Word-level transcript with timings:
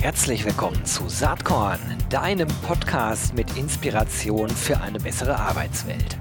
Herzlich 0.00 0.46
willkommen 0.46 0.82
zu 0.86 1.10
Saatkorn, 1.10 1.78
deinem 2.08 2.48
Podcast 2.66 3.34
mit 3.34 3.54
Inspiration 3.58 4.48
für 4.48 4.80
eine 4.80 4.98
bessere 4.98 5.38
Arbeitswelt. 5.38 6.16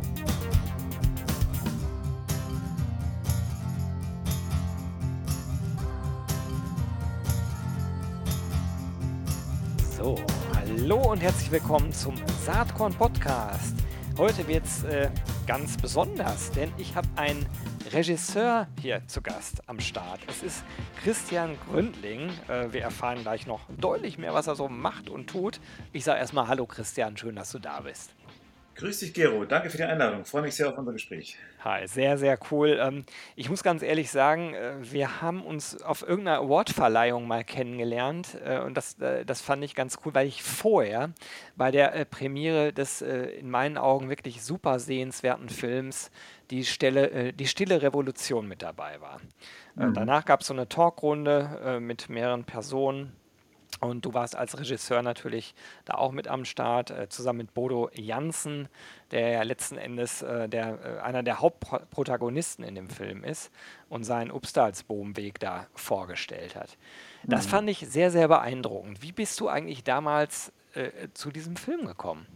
So, 9.97 10.17
hallo 10.53 11.11
und 11.11 11.21
herzlich 11.21 11.49
willkommen 11.49 11.93
zum 11.93 12.15
Saatkorn 12.45 12.93
Podcast. 12.93 13.75
Heute 14.17 14.45
wird 14.49 14.65
es 14.65 14.83
äh, 14.83 15.09
ganz 15.47 15.77
besonders, 15.77 16.51
denn 16.51 16.69
ich 16.77 16.97
habe 16.97 17.07
einen 17.15 17.45
Regisseur 17.91 18.67
hier 18.81 19.01
zu 19.07 19.21
Gast 19.21 19.67
am 19.67 19.79
Start. 19.79 20.19
Es 20.27 20.43
ist 20.43 20.63
Christian 21.03 21.57
Gründling. 21.67 22.29
Äh, 22.47 22.71
wir 22.71 22.83
erfahren 22.83 23.23
gleich 23.23 23.47
noch 23.47 23.61
deutlich 23.79 24.19
mehr, 24.19 24.33
was 24.33 24.45
er 24.45 24.55
so 24.55 24.67
macht 24.67 25.09
und 25.09 25.27
tut. 25.27 25.59
Ich 25.91 26.03
sage 26.03 26.19
erstmal 26.19 26.47
Hallo 26.47 26.67
Christian, 26.67 27.17
schön, 27.17 27.35
dass 27.35 27.51
du 27.51 27.59
da 27.59 27.79
bist. 27.81 28.13
Grüß 28.79 28.99
dich, 28.99 29.13
Gero. 29.13 29.43
Danke 29.43 29.69
für 29.69 29.75
die 29.75 29.83
Einladung. 29.83 30.23
Freue 30.23 30.43
mich 30.43 30.55
sehr 30.55 30.69
auf 30.69 30.77
unser 30.77 30.93
Gespräch. 30.93 31.37
Hi, 31.65 31.85
sehr, 31.85 32.17
sehr 32.17 32.39
cool. 32.49 32.79
Ähm, 32.81 33.03
ich 33.35 33.49
muss 33.49 33.61
ganz 33.61 33.83
ehrlich 33.83 34.09
sagen, 34.09 34.53
äh, 34.53 34.75
wir 34.79 35.21
haben 35.21 35.43
uns 35.43 35.83
auf 35.83 36.01
irgendeiner 36.01 36.37
Awardverleihung 36.37 37.27
mal 37.27 37.43
kennengelernt 37.43 38.37
äh, 38.41 38.59
und 38.59 38.75
das, 38.75 38.97
äh, 39.01 39.25
das 39.25 39.41
fand 39.41 39.65
ich 39.65 39.75
ganz 39.75 39.97
cool, 40.05 40.13
weil 40.13 40.27
ich 40.27 40.43
vorher 40.43 41.09
bei 41.57 41.71
der 41.71 42.05
Premiere 42.05 42.71
des 42.71 43.01
in 43.01 43.49
meinen 43.49 43.77
Augen 43.77 44.07
wirklich 44.07 44.41
super 44.41 44.79
sehenswerten 44.79 45.49
Films 45.49 46.09
die, 46.49 46.63
Stelle, 46.63 47.33
die 47.33 47.47
Stille 47.47 47.81
Revolution 47.81 48.47
mit 48.47 48.61
dabei 48.61 49.01
war. 49.01 49.19
Mhm. 49.75 49.93
Danach 49.93 50.23
gab 50.23 50.39
es 50.39 50.47
so 50.47 50.53
eine 50.53 50.69
Talkrunde 50.69 51.79
mit 51.81 52.07
mehreren 52.07 52.45
Personen 52.45 53.11
und 53.79 54.05
du 54.05 54.13
warst 54.13 54.35
als 54.35 54.59
Regisseur 54.59 55.01
natürlich 55.01 55.53
da 55.85 55.95
auch 55.95 56.11
mit 56.11 56.27
am 56.27 56.45
Start, 56.45 56.91
äh, 56.91 57.07
zusammen 57.09 57.37
mit 57.37 57.53
Bodo 57.53 57.89
Janssen, 57.93 58.67
der 59.11 59.29
ja 59.29 59.43
letzten 59.43 59.77
Endes 59.77 60.21
äh, 60.21 60.49
der, 60.49 60.79
äh, 60.83 60.99
einer 61.01 61.23
der 61.23 61.39
Hauptprotagonisten 61.39 62.63
in 62.65 62.75
dem 62.75 62.89
Film 62.89 63.23
ist 63.23 63.51
und 63.87 64.03
seinen 64.03 64.31
Upstalsboom-Weg 64.31 65.39
da 65.39 65.67
vorgestellt 65.75 66.55
hat. 66.55 66.77
Das 67.23 67.45
mhm. 67.45 67.49
fand 67.49 67.69
ich 67.69 67.87
sehr, 67.87 68.11
sehr 68.11 68.27
beeindruckend. 68.27 69.01
Wie 69.01 69.11
bist 69.11 69.39
du 69.39 69.47
eigentlich 69.47 69.83
damals 69.83 70.51
äh, 70.73 71.09
zu 71.13 71.31
diesem 71.31 71.55
Film 71.55 71.85
gekommen? 71.85 72.27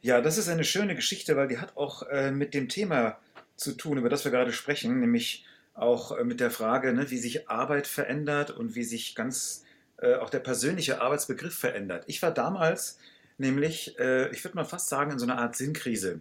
Ja, 0.00 0.20
das 0.20 0.38
ist 0.38 0.48
eine 0.48 0.64
schöne 0.64 0.96
Geschichte, 0.96 1.36
weil 1.36 1.48
die 1.48 1.58
hat 1.58 1.76
auch 1.76 2.02
äh, 2.04 2.32
mit 2.32 2.54
dem 2.54 2.68
Thema 2.68 3.18
zu 3.56 3.72
tun, 3.72 3.98
über 3.98 4.08
das 4.08 4.24
wir 4.24 4.32
gerade 4.32 4.52
sprechen, 4.52 5.00
nämlich 5.00 5.44
auch 5.74 6.16
äh, 6.16 6.24
mit 6.24 6.40
der 6.40 6.50
Frage, 6.50 6.92
ne, 6.92 7.10
wie 7.10 7.18
sich 7.18 7.48
Arbeit 7.48 7.86
verändert 7.86 8.50
und 8.50 8.74
wie 8.74 8.84
sich 8.84 9.14
ganz 9.14 9.64
äh, 9.98 10.14
auch 10.16 10.30
der 10.30 10.40
persönliche 10.40 11.00
Arbeitsbegriff 11.00 11.54
verändert. 11.54 12.04
Ich 12.06 12.22
war 12.22 12.30
damals 12.30 12.98
nämlich, 13.38 13.98
äh, 13.98 14.30
ich 14.30 14.44
würde 14.44 14.56
mal 14.56 14.64
fast 14.64 14.88
sagen, 14.88 15.10
in 15.10 15.18
so 15.18 15.26
einer 15.26 15.38
Art 15.38 15.56
Sinnkrise. 15.56 16.20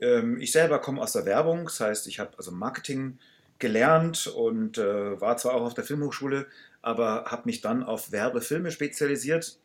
Ähm, 0.00 0.40
ich 0.40 0.52
selber 0.52 0.80
komme 0.80 1.00
aus 1.00 1.12
der 1.12 1.26
Werbung, 1.26 1.64
das 1.64 1.80
heißt, 1.80 2.06
ich 2.06 2.18
habe 2.18 2.36
also 2.36 2.50
Marketing 2.50 3.18
gelernt 3.58 4.26
und 4.26 4.78
äh, 4.78 5.20
war 5.20 5.36
zwar 5.36 5.54
auch 5.54 5.62
auf 5.62 5.74
der 5.74 5.84
Filmhochschule, 5.84 6.46
aber 6.82 7.26
habe 7.26 7.42
mich 7.46 7.60
dann 7.60 7.82
auf 7.82 8.12
Werbefilme 8.12 8.70
spezialisiert 8.70 9.58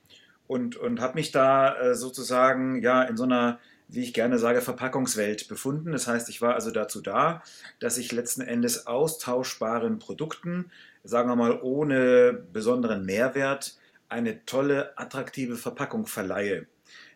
und, 0.47 0.77
und 0.77 1.01
habe 1.01 1.15
mich 1.15 1.31
da 1.31 1.75
äh, 1.75 1.95
sozusagen 1.95 2.81
ja 2.81 3.03
in 3.03 3.17
so 3.17 3.23
einer 3.23 3.59
wie 3.89 4.03
ich 4.03 4.13
gerne 4.13 4.37
sage, 4.37 4.61
Verpackungswelt 4.61 5.47
befunden. 5.47 5.91
Das 5.91 6.07
heißt, 6.07 6.29
ich 6.29 6.41
war 6.41 6.53
also 6.53 6.69
dazu 6.71 7.01
da, 7.01 7.41
dass 7.79 7.97
ich 7.97 8.11
letzten 8.11 8.41
Endes 8.41 8.85
austauschbaren 8.85 9.97
Produkten 9.97 10.71
sagen 11.03 11.29
wir 11.29 11.35
mal, 11.35 11.59
ohne 11.61 12.33
besonderen 12.53 13.05
Mehrwert 13.05 13.77
eine 14.09 14.45
tolle, 14.45 14.97
attraktive 14.97 15.55
Verpackung 15.55 16.05
verleihe. 16.07 16.67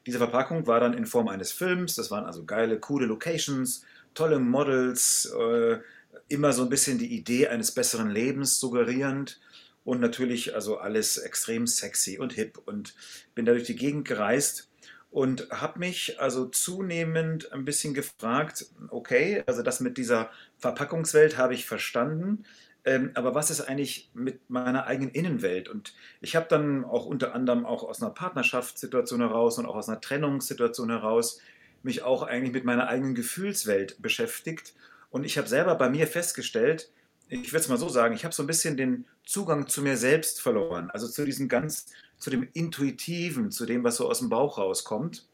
Diese 0.05 0.17
Verpackung 0.17 0.67
war 0.67 0.79
dann 0.79 0.93
in 0.93 1.05
Form 1.05 1.27
eines 1.27 1.51
Films, 1.51 1.95
das 1.95 2.11
waren 2.11 2.25
also 2.25 2.45
geile, 2.45 2.79
coole 2.79 3.05
Locations, 3.05 3.83
tolle 4.13 4.39
Models, 4.39 5.33
äh, 5.37 5.79
immer 6.27 6.53
so 6.53 6.63
ein 6.63 6.69
bisschen 6.69 6.97
die 6.97 7.15
Idee 7.15 7.47
eines 7.47 7.71
besseren 7.71 8.09
Lebens 8.09 8.59
suggerierend 8.59 9.39
und 9.83 9.99
natürlich 9.99 10.55
also 10.55 10.77
alles 10.77 11.17
extrem 11.17 11.67
sexy 11.67 12.17
und 12.17 12.33
hip 12.33 12.59
und 12.65 12.95
bin 13.35 13.45
da 13.45 13.53
durch 13.53 13.65
die 13.65 13.75
Gegend 13.75 14.07
gereist 14.07 14.69
und 15.11 15.49
habe 15.51 15.79
mich 15.79 16.19
also 16.19 16.47
zunehmend 16.47 17.51
ein 17.53 17.65
bisschen 17.65 17.93
gefragt, 17.93 18.65
okay, 18.89 19.43
also 19.45 19.61
das 19.61 19.79
mit 19.79 19.97
dieser 19.97 20.31
Verpackungswelt 20.57 21.37
habe 21.37 21.53
ich 21.53 21.65
verstanden, 21.65 22.45
ähm, 22.85 23.11
aber 23.13 23.33
was 23.33 23.49
ist 23.49 23.61
eigentlich 23.61 24.09
mit 24.13 24.49
meiner 24.49 24.85
eigenen 24.87 25.11
Innenwelt? 25.11 25.69
Und 25.69 25.93
ich 26.19 26.35
habe 26.35 26.47
dann 26.49 26.83
auch 26.83 27.05
unter 27.05 27.33
anderem 27.33 27.65
auch 27.65 27.83
aus 27.83 28.01
einer 28.01 28.11
Partnerschaftssituation 28.11 29.21
heraus 29.21 29.57
und 29.57 29.65
auch 29.65 29.75
aus 29.75 29.87
einer 29.87 30.01
Trennungssituation 30.01 30.89
heraus 30.89 31.39
mich 31.81 32.03
auch 32.03 32.23
eigentlich 32.23 32.53
mit 32.53 32.65
meiner 32.65 32.87
eigenen 32.87 33.15
Gefühlswelt 33.15 34.01
beschäftigt. 34.01 34.73
Und 35.11 35.25
ich 35.25 35.37
habe 35.37 35.47
selber 35.47 35.75
bei 35.75 35.89
mir 35.89 36.07
festgestellt, 36.07 36.89
ich 37.29 37.53
würde 37.53 37.61
es 37.61 37.69
mal 37.69 37.77
so 37.77 37.89
sagen, 37.89 38.15
ich 38.15 38.25
habe 38.25 38.33
so 38.33 38.43
ein 38.43 38.47
bisschen 38.47 38.77
den 38.77 39.05
Zugang 39.25 39.67
zu 39.67 39.81
mir 39.81 39.95
selbst 39.95 40.41
verloren. 40.41 40.89
Also 40.91 41.07
zu 41.07 41.25
diesem 41.25 41.47
ganz, 41.47 41.87
zu 42.17 42.29
dem 42.29 42.47
Intuitiven, 42.53 43.49
zu 43.51 43.65
dem, 43.65 43.83
was 43.83 43.95
so 43.95 44.09
aus 44.09 44.19
dem 44.19 44.29
Bauch 44.29 44.57
rauskommt. 44.57 45.25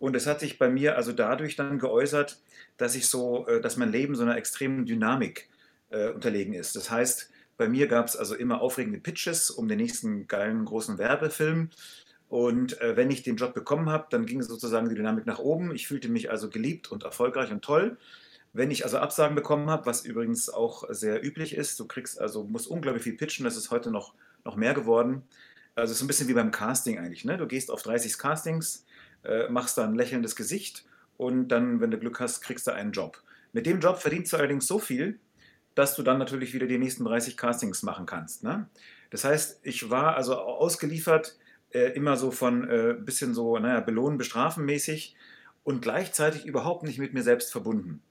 Und 0.00 0.16
es 0.16 0.26
hat 0.26 0.40
sich 0.40 0.58
bei 0.58 0.68
mir 0.68 0.96
also 0.96 1.12
dadurch 1.12 1.54
dann 1.54 1.78
geäußert, 1.78 2.40
dass 2.78 2.94
ich 2.94 3.06
so, 3.06 3.46
äh, 3.46 3.60
dass 3.60 3.76
mein 3.76 3.92
Leben 3.92 4.16
so 4.16 4.22
einer 4.22 4.36
extremen 4.36 4.86
Dynamik 4.86 5.49
äh, 5.90 6.10
unterlegen 6.10 6.54
ist. 6.54 6.76
Das 6.76 6.90
heißt, 6.90 7.30
bei 7.56 7.68
mir 7.68 7.88
gab 7.88 8.06
es 8.06 8.16
also 8.16 8.34
immer 8.34 8.62
aufregende 8.62 9.00
Pitches 9.00 9.50
um 9.50 9.68
den 9.68 9.78
nächsten 9.78 10.26
geilen 10.26 10.64
großen 10.64 10.98
Werbefilm. 10.98 11.70
Und 12.28 12.80
äh, 12.80 12.96
wenn 12.96 13.10
ich 13.10 13.22
den 13.22 13.36
Job 13.36 13.54
bekommen 13.54 13.90
habe, 13.90 14.06
dann 14.10 14.24
ging 14.24 14.40
sozusagen 14.40 14.88
die 14.88 14.94
Dynamik 14.94 15.26
nach 15.26 15.40
oben. 15.40 15.74
Ich 15.74 15.86
fühlte 15.88 16.08
mich 16.08 16.30
also 16.30 16.48
geliebt 16.48 16.90
und 16.90 17.02
erfolgreich 17.02 17.50
und 17.50 17.62
toll. 17.62 17.98
Wenn 18.52 18.70
ich 18.70 18.84
also 18.84 18.98
Absagen 18.98 19.34
bekommen 19.34 19.68
habe, 19.68 19.86
was 19.86 20.04
übrigens 20.04 20.48
auch 20.48 20.84
sehr 20.88 21.24
üblich 21.24 21.54
ist, 21.54 21.78
du 21.78 21.86
kriegst 21.86 22.20
also, 22.20 22.44
musst 22.44 22.66
unglaublich 22.66 23.02
viel 23.02 23.16
pitchen, 23.16 23.44
das 23.44 23.56
ist 23.56 23.70
heute 23.70 23.90
noch, 23.90 24.14
noch 24.44 24.56
mehr 24.56 24.74
geworden. 24.74 25.22
Also 25.74 25.92
es 25.92 25.98
ist 25.98 26.04
ein 26.04 26.08
bisschen 26.08 26.28
wie 26.28 26.34
beim 26.34 26.50
Casting 26.50 26.98
eigentlich. 26.98 27.24
Ne? 27.24 27.36
Du 27.36 27.46
gehst 27.46 27.70
auf 27.70 27.82
30 27.82 28.18
Castings, 28.18 28.84
äh, 29.24 29.48
machst 29.48 29.78
da 29.78 29.84
ein 29.84 29.94
lächelndes 29.94 30.34
Gesicht 30.34 30.84
und 31.16 31.48
dann, 31.48 31.80
wenn 31.80 31.90
du 31.90 31.98
Glück 31.98 32.20
hast, 32.20 32.40
kriegst 32.40 32.66
du 32.66 32.72
einen 32.72 32.92
Job. 32.92 33.22
Mit 33.52 33.66
dem 33.66 33.80
Job 33.80 33.98
verdienst 33.98 34.32
du 34.32 34.36
allerdings 34.36 34.66
so 34.66 34.78
viel, 34.78 35.18
dass 35.74 35.94
du 35.94 36.02
dann 36.02 36.18
natürlich 36.18 36.54
wieder 36.54 36.66
die 36.66 36.78
nächsten 36.78 37.04
30 37.04 37.36
Castings 37.36 37.82
machen 37.82 38.06
kannst. 38.06 38.42
Ne? 38.42 38.68
Das 39.10 39.24
heißt, 39.24 39.60
ich 39.62 39.90
war 39.90 40.16
also 40.16 40.36
ausgeliefert, 40.36 41.36
äh, 41.72 41.92
immer 41.92 42.16
so 42.16 42.30
von 42.30 42.68
äh, 42.68 42.94
bisschen 42.98 43.34
so, 43.34 43.58
naja, 43.58 43.80
belohnen, 43.80 44.18
bestrafen 44.18 44.64
mäßig 44.64 45.14
und 45.62 45.82
gleichzeitig 45.82 46.46
überhaupt 46.46 46.82
nicht 46.82 46.98
mit 46.98 47.14
mir 47.14 47.22
selbst 47.22 47.52
verbunden. 47.52 48.02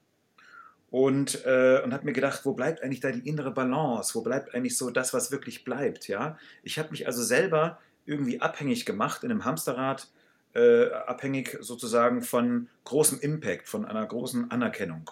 Und, 0.90 1.44
äh, 1.44 1.80
und 1.84 1.92
habe 1.92 2.04
mir 2.04 2.12
gedacht, 2.12 2.44
wo 2.44 2.52
bleibt 2.52 2.82
eigentlich 2.82 3.00
da 3.00 3.12
die 3.12 3.28
innere 3.28 3.52
Balance? 3.52 4.14
Wo 4.14 4.22
bleibt 4.22 4.54
eigentlich 4.54 4.76
so 4.76 4.90
das, 4.90 5.14
was 5.14 5.30
wirklich 5.30 5.64
bleibt? 5.64 6.08
Ja? 6.08 6.36
Ich 6.62 6.78
habe 6.78 6.90
mich 6.90 7.06
also 7.06 7.22
selber 7.22 7.78
irgendwie 8.06 8.40
abhängig 8.40 8.86
gemacht 8.86 9.22
in 9.22 9.30
einem 9.30 9.44
Hamsterrad, 9.44 10.08
äh, 10.54 10.90
abhängig 10.90 11.58
sozusagen 11.60 12.22
von 12.22 12.68
großem 12.84 13.20
Impact, 13.20 13.68
von 13.68 13.84
einer 13.84 14.04
großen 14.04 14.50
Anerkennung. 14.50 15.10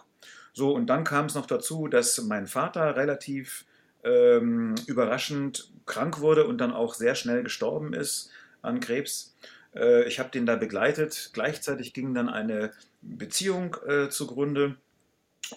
So, 0.53 0.75
und 0.75 0.87
dann 0.87 1.05
kam 1.05 1.27
es 1.27 1.35
noch 1.35 1.47
dazu, 1.47 1.89
dass 1.89 2.21
mein 2.23 2.47
Vater 2.47 2.97
relativ 2.97 3.65
ähm, 4.05 4.75
überraschend 4.87 5.71
krank 5.87 6.21
wurde 6.21 6.47
und 6.47 6.59
dann 6.59 6.73
auch 6.73 6.95
sehr 6.95 7.15
schnell 7.15 7.43
gestorben 7.43 7.93
ist 7.95 8.31
an 8.63 8.81
Krebs. 8.81 9.37
Äh, 9.75 10.05
ich 10.05 10.19
habe 10.19 10.31
den 10.31 10.47
da 10.47 10.57
begleitet. 10.57 11.31
Gleichzeitig 11.33 11.93
ging 11.95 12.15
dann 12.15 12.29
eine 12.29 12.73
Beziehung 13.03 13.77
äh, 13.87 14.09
zugrunde. 14.09 14.77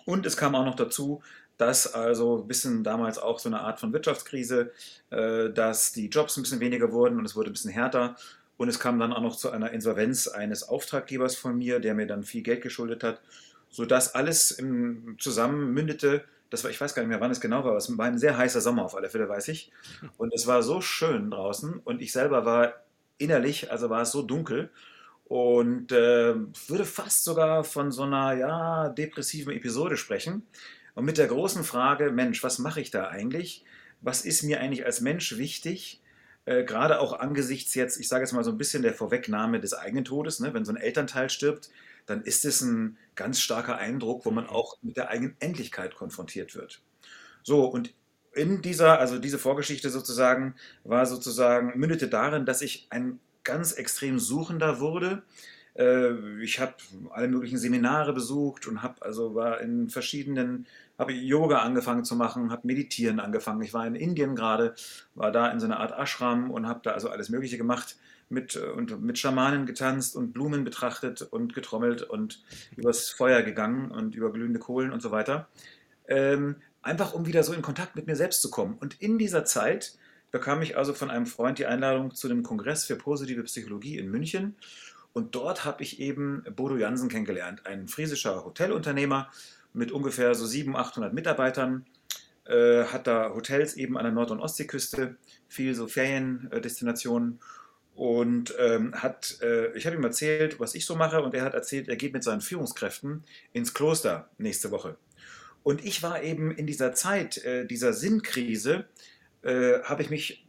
Und 0.05 0.25
es 0.25 0.37
kam 0.37 0.55
auch 0.55 0.65
noch 0.65 0.75
dazu, 0.75 1.21
dass 1.57 1.93
also 1.93 2.41
ein 2.41 2.47
bisschen 2.47 2.83
damals 2.83 3.17
auch 3.19 3.39
so 3.39 3.49
eine 3.49 3.61
Art 3.61 3.79
von 3.79 3.93
Wirtschaftskrise, 3.93 4.71
äh, 5.09 5.49
dass 5.49 5.91
die 5.91 6.07
Jobs 6.07 6.37
ein 6.37 6.43
bisschen 6.43 6.59
weniger 6.59 6.91
wurden 6.91 7.19
und 7.19 7.25
es 7.25 7.35
wurde 7.35 7.51
ein 7.51 7.53
bisschen 7.53 7.71
härter. 7.71 8.15
Und 8.57 8.69
es 8.69 8.79
kam 8.79 8.99
dann 8.99 9.11
auch 9.11 9.21
noch 9.21 9.35
zu 9.35 9.49
einer 9.49 9.71
Insolvenz 9.71 10.27
eines 10.27 10.63
Auftraggebers 10.69 11.35
von 11.35 11.57
mir, 11.57 11.79
der 11.79 11.95
mir 11.95 12.05
dann 12.05 12.23
viel 12.23 12.43
Geld 12.43 12.61
geschuldet 12.61 13.03
hat 13.03 13.21
sodass 13.71 14.13
alles 14.13 14.51
im, 14.51 15.15
zusammen 15.19 15.73
mündete. 15.73 16.23
Das 16.49 16.63
war, 16.63 16.71
ich 16.71 16.79
weiß 16.79 16.93
gar 16.93 17.01
nicht 17.01 17.09
mehr, 17.09 17.21
wann 17.21 17.31
es 17.31 17.41
genau 17.41 17.63
war, 17.63 17.75
es 17.77 17.97
war 17.97 18.05
ein 18.05 18.19
sehr 18.19 18.37
heißer 18.37 18.61
Sommer 18.61 18.83
auf 18.83 18.95
alle 18.95 19.09
Fälle, 19.09 19.27
weiß 19.27 19.47
ich. 19.47 19.71
Und 20.17 20.33
es 20.33 20.45
war 20.47 20.61
so 20.61 20.81
schön 20.81 21.31
draußen 21.31 21.79
und 21.83 22.01
ich 22.01 22.11
selber 22.11 22.45
war 22.45 22.73
innerlich, 23.17 23.71
also 23.71 23.89
war 23.89 24.01
es 24.01 24.11
so 24.11 24.21
dunkel 24.21 24.69
und 25.25 25.93
äh, 25.93 26.35
würde 26.67 26.83
fast 26.83 27.23
sogar 27.23 27.63
von 27.63 27.91
so 27.91 28.03
einer 28.03 28.33
ja, 28.33 28.89
depressiven 28.89 29.53
Episode 29.53 29.95
sprechen. 29.95 30.43
Und 30.93 31.05
mit 31.05 31.17
der 31.17 31.27
großen 31.27 31.63
Frage, 31.63 32.11
Mensch, 32.11 32.43
was 32.43 32.59
mache 32.59 32.81
ich 32.81 32.91
da 32.91 33.07
eigentlich? 33.07 33.63
Was 34.01 34.25
ist 34.25 34.43
mir 34.43 34.59
eigentlich 34.59 34.85
als 34.85 34.99
Mensch 34.99 35.37
wichtig? 35.37 36.01
Äh, 36.43 36.65
gerade 36.65 36.99
auch 36.99 37.13
angesichts 37.13 37.75
jetzt, 37.75 37.97
ich 37.97 38.09
sage 38.09 38.23
jetzt 38.23 38.33
mal 38.33 38.43
so 38.43 38.51
ein 38.51 38.57
bisschen 38.57 38.81
der 38.81 38.93
Vorwegnahme 38.93 39.61
des 39.61 39.73
eigenen 39.73 40.03
Todes, 40.03 40.41
ne? 40.41 40.53
wenn 40.53 40.65
so 40.65 40.73
ein 40.73 40.77
Elternteil 40.77 41.29
stirbt, 41.29 41.69
dann 42.05 42.21
ist 42.23 42.45
es 42.45 42.61
ein 42.61 42.97
ganz 43.15 43.39
starker 43.39 43.77
Eindruck, 43.77 44.25
wo 44.25 44.31
man 44.31 44.45
mhm. 44.45 44.49
auch 44.51 44.77
mit 44.81 44.97
der 44.97 45.09
eigenen 45.09 45.35
Endlichkeit 45.39 45.95
konfrontiert 45.95 46.55
wird. 46.55 46.81
So, 47.43 47.65
und 47.65 47.93
in 48.33 48.61
dieser, 48.61 48.99
also 48.99 49.19
diese 49.19 49.39
Vorgeschichte 49.39 49.89
sozusagen, 49.89 50.55
war 50.83 51.05
sozusagen, 51.05 51.77
mündete 51.77 52.07
darin, 52.07 52.45
dass 52.45 52.61
ich 52.61 52.87
ein 52.89 53.19
ganz 53.43 53.73
extrem 53.73 54.19
Suchender 54.19 54.79
wurde. 54.79 55.23
Äh, 55.75 56.41
ich 56.41 56.59
habe 56.59 56.75
alle 57.09 57.27
möglichen 57.27 57.57
Seminare 57.57 58.13
besucht 58.13 58.67
und 58.67 58.81
habe 58.83 59.01
also 59.01 59.35
war 59.35 59.59
in 59.61 59.89
verschiedenen, 59.89 60.67
habe 60.97 61.13
Yoga 61.13 61.59
angefangen 61.59 62.05
zu 62.05 62.15
machen, 62.15 62.51
habe 62.51 62.67
Meditieren 62.67 63.19
angefangen. 63.19 63.61
Ich 63.61 63.73
war 63.73 63.85
in 63.85 63.95
Indien 63.95 64.35
gerade, 64.35 64.75
war 65.15 65.31
da 65.31 65.51
in 65.51 65.59
so 65.59 65.65
einer 65.65 65.79
Art 65.79 65.97
Ashram 65.97 66.51
und 66.51 66.67
habe 66.67 66.81
da 66.83 66.91
also 66.91 67.09
alles 67.09 67.29
Mögliche 67.29 67.57
gemacht 67.57 67.97
mit, 68.31 68.55
und 68.55 69.01
mit 69.01 69.19
Schamanen 69.19 69.65
getanzt 69.65 70.15
und 70.15 70.31
Blumen 70.31 70.63
betrachtet 70.63 71.21
und 71.21 71.53
getrommelt 71.53 72.01
und 72.01 72.41
übers 72.75 73.09
Feuer 73.09 73.41
gegangen 73.41 73.91
und 73.91 74.15
über 74.15 74.31
glühende 74.31 74.59
Kohlen 74.59 74.91
und 74.91 75.01
so 75.01 75.11
weiter. 75.11 75.47
Ähm, 76.07 76.55
einfach 76.81 77.13
um 77.13 77.25
wieder 77.25 77.43
so 77.43 77.53
in 77.53 77.61
Kontakt 77.61 77.95
mit 77.95 78.07
mir 78.07 78.15
selbst 78.15 78.41
zu 78.41 78.49
kommen. 78.49 78.77
Und 78.79 79.01
in 79.01 79.17
dieser 79.17 79.45
Zeit 79.45 79.93
bekam 80.31 80.61
ich 80.61 80.77
also 80.77 80.93
von 80.93 81.11
einem 81.11 81.25
Freund 81.25 81.59
die 81.59 81.65
Einladung 81.65 82.15
zu 82.15 82.27
dem 82.27 82.41
Kongress 82.41 82.85
für 82.85 82.95
positive 82.95 83.43
Psychologie 83.43 83.97
in 83.97 84.09
München. 84.09 84.55
Und 85.13 85.35
dort 85.35 85.65
habe 85.65 85.83
ich 85.83 85.99
eben 85.99 86.43
Bodo 86.55 86.77
Jansen 86.77 87.09
kennengelernt, 87.09 87.65
ein 87.65 87.89
friesischer 87.89 88.45
Hotelunternehmer 88.45 89.29
mit 89.73 89.91
ungefähr 89.91 90.33
so 90.35 90.45
700, 90.45 90.87
800 90.87 91.13
Mitarbeitern. 91.13 91.85
Äh, 92.45 92.85
hat 92.85 93.07
da 93.07 93.31
Hotels 93.35 93.75
eben 93.75 93.97
an 93.97 94.03
der 94.03 94.13
Nord- 94.13 94.31
und 94.31 94.39
Ostseeküste, 94.39 95.17
viel 95.47 95.75
so 95.75 95.87
Feriendestinationen 95.87 97.39
und 97.95 98.55
ähm, 98.57 98.93
hat, 98.95 99.37
äh, 99.41 99.75
ich 99.77 99.85
habe 99.85 99.95
ihm 99.95 100.03
erzählt, 100.03 100.59
was 100.59 100.75
ich 100.75 100.85
so 100.85 100.95
mache 100.95 101.21
und 101.21 101.33
er 101.33 101.43
hat 101.43 101.53
erzählt, 101.53 101.89
er 101.89 101.95
geht 101.95 102.13
mit 102.13 102.23
seinen 102.23 102.41
Führungskräften 102.41 103.23
ins 103.53 103.73
Kloster 103.73 104.29
nächste 104.37 104.71
Woche. 104.71 104.97
Und 105.63 105.85
ich 105.85 106.01
war 106.01 106.23
eben 106.23 106.51
in 106.51 106.65
dieser 106.65 106.93
Zeit, 106.93 107.37
äh, 107.43 107.65
dieser 107.65 107.93
Sinnkrise, 107.93 108.85
äh, 109.43 109.79
habe 109.83 110.01
ich 110.01 110.09
mich 110.09 110.45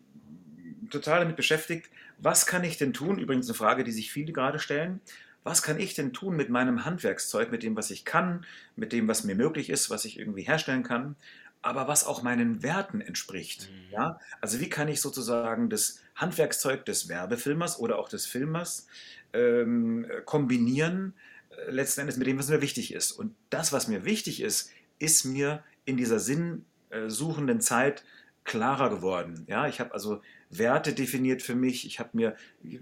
total 0.91 1.21
damit 1.21 1.37
beschäftigt, 1.37 1.91
was 2.19 2.47
kann 2.47 2.65
ich 2.65 2.79
denn 2.79 2.93
tun? 2.93 3.19
Übrigens 3.19 3.49
eine 3.49 3.55
Frage, 3.55 3.85
die 3.85 3.93
sich 3.93 4.13
viele 4.13 4.33
gerade 4.33 4.59
stellen. 4.59 5.01
Was 5.45 5.63
kann 5.63 5.81
ich 5.81 5.95
denn 5.95 6.13
tun 6.13 6.37
mit 6.37 6.51
meinem 6.51 6.85
Handwerkszeug, 6.85 7.51
mit 7.51 7.65
dem, 7.65 7.77
was 7.77 7.91
ich 7.91 8.05
kann, 8.05 8.47
mit 8.77 8.93
dem, 8.93 9.09
was 9.09 9.25
mir 9.25 9.35
möglich 9.35 9.71
ist, 9.71 9.91
was 9.91 10.05
ich 10.05 10.19
irgendwie 10.19 10.43
herstellen 10.43 10.85
kann, 10.85 11.17
aber 11.63 11.89
was 11.89 12.05
auch 12.05 12.23
meinen 12.23 12.63
Werten 12.63 13.01
entspricht? 13.01 13.71
Mhm. 13.71 13.93
Ja? 13.93 14.21
Also 14.41 14.61
wie 14.61 14.69
kann 14.69 14.89
ich 14.89 15.01
sozusagen 15.01 15.71
das 15.71 16.01
Handwerkszeug 16.15 16.85
des 16.85 17.09
Werbefilmers 17.09 17.79
oder 17.79 17.99
auch 17.99 18.09
des 18.09 18.27
Filmers 18.27 18.87
ähm, 19.33 20.07
kombinieren, 20.25 21.15
äh, 21.51 21.71
letzten 21.71 22.03
Endes 22.03 22.17
mit 22.17 22.27
dem, 22.27 22.39
was 22.39 22.49
mir 22.49 22.61
wichtig 22.61 22.93
ist? 22.93 23.13
Und 23.13 23.35
das, 23.51 23.73
was 23.73 23.89
mir 23.89 24.05
wichtig 24.05 24.43
ist, 24.43 24.71
ist 24.99 25.25
mir 25.25 25.63
in 25.85 25.97
dieser 25.97 26.19
sinnsuchenden 26.19 27.61
Zeit 27.61 28.05
klarer 28.45 28.91
geworden. 28.91 29.45
Ja, 29.49 29.69
ich 29.69 29.81
habe 29.81 29.95
also 29.95 30.21
Werte 30.51 30.93
definiert 30.93 31.43
für 31.43 31.55
mich. 31.55 31.87
Ich 31.87 31.99
habe 31.99 32.11
mir, 32.13 32.37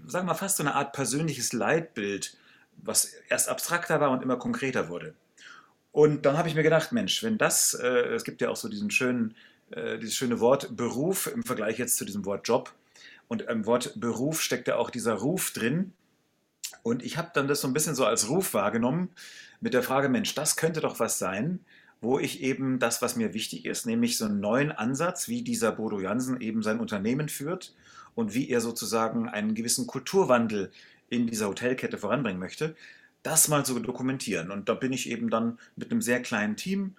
sagen 0.05 0.25
wir 0.25 0.33
mal, 0.33 0.33
fast 0.33 0.57
so 0.57 0.63
eine 0.63 0.75
Art 0.75 0.93
persönliches 0.93 1.53
Leitbild, 1.53 2.37
was 2.77 3.13
erst 3.29 3.47
abstrakter 3.47 3.99
war 3.99 4.11
und 4.11 4.23
immer 4.23 4.37
konkreter 4.37 4.89
wurde. 4.89 5.13
Und 5.91 6.25
dann 6.25 6.37
habe 6.37 6.47
ich 6.47 6.55
mir 6.55 6.63
gedacht, 6.63 6.91
Mensch, 6.91 7.21
wenn 7.23 7.37
das, 7.37 7.73
äh, 7.73 7.87
es 7.87 8.23
gibt 8.23 8.41
ja 8.41 8.49
auch 8.49 8.55
so 8.55 8.69
diesen 8.69 8.91
schönen, 8.91 9.35
äh, 9.71 9.97
dieses 9.99 10.15
schöne 10.15 10.39
Wort 10.39 10.75
Beruf 10.75 11.27
im 11.27 11.43
Vergleich 11.43 11.77
jetzt 11.77 11.97
zu 11.97 12.05
diesem 12.05 12.25
Wort 12.25 12.47
Job. 12.47 12.73
Und 13.27 13.43
im 13.43 13.65
Wort 13.65 13.99
Beruf 13.99 14.41
steckt 14.41 14.67
ja 14.67 14.75
auch 14.77 14.89
dieser 14.89 15.13
Ruf 15.13 15.51
drin. 15.51 15.93
Und 16.83 17.03
ich 17.03 17.17
habe 17.17 17.31
dann 17.33 17.47
das 17.47 17.61
so 17.61 17.67
ein 17.67 17.73
bisschen 17.73 17.95
so 17.95 18.05
als 18.05 18.29
Ruf 18.29 18.53
wahrgenommen 18.53 19.09
mit 19.59 19.73
der 19.73 19.83
Frage, 19.83 20.09
Mensch, 20.09 20.33
das 20.33 20.55
könnte 20.55 20.81
doch 20.81 20.99
was 20.99 21.19
sein, 21.19 21.59
wo 22.01 22.17
ich 22.17 22.41
eben 22.41 22.79
das, 22.79 23.01
was 23.01 23.15
mir 23.15 23.33
wichtig 23.33 23.65
ist, 23.65 23.85
nämlich 23.85 24.17
so 24.17 24.25
einen 24.25 24.39
neuen 24.39 24.71
Ansatz, 24.71 25.27
wie 25.27 25.43
dieser 25.43 25.71
Bodo 25.71 25.99
Jansen 25.99 26.41
eben 26.41 26.63
sein 26.63 26.79
Unternehmen 26.79 27.29
führt 27.29 27.75
und 28.15 28.33
wie 28.33 28.49
er 28.49 28.59
sozusagen 28.59 29.29
einen 29.29 29.53
gewissen 29.53 29.85
Kulturwandel 29.85 30.71
in 31.09 31.27
dieser 31.27 31.47
Hotelkette 31.47 31.97
voranbringen 31.97 32.39
möchte, 32.39 32.75
das 33.23 33.47
mal 33.47 33.65
zu 33.65 33.79
dokumentieren. 33.79 34.51
Und 34.51 34.69
da 34.69 34.73
bin 34.73 34.93
ich 34.93 35.09
eben 35.09 35.29
dann 35.29 35.59
mit 35.75 35.91
einem 35.91 36.01
sehr 36.01 36.21
kleinen 36.21 36.55
Team. 36.55 36.95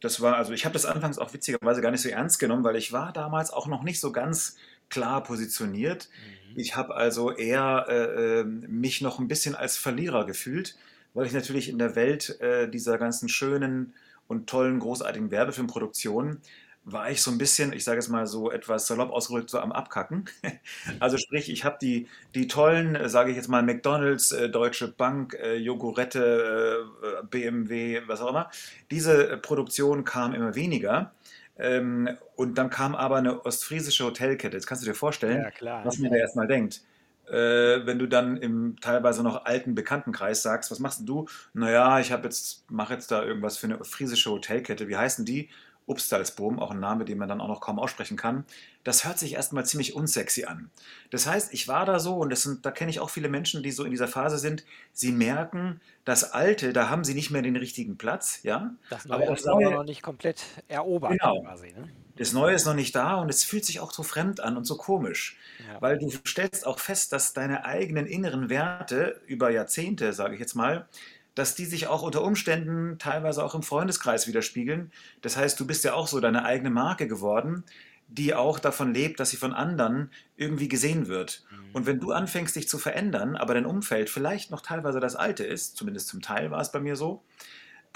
Das 0.00 0.20
war, 0.20 0.36
also 0.36 0.52
ich 0.52 0.64
habe 0.64 0.72
das 0.72 0.86
anfangs 0.86 1.18
auch 1.18 1.32
witzigerweise 1.32 1.80
gar 1.80 1.90
nicht 1.90 2.02
so 2.02 2.08
ernst 2.08 2.38
genommen, 2.38 2.64
weil 2.64 2.76
ich 2.76 2.92
war 2.92 3.12
damals 3.12 3.50
auch 3.50 3.66
noch 3.66 3.82
nicht 3.82 4.00
so 4.00 4.12
ganz 4.12 4.56
klar 4.88 5.22
positioniert. 5.22 6.08
Mhm. 6.52 6.58
Ich 6.60 6.76
habe 6.76 6.94
also 6.94 7.32
eher 7.32 7.86
äh, 7.88 8.40
ähm, 8.40 8.64
mich 8.68 9.00
noch 9.00 9.18
ein 9.18 9.28
bisschen 9.28 9.54
als 9.54 9.76
Verlierer 9.76 10.26
gefühlt, 10.26 10.76
weil 11.14 11.26
ich 11.26 11.32
natürlich 11.32 11.68
in 11.68 11.78
der 11.78 11.96
Welt 11.96 12.40
äh, 12.40 12.68
dieser 12.68 12.98
ganzen 12.98 13.28
schönen 13.28 13.94
und 14.28 14.48
tollen, 14.48 14.80
großartigen 14.80 15.30
Werbefilmproduktionen 15.30 16.40
war 16.86 17.10
ich 17.10 17.20
so 17.20 17.32
ein 17.32 17.36
bisschen, 17.36 17.72
ich 17.72 17.82
sage 17.82 17.98
es 17.98 18.08
mal 18.08 18.28
so 18.28 18.50
etwas 18.50 18.86
salopp 18.86 19.10
ausgerückt, 19.10 19.50
so 19.50 19.58
am 19.58 19.72
Abkacken. 19.72 20.24
Also 21.00 21.18
sprich, 21.18 21.50
ich 21.50 21.64
habe 21.64 21.78
die, 21.82 22.06
die 22.34 22.46
tollen, 22.46 22.94
äh, 22.94 23.08
sage 23.08 23.30
ich 23.30 23.36
jetzt 23.36 23.48
mal, 23.48 23.62
McDonalds, 23.62 24.30
äh, 24.32 24.48
Deutsche 24.48 24.88
Bank, 24.88 25.34
äh, 25.34 25.56
Jogurette, 25.56 26.86
BMW, 27.30 28.02
was 28.06 28.20
auch 28.20 28.30
immer. 28.30 28.50
Diese 28.90 29.36
Produktion 29.38 30.04
kam 30.04 30.32
immer 30.32 30.54
weniger. 30.54 31.12
Ähm, 31.58 32.08
und 32.36 32.56
dann 32.56 32.70
kam 32.70 32.94
aber 32.94 33.16
eine 33.16 33.44
ostfriesische 33.44 34.04
Hotelkette. 34.04 34.56
Jetzt 34.56 34.66
kannst 34.66 34.84
du 34.84 34.86
dir 34.86 34.94
vorstellen, 34.94 35.44
ja, 35.60 35.84
was 35.84 35.98
man 35.98 36.12
da 36.12 36.16
erstmal 36.16 36.46
denkt 36.46 36.82
äh, 37.28 37.84
wenn 37.84 37.98
du 37.98 38.06
dann 38.06 38.36
im 38.36 38.76
teilweise 38.80 39.22
noch 39.22 39.44
alten 39.44 39.74
Bekanntenkreis 39.74 40.42
sagst, 40.42 40.70
was 40.70 40.78
machst 40.78 41.08
du? 41.08 41.26
Naja, 41.54 41.98
ich 42.00 42.12
habe 42.12 42.24
jetzt, 42.24 42.70
mache 42.70 42.94
jetzt 42.94 43.10
da 43.10 43.24
irgendwas 43.24 43.58
für 43.58 43.66
eine 43.66 43.84
friesische 43.84 44.30
Hotelkette. 44.30 44.88
Wie 44.88 44.96
heißen 44.96 45.24
die? 45.24 45.48
Upstalsboom, 45.86 46.58
auch 46.58 46.72
ein 46.72 46.80
Name, 46.80 47.04
den 47.04 47.18
man 47.18 47.28
dann 47.28 47.40
auch 47.40 47.48
noch 47.48 47.60
kaum 47.60 47.78
aussprechen 47.78 48.16
kann. 48.16 48.44
Das 48.84 49.04
hört 49.04 49.18
sich 49.18 49.34
erstmal 49.34 49.64
ziemlich 49.64 49.94
unsexy 49.94 50.44
an. 50.44 50.70
Das 51.10 51.26
heißt, 51.26 51.54
ich 51.54 51.68
war 51.68 51.86
da 51.86 51.98
so 51.98 52.16
und 52.16 52.30
das 52.30 52.42
sind, 52.42 52.66
da 52.66 52.70
kenne 52.70 52.90
ich 52.90 53.00
auch 53.00 53.10
viele 53.10 53.28
Menschen, 53.28 53.62
die 53.62 53.70
so 53.70 53.84
in 53.84 53.90
dieser 53.90 54.08
Phase 54.08 54.38
sind. 54.38 54.64
Sie 54.92 55.12
merken, 55.12 55.80
das 56.04 56.32
Alte, 56.32 56.72
da 56.72 56.88
haben 56.88 57.04
sie 57.04 57.14
nicht 57.14 57.30
mehr 57.30 57.42
den 57.42 57.56
richtigen 57.56 57.96
Platz, 57.96 58.40
ja. 58.42 58.74
Das 58.90 59.04
Neue 59.04 59.16
aber 59.16 59.26
das 59.26 59.40
ist 59.40 59.46
Neue, 59.46 59.70
noch 59.70 59.84
nicht 59.84 60.02
komplett 60.02 60.42
erobert 60.68 61.12
genau. 61.12 61.42
quasi. 61.42 61.68
Ne? 61.68 61.88
Das 62.16 62.32
Neue 62.32 62.54
ist 62.54 62.64
noch 62.64 62.74
nicht 62.74 62.94
da 62.94 63.16
und 63.16 63.28
es 63.28 63.44
fühlt 63.44 63.64
sich 63.64 63.80
auch 63.80 63.92
so 63.92 64.02
fremd 64.02 64.40
an 64.40 64.56
und 64.56 64.64
so 64.64 64.76
komisch, 64.76 65.36
ja. 65.68 65.80
weil 65.82 65.98
du 65.98 66.10
stellst 66.26 66.66
auch 66.66 66.78
fest, 66.78 67.12
dass 67.12 67.34
deine 67.34 67.64
eigenen 67.64 68.06
inneren 68.06 68.48
Werte 68.48 69.20
über 69.26 69.50
Jahrzehnte, 69.50 70.12
sage 70.14 70.34
ich 70.34 70.40
jetzt 70.40 70.54
mal, 70.54 70.88
dass 71.36 71.54
die 71.54 71.66
sich 71.66 71.86
auch 71.86 72.02
unter 72.02 72.22
Umständen 72.22 72.98
teilweise 72.98 73.44
auch 73.44 73.54
im 73.54 73.62
Freundeskreis 73.62 74.26
widerspiegeln. 74.26 74.90
Das 75.20 75.36
heißt, 75.36 75.60
du 75.60 75.66
bist 75.66 75.84
ja 75.84 75.92
auch 75.94 76.08
so 76.08 76.18
deine 76.18 76.44
eigene 76.44 76.70
Marke 76.70 77.06
geworden, 77.06 77.62
die 78.08 78.34
auch 78.34 78.58
davon 78.58 78.94
lebt, 78.94 79.20
dass 79.20 79.30
sie 79.30 79.36
von 79.36 79.52
anderen 79.52 80.10
irgendwie 80.36 80.68
gesehen 80.68 81.08
wird. 81.08 81.44
Mhm. 81.50 81.74
Und 81.74 81.86
wenn 81.86 82.00
du 82.00 82.12
anfängst, 82.12 82.56
dich 82.56 82.68
zu 82.68 82.78
verändern, 82.78 83.36
aber 83.36 83.54
dein 83.54 83.66
Umfeld 83.66 84.08
vielleicht 84.08 84.50
noch 84.50 84.62
teilweise 84.62 84.98
das 84.98 85.14
alte 85.14 85.44
ist, 85.44 85.76
zumindest 85.76 86.08
zum 86.08 86.22
Teil 86.22 86.50
war 86.50 86.60
es 86.60 86.72
bei 86.72 86.80
mir 86.80 86.96
so, 86.96 87.22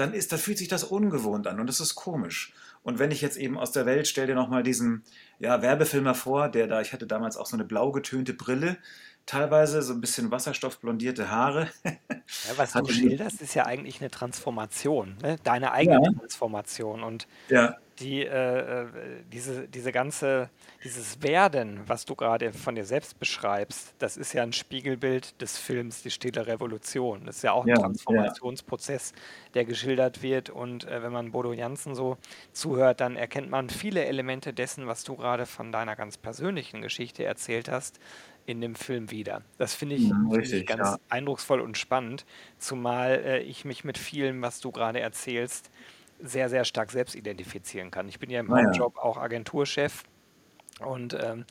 dann 0.00 0.14
ist, 0.14 0.33
da 0.33 0.38
fühlt 0.38 0.59
sich 0.59 0.69
das 0.69 0.83
ungewohnt 0.85 1.47
an 1.47 1.61
und 1.61 1.66
das 1.66 1.80
ist 1.80 1.95
komisch. 1.95 2.52
Und 2.83 2.99
wenn 2.99 3.11
ich 3.11 3.21
jetzt 3.21 3.37
eben 3.37 3.59
aus 3.59 3.73
der 3.73 3.85
Welt, 3.85 4.09
stell 4.09 4.26
dir 4.26 4.35
nochmal 4.35 4.62
diesen 4.62 5.04
ja, 5.38 5.61
Werbefilmer 5.61 6.14
vor, 6.14 6.49
der 6.49 6.66
da, 6.66 6.80
ich 6.80 6.95
hatte 6.95 7.07
damals 7.07 7.37
auch 7.37 7.47
so 7.47 7.57
eine 7.57 7.64
blau 7.64 7.92
getönte 7.92 8.33
Brille, 8.33 8.78
teilweise 9.26 9.83
so 9.83 9.92
ein 9.92 10.00
bisschen 10.00 10.30
wasserstoffblondierte 10.30 11.30
Haare. 11.30 11.69
Ja, 12.49 12.57
was 12.57 12.73
du 12.75 12.87
schilderst, 12.87 13.42
ist 13.42 13.54
ja 13.54 13.66
eigentlich 13.66 14.00
eine 14.00 14.09
Transformation, 14.09 15.16
ne? 15.21 15.37
deine 15.42 15.73
eigene 15.73 16.00
ja. 16.00 16.12
Transformation. 16.16 17.02
Und 17.02 17.26
ja. 17.49 17.76
Die, 18.00 18.25
äh, 18.25 18.83
äh, 18.83 18.87
diese, 19.33 19.69
diese 19.69 19.92
ganze, 19.92 20.50
dieses 20.83 21.23
Werden, 21.23 21.80
was 21.87 22.04
du 22.04 22.14
gerade 22.14 22.52
von 22.52 22.75
dir 22.75 22.85
selbst 22.85 23.19
beschreibst, 23.19 23.95
das 23.99 24.16
ist 24.16 24.33
ja 24.33 24.42
ein 24.42 24.52
Spiegelbild 24.52 25.40
des 25.40 25.59
Films 25.59 26.02
Die 26.02 26.11
Stille 26.11 26.47
Revolution. 26.47 27.26
Das 27.26 27.37
ist 27.37 27.42
ja 27.42 27.52
auch 27.52 27.66
ein 27.66 27.75
Transformationsprozess, 27.75 29.12
der 29.54 29.64
geschildert 29.64 30.23
wird. 30.23 30.50
Und 30.50 30.85
äh, 30.85 31.02
wenn 31.02 31.12
man 31.12 31.33
Bodo 31.33 31.52
Jansen 31.52 31.95
so 31.95 32.16
zuhört, 32.52 33.00
dann 33.00 33.16
erkennt 33.16 33.50
man 33.50 33.69
viele 33.69 34.04
Elemente 34.04 34.52
dessen, 34.52 34.87
was 34.87 35.04
du 35.04 35.16
gerade 35.16 35.47
von 35.47 35.71
deiner 35.73 35.97
ganz 35.97 36.16
persönlichen 36.16 36.83
Geschichte 36.83 37.25
erzählt 37.25 37.71
hast 37.71 38.00
in 38.47 38.61
dem 38.61 38.75
Film 38.75 39.11
wieder. 39.11 39.42
Das 39.59 39.75
finde 39.75 39.97
ich, 39.97 40.09
ja, 40.09 40.16
find 40.30 40.52
ich, 40.52 40.66
ganz 40.66 40.88
ja. 40.88 40.99
eindrucksvoll 41.09 41.61
und 41.61 41.78
spannend, 41.78 42.25
zumal 42.59 43.23
äh, 43.25 43.38
ich 43.40 43.64
mich 43.64 43.85
mit 43.85 43.99
vielem, 43.99 44.42
was 44.42 44.61
du 44.61 44.73
gerade 44.73 45.00
erzählst, 45.00 45.71
sehr, 46.22 46.48
sehr 46.48 46.64
stark 46.64 46.90
selbst 46.90 47.14
identifizieren 47.14 47.90
kann. 47.90 48.08
Ich 48.08 48.18
bin 48.18 48.30
ja 48.30 48.40
im 48.40 48.52
ah, 48.52 48.62
Hauptjob 48.62 48.96
ja. 48.96 49.02
auch 49.02 49.16
Agenturchef 49.16 50.04
und 50.80 51.14
ähm, 51.14 51.44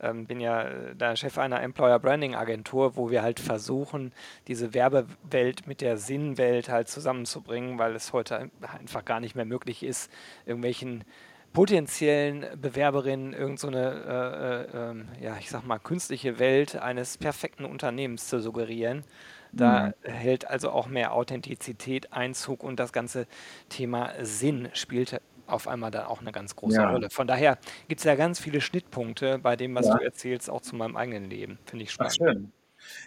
ähm, 0.00 0.26
bin 0.26 0.40
ja 0.40 0.62
äh, 0.62 0.94
der 0.94 1.16
Chef 1.16 1.38
einer 1.38 1.62
Employer 1.62 1.98
Branding 1.98 2.34
Agentur, 2.34 2.96
wo 2.96 3.10
wir 3.10 3.22
halt 3.22 3.40
versuchen, 3.40 4.12
diese 4.48 4.74
Werbewelt 4.74 5.66
mit 5.66 5.80
der 5.80 5.96
Sinnwelt 5.96 6.68
halt 6.68 6.88
zusammenzubringen, 6.88 7.78
weil 7.78 7.94
es 7.94 8.12
heute 8.12 8.50
einfach 8.60 9.04
gar 9.04 9.20
nicht 9.20 9.34
mehr 9.34 9.44
möglich 9.44 9.82
ist, 9.82 10.10
irgendwelchen 10.44 11.04
potenziellen 11.52 12.46
Bewerberinnen 12.60 13.34
irgendeine, 13.34 14.68
so 14.70 14.78
äh, 14.78 14.90
äh, 14.90 15.24
ja, 15.24 15.36
ich 15.38 15.50
sag 15.50 15.66
mal, 15.66 15.78
künstliche 15.78 16.38
Welt 16.38 16.76
eines 16.76 17.18
perfekten 17.18 17.64
Unternehmens 17.64 18.28
zu 18.28 18.40
suggerieren. 18.40 19.04
Da 19.52 19.88
mhm. 20.04 20.10
hält 20.10 20.48
also 20.48 20.70
auch 20.70 20.86
mehr 20.86 21.12
Authentizität 21.12 22.12
Einzug 22.12 22.64
und 22.64 22.80
das 22.80 22.92
ganze 22.92 23.26
Thema 23.68 24.12
Sinn 24.22 24.68
spielt 24.72 25.20
auf 25.46 25.68
einmal 25.68 25.90
dann 25.90 26.06
auch 26.06 26.20
eine 26.20 26.32
ganz 26.32 26.56
große 26.56 26.76
Ja, 26.76 26.90
Rolle. 26.90 27.10
Von 27.10 27.26
daher 27.26 27.58
gibt 27.88 28.00
es 28.00 28.04
ja 28.04 28.14
ganz 28.14 28.40
viele 28.40 28.60
Schnittpunkte 28.60 29.38
bei 29.38 29.56
dem, 29.56 29.74
was 29.74 29.86
du 29.86 29.98
ja. 29.98 30.02
erzählst, 30.02 30.48
auch 30.48 30.62
zu 30.62 30.76
meinem 30.76 30.96
eigenen 30.96 31.28
Leben. 31.28 31.58
Finde 31.66 31.84
ich 31.84 31.90
Ach 31.98 32.10
spannend. 32.10 32.16
schön. 32.16 32.52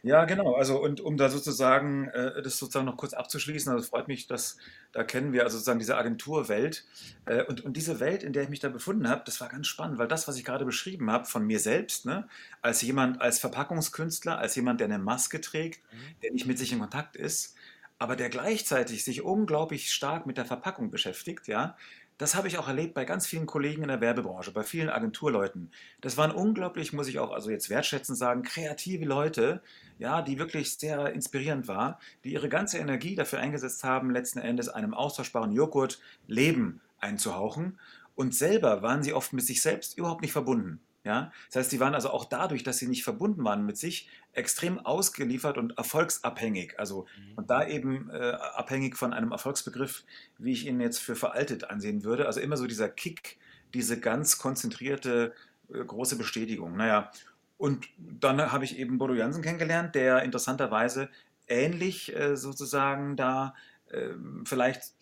Ja, 0.03 0.25
genau. 0.25 0.53
Also 0.55 0.82
und 0.82 1.01
um 1.01 1.17
da 1.17 1.29
sozusagen 1.29 2.08
äh, 2.10 2.41
das 2.41 2.58
sozusagen 2.58 2.86
noch 2.86 2.98
kurz 2.98 3.13
abzuschließen, 3.13 3.72
also 3.72 3.86
freut 3.88 4.08
mich, 4.08 4.27
dass 4.27 4.58
da 4.91 5.03
kennen 5.03 5.34
wir 5.34 5.44
also 5.44 5.58
sozusagen 5.58 5.79
diese 5.79 5.98
Agenturwelt 5.98 6.86
äh, 7.25 7.44
und, 7.44 7.62
und 7.62 7.75
diese 7.77 8.00
Welt, 8.00 8.24
in 8.24 8.34
der 8.34 8.44
ich 8.44 8.50
mich 8.50 8.60
da 8.60 8.70
befunden 8.70 9.10
habe, 9.10 9.24
das 9.25 9.41
war 9.41 9.50
ganz 9.50 9.67
spannend, 9.67 9.98
weil 9.98 10.08
das, 10.08 10.27
was 10.27 10.38
ich 10.38 10.46
gerade 10.46 10.65
beschrieben 10.65 11.12
habe 11.12 11.25
von 11.25 11.46
mir 11.46 11.60
selbst, 11.60 12.05
ne, 12.05 12.27
als 12.62 12.82
jemand, 12.82 13.22
als 13.22 13.39
Verpackungskünstler, 13.39 14.38
als 14.38 14.55
jemand, 14.55 14.79
der 14.79 14.86
eine 14.88 15.00
Maske 15.00 15.41
trägt, 15.41 15.82
Mhm. 15.91 16.15
der 16.24 16.32
nicht 16.32 16.46
mit 16.46 16.58
sich 16.60 16.72
in 16.72 16.79
Kontakt 16.79 17.15
ist, 17.15 17.55
aber 17.98 18.15
der 18.15 18.29
gleichzeitig 18.29 19.03
sich 19.03 19.22
unglaublich 19.22 19.91
stark 19.94 20.25
mit 20.25 20.38
der 20.38 20.46
Verpackung 20.46 20.91
beschäftigt, 20.91 21.48
ja, 21.48 21.77
das 22.17 22.36
habe 22.36 22.48
ich 22.48 22.57
auch 22.57 22.67
erlebt 22.67 22.93
bei 22.93 23.03
ganz 23.03 23.27
vielen 23.27 23.45
Kollegen 23.45 23.81
in 23.81 23.89
der 23.89 24.00
Werbebranche, 24.00 24.51
bei 24.51 24.63
vielen 24.63 24.89
Agenturleuten. 24.89 25.72
Das 26.00 26.15
waren 26.15 26.31
unglaublich, 26.31 26.93
muss 26.93 27.07
ich 27.07 27.19
auch 27.19 27.31
also 27.31 27.50
jetzt 27.50 27.69
wertschätzend 27.69 28.17
sagen, 28.17 28.43
kreative 28.43 29.05
Leute, 29.05 29.62
ja, 30.00 30.22
die 30.22 30.39
wirklich 30.39 30.77
sehr 30.77 31.12
inspirierend 31.12 31.67
war, 31.67 32.00
die 32.24 32.34
ihre 32.34 32.48
ganze 32.48 32.77
Energie 32.77 33.15
dafür 33.15 33.39
eingesetzt 33.39 33.84
haben, 33.84 34.12
letzten 34.12 34.39
Endes 34.39 34.69
einem 34.69 34.93
austauschbaren 34.93 35.51
Joghurt 35.51 36.00
Leben 36.27 36.81
einzuhauchen. 37.00 37.79
Und 38.15 38.34
selber 38.34 38.81
waren 38.81 39.03
sie 39.03 39.13
oft 39.13 39.34
mit 39.34 39.45
sich 39.45 39.62
selbst 39.62 39.98
überhaupt 39.98 40.22
nicht 40.22 40.31
verbunden. 40.31 40.79
Ja? 41.05 41.31
Das 41.47 41.57
heißt, 41.57 41.69
sie 41.69 41.79
waren 41.79 41.95
also 41.95 42.09
auch 42.09 42.25
dadurch, 42.25 42.63
dass 42.63 42.79
sie 42.79 42.88
nicht 42.88 43.03
verbunden 43.05 43.43
waren 43.45 43.65
mit 43.65 43.77
sich, 43.77 44.09
extrem 44.33 44.79
ausgeliefert 44.79 45.57
und 45.57 45.77
erfolgsabhängig. 45.77 46.77
Also 46.79 47.05
Mhm. 47.17 47.33
und 47.38 47.50
da 47.50 47.65
eben 47.65 48.09
äh, 48.09 48.31
abhängig 48.55 48.97
von 48.97 49.13
einem 49.13 49.31
Erfolgsbegriff, 49.31 50.03
wie 50.38 50.51
ich 50.51 50.65
ihn 50.65 50.81
jetzt 50.81 51.00
für 51.00 51.15
veraltet 51.15 51.69
ansehen 51.69 52.03
würde. 52.03 52.25
Also 52.25 52.41
immer 52.41 52.57
so 52.57 52.67
dieser 52.67 52.89
Kick, 52.89 53.38
diese 53.74 54.00
ganz 54.00 54.38
konzentrierte 54.39 55.33
äh, 55.74 55.85
große 55.85 56.17
Bestätigung. 56.17 56.75
Naja, 56.75 57.12
und 57.57 57.88
dann 57.97 58.51
habe 58.51 58.65
ich 58.65 58.77
eben 58.77 58.97
Bodo 58.97 59.13
Jansen 59.13 59.41
kennengelernt, 59.43 59.95
der 59.95 60.24
interessanterweise 60.24 61.09
ähnlich 61.47 62.13
äh, 62.15 62.35
sozusagen 62.35 63.15
da 63.15 63.53
ähm, 63.91 64.43
vielleicht 64.45 64.93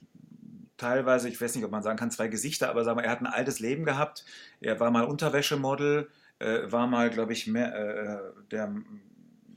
teilweise, 0.83 1.29
ich 1.29 1.41
weiß 1.41 1.55
nicht, 1.55 1.63
ob 1.63 1.71
man 1.71 1.81
sagen 1.81 1.97
kann, 1.97 2.11
zwei 2.11 2.27
Gesichter, 2.27 2.69
aber 2.69 2.83
sagen 2.83 2.99
wir, 2.99 3.05
er 3.05 3.11
hat 3.11 3.21
ein 3.21 3.27
altes 3.27 3.59
Leben 3.59 3.85
gehabt. 3.85 4.25
Er 4.59 4.79
war 4.79 4.91
mal 4.91 5.05
Unterwäschemodel, 5.05 6.09
äh, 6.39 6.71
war 6.71 6.87
mal, 6.87 7.09
glaube 7.09 7.33
ich, 7.33 7.47
mehr, 7.47 7.73
äh, 7.73 8.19
der 8.51 8.75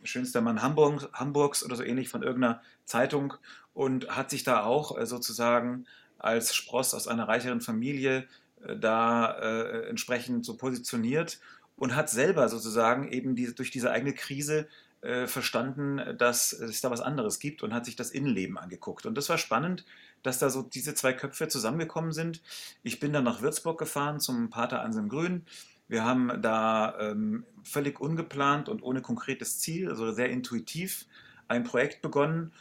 schönste 0.05 0.41
Mann 0.41 0.63
Hamburg, 0.63 1.09
Hamburgs 1.13 1.65
oder 1.65 1.75
so 1.75 1.83
ähnlich 1.83 2.09
von 2.09 2.23
irgendeiner 2.23 2.63
Zeitung 2.85 3.35
und 3.75 4.09
hat 4.17 4.31
sich 4.31 4.45
da 4.45 4.63
auch 4.63 4.97
äh, 4.97 5.05
sozusagen 5.05 5.87
als 6.19 6.55
Spross 6.55 6.95
aus 6.95 7.09
einer 7.09 7.27
reicheren 7.27 7.61
Familie 7.61 8.29
äh, 8.65 8.77
da 8.77 9.33
äh, 9.33 9.89
entsprechend 9.89 10.47
so 10.47 10.57
positioniert 10.57 11.41
und 11.75 11.97
hat 11.97 12.09
selber 12.09 12.49
sozusagen 12.49 13.09
eben 13.09 13.35
diese, 13.35 13.55
durch 13.55 13.73
diese 13.73 13.91
eigene 13.91 14.15
Krise 14.15 14.69
äh, 15.03 15.27
verstanden, 15.27 16.01
dass 16.17 16.53
es 16.53 16.81
da 16.81 16.91
was 16.91 17.01
anderes 17.01 17.39
gibt 17.39 17.63
und 17.63 17.75
hat 17.75 17.85
sich 17.85 17.97
das 17.97 18.11
Innenleben 18.11 18.57
angeguckt. 18.59 19.07
Und 19.07 19.15
das 19.17 19.29
war 19.29 19.39
spannend, 19.39 19.85
dass 20.27 20.39
da 20.39 20.51
so 20.51 20.63
diese 20.63 20.95
zwei 20.95 21.13
Köpfe 21.13 21.49
zusammengekommen 21.49 22.13
sind. 22.13 22.43
Ich 22.83 23.01
bin 23.01 23.13
dann 23.13 23.25
nach 23.25 23.43
Würzburg 23.43 23.79
gefahren 23.79 24.21
zum 24.21 24.51
Pater 24.51 24.83
Anselm 24.83 25.09
Grün. 25.09 25.47
Wir 25.89 26.05
haben 26.05 26.43
da 26.43 26.99
ähm, 26.99 27.45
völlig 27.63 28.01
ungeplant 28.01 28.69
und 28.69 28.83
ohne 28.83 29.03
konkretes 29.03 29.61
Ziel, 29.61 29.89
also 29.89 30.11
sehr 30.13 30.31
intuitiv, 30.31 31.07
ein 31.47 31.63
Projekt 31.63 32.03
begonnen. 32.03 32.53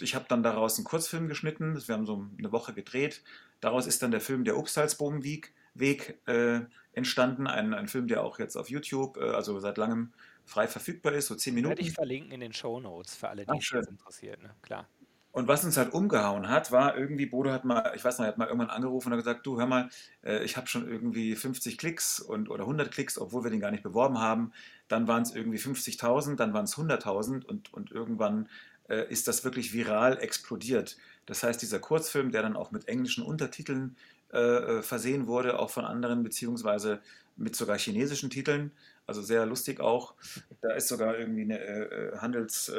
Ich 0.00 0.14
habe 0.14 0.26
dann 0.28 0.42
daraus 0.42 0.76
einen 0.76 0.84
Kurzfilm 0.84 1.28
geschnitten. 1.28 1.80
Wir 1.86 1.94
haben 1.94 2.06
so 2.06 2.26
eine 2.38 2.52
Woche 2.52 2.74
gedreht. 2.74 3.22
Daraus 3.60 3.86
ist 3.86 4.02
dann 4.02 4.10
der 4.10 4.20
Film 4.20 4.44
Der 4.44 4.56
Upsalzbobenweg 4.56 5.52
Weg, 5.74 6.18
äh, 6.26 6.60
entstanden. 6.92 7.46
Ein, 7.46 7.74
ein 7.74 7.88
Film, 7.88 8.08
der 8.08 8.22
auch 8.24 8.38
jetzt 8.38 8.56
auf 8.56 8.68
YouTube, 8.68 9.16
äh, 9.16 9.30
also 9.30 9.58
seit 9.60 9.78
langem 9.78 10.12
frei 10.44 10.66
verfügbar 10.66 11.12
ist, 11.12 11.28
so 11.28 11.34
zehn 11.34 11.54
Werde 11.54 11.68
ich 11.74 11.78
Minuten. 11.78 11.94
verlinken 11.94 12.32
in 12.32 12.40
den 12.40 12.52
Show 12.52 12.80
Notes 12.80 13.14
für 13.14 13.28
alle, 13.28 13.44
die 13.44 13.52
Ach, 13.52 13.60
es 13.60 13.86
interessiert. 13.86 14.42
Ne? 14.42 14.50
Klar. 14.62 14.88
Und 15.32 15.46
was 15.46 15.64
uns 15.64 15.76
halt 15.76 15.92
umgehauen 15.92 16.48
hat, 16.48 16.72
war 16.72 16.96
irgendwie, 16.96 17.26
Bodo 17.26 17.52
hat 17.52 17.64
mal, 17.64 17.92
ich 17.94 18.04
weiß 18.04 18.18
noch, 18.18 18.24
er 18.24 18.32
hat 18.32 18.38
mal 18.38 18.46
irgendwann 18.46 18.70
angerufen 18.70 19.08
und 19.08 19.12
hat 19.12 19.24
gesagt, 19.24 19.46
du 19.46 19.58
hör 19.58 19.66
mal, 19.66 19.88
äh, 20.24 20.42
ich 20.44 20.56
habe 20.56 20.66
schon 20.66 20.88
irgendwie 20.88 21.36
50 21.36 21.78
Klicks 21.78 22.18
und, 22.18 22.50
oder 22.50 22.64
100 22.64 22.90
Klicks, 22.90 23.16
obwohl 23.16 23.44
wir 23.44 23.50
den 23.50 23.60
gar 23.60 23.70
nicht 23.70 23.84
beworben 23.84 24.18
haben. 24.18 24.52
Dann 24.88 25.06
waren 25.06 25.22
es 25.22 25.34
irgendwie 25.34 25.58
50.000, 25.58 26.34
dann 26.34 26.52
waren 26.52 26.64
es 26.64 26.76
100.000 26.76 27.44
und, 27.44 27.72
und 27.72 27.92
irgendwann 27.92 28.48
äh, 28.88 29.08
ist 29.08 29.28
das 29.28 29.44
wirklich 29.44 29.72
viral 29.72 30.18
explodiert. 30.18 30.96
Das 31.26 31.44
heißt, 31.44 31.62
dieser 31.62 31.78
Kurzfilm, 31.78 32.32
der 32.32 32.42
dann 32.42 32.56
auch 32.56 32.72
mit 32.72 32.88
englischen 32.88 33.24
Untertiteln 33.24 33.96
äh, 34.32 34.38
äh, 34.38 34.82
versehen 34.82 35.26
wurde, 35.26 35.58
auch 35.58 35.70
von 35.70 35.84
anderen, 35.84 36.22
beziehungsweise 36.22 37.00
mit 37.36 37.56
sogar 37.56 37.78
chinesischen 37.78 38.30
Titeln, 38.30 38.72
also 39.06 39.22
sehr 39.22 39.46
lustig 39.46 39.80
auch. 39.80 40.14
Da 40.60 40.72
ist 40.74 40.88
sogar 40.88 41.18
irgendwie 41.18 41.42
eine 41.42 41.58
äh, 41.58 41.82
äh, 41.82 42.18
Handels, 42.18 42.70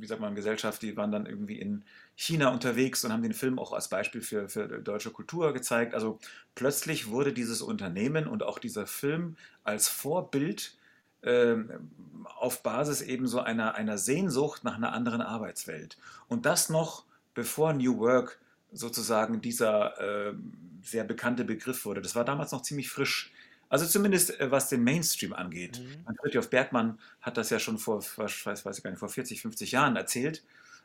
wie 0.00 0.06
sagt 0.06 0.20
man, 0.20 0.34
Gesellschaft, 0.34 0.82
die 0.82 0.96
waren 0.96 1.12
dann 1.12 1.26
irgendwie 1.26 1.58
in 1.58 1.84
China 2.16 2.48
unterwegs 2.48 3.04
und 3.04 3.12
haben 3.12 3.22
den 3.22 3.34
Film 3.34 3.58
auch 3.58 3.72
als 3.72 3.88
Beispiel 3.88 4.22
für, 4.22 4.48
für 4.48 4.66
deutsche 4.66 5.10
Kultur 5.10 5.52
gezeigt. 5.52 5.94
Also 5.94 6.18
plötzlich 6.54 7.08
wurde 7.08 7.32
dieses 7.32 7.62
Unternehmen 7.62 8.26
und 8.26 8.42
auch 8.42 8.58
dieser 8.58 8.86
Film 8.86 9.36
als 9.64 9.88
Vorbild 9.88 10.76
ähm, 11.22 11.90
auf 12.24 12.62
Basis 12.62 13.02
eben 13.02 13.26
so 13.26 13.40
einer, 13.40 13.74
einer 13.74 13.98
Sehnsucht 13.98 14.64
nach 14.64 14.76
einer 14.76 14.92
anderen 14.92 15.20
Arbeitswelt. 15.20 15.98
Und 16.28 16.46
das 16.46 16.70
noch 16.70 17.04
bevor 17.34 17.72
New 17.72 17.98
Work 17.98 18.38
sozusagen 18.72 19.40
dieser 19.40 20.28
äh, 20.28 20.34
sehr 20.82 21.04
bekannte 21.04 21.44
Begriff 21.44 21.84
wurde. 21.84 22.00
Das 22.00 22.14
war 22.14 22.24
damals 22.24 22.52
noch 22.52 22.62
ziemlich 22.62 22.90
frisch. 22.90 23.32
Also 23.70 23.86
zumindest 23.86 24.38
äh, 24.38 24.50
was 24.50 24.68
den 24.68 24.84
Mainstream 24.84 25.32
angeht. 25.32 25.80
Mhm. 25.80 26.14
Fritjof 26.20 26.50
Bergmann 26.50 26.98
hat 27.22 27.38
das 27.38 27.48
ja 27.48 27.58
schon 27.58 27.78
vor, 27.78 28.02
weiß, 28.02 28.66
weiß 28.66 28.76
ich 28.78 28.84
gar 28.84 28.90
nicht, 28.90 29.00
vor 29.00 29.08
40, 29.08 29.40
50 29.40 29.72
Jahren 29.72 29.96
erzählt 29.96 30.42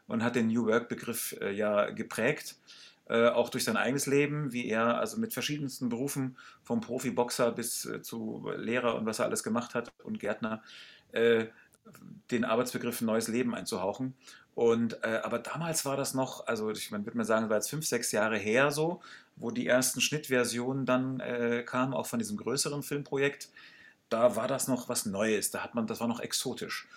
und 0.08 0.24
hat 0.24 0.36
den 0.36 0.48
New 0.48 0.68
Work-Begriff 0.68 1.36
äh, 1.42 1.52
ja 1.52 1.90
geprägt, 1.90 2.56
äh, 3.08 3.28
auch 3.28 3.50
durch 3.50 3.64
sein 3.64 3.76
eigenes 3.76 4.06
Leben, 4.06 4.54
wie 4.54 4.70
er 4.70 5.00
also 5.00 5.18
mit 5.18 5.34
verschiedensten 5.34 5.90
Berufen, 5.90 6.38
vom 6.64 6.80
Profiboxer 6.80 7.52
bis 7.52 7.86
äh, 7.86 8.02
zu 8.02 8.50
Lehrer 8.56 8.96
und 8.96 9.06
was 9.06 9.20
er 9.20 9.26
alles 9.26 9.44
gemacht 9.44 9.74
hat 9.74 9.92
und 10.04 10.20
Gärtner, 10.20 10.62
äh, 11.12 11.48
den 12.32 12.46
Arbeitsbegriff 12.46 13.02
neues 13.02 13.28
Leben 13.28 13.54
einzuhauchen. 13.54 14.16
Und, 14.56 15.04
äh, 15.04 15.20
aber 15.24 15.40
damals 15.40 15.84
war 15.84 15.98
das 15.98 16.14
noch, 16.14 16.48
also 16.48 16.72
ich 16.72 16.90
man 16.90 17.06
würde 17.06 17.18
mal 17.18 17.26
sagen, 17.26 17.50
war 17.50 17.58
jetzt 17.58 17.70
fünf, 17.70 17.86
sechs 17.86 18.14
Jahre 18.14 18.38
her 18.38 18.72
so, 18.72 19.02
wo 19.36 19.52
die 19.52 19.68
ersten 19.68 20.00
Schnittversionen 20.00 20.86
dann 20.86 21.20
äh, 21.20 21.64
kamen, 21.64 21.94
auch 21.94 22.08
von 22.08 22.20
diesem 22.20 22.38
größeren 22.38 22.82
Filmprojekt. 22.82 23.50
Da 24.10 24.38
war 24.38 24.48
das 24.48 24.70
noch 24.70 24.88
was 24.88 25.06
Neues, 25.06 25.52
da 25.52 25.62
hat 25.62 25.76
man, 25.76 25.88
das 25.88 26.00
war 26.00 26.08
noch 26.08 26.22
exotisch. 26.22 26.88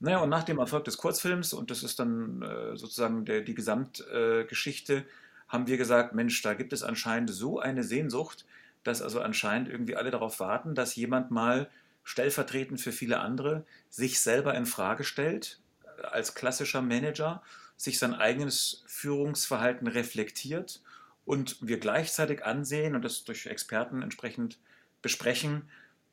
Naja, 0.00 0.18
und 0.18 0.28
nach 0.28 0.42
dem 0.42 0.58
Erfolg 0.58 0.84
des 0.84 0.96
Kurzfilms, 0.96 1.52
und 1.52 1.70
das 1.70 1.84
ist 1.84 2.00
dann 2.00 2.42
äh, 2.42 2.76
sozusagen 2.76 3.24
der, 3.24 3.42
die 3.42 3.54
Gesamtgeschichte, 3.54 4.94
äh, 4.94 5.04
haben 5.46 5.68
wir 5.68 5.76
gesagt, 5.76 6.14
Mensch, 6.14 6.42
da 6.42 6.54
gibt 6.54 6.72
es 6.72 6.82
anscheinend 6.82 7.30
so 7.30 7.60
eine 7.60 7.84
Sehnsucht, 7.84 8.44
dass 8.82 9.02
also 9.02 9.20
anscheinend 9.20 9.68
irgendwie 9.68 9.94
alle 9.96 10.10
darauf 10.10 10.40
warten, 10.40 10.74
dass 10.74 10.96
jemand 10.96 11.30
mal 11.30 11.70
stellvertretend 12.02 12.80
für 12.80 12.92
viele 12.92 13.20
andere 13.20 13.64
sich 13.88 14.20
selber 14.20 14.54
in 14.54 14.66
Frage 14.66 15.04
stellt, 15.04 15.60
als 16.02 16.34
klassischer 16.34 16.82
Manager, 16.82 17.42
sich 17.76 17.98
sein 17.98 18.14
eigenes 18.14 18.84
Führungsverhalten 18.86 19.88
reflektiert 19.88 20.82
und 21.24 21.56
wir 21.60 21.78
gleichzeitig 21.78 22.44
ansehen 22.44 22.94
und 22.94 23.04
das 23.04 23.24
durch 23.24 23.46
Experten 23.46 24.02
entsprechend 24.02 24.58
besprechen, 25.02 25.68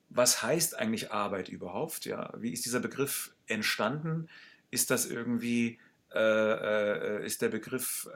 was 0.10 0.44
heißt 0.44 0.78
eigentlich 0.78 1.12
Arbeit 1.12 1.50
überhaupt? 1.50 2.06
Ja, 2.06 2.34
wie 2.38 2.52
ist 2.52 2.66
dieser 2.66 2.82
Begriff 2.82 3.34
entstanden? 3.48 4.28
Ist 4.70 4.92
das 4.92 5.06
irgendwie, 5.06 5.80
äh, 6.14 6.20
äh, 6.20 7.26
ist 7.26 7.42
der 7.42 7.50
Begriff, 7.50 8.10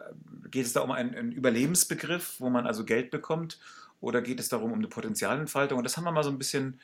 geht 0.51 0.65
es 0.65 0.73
da 0.73 0.81
um 0.81 0.91
einen, 0.91 1.15
einen, 1.15 1.31
Überlebensbegriff, 1.31 2.35
wo 2.39 2.49
man 2.49 2.67
also 2.67 2.83
Geld 2.83 3.11
bekommt? 3.11 3.59
Oder 4.01 4.21
geht 4.21 4.41
es 4.41 4.49
darum 4.49 4.73
um 4.73 4.79
eine 4.79 4.89
Potenzialentfaltung? 4.89 5.77
Und 5.77 5.85
das 5.85 5.95
haben 5.95 6.03
wir 6.03 6.11
mal 6.11 6.23
so 6.23 6.29
ein 6.29 6.37
bisschen 6.37 6.79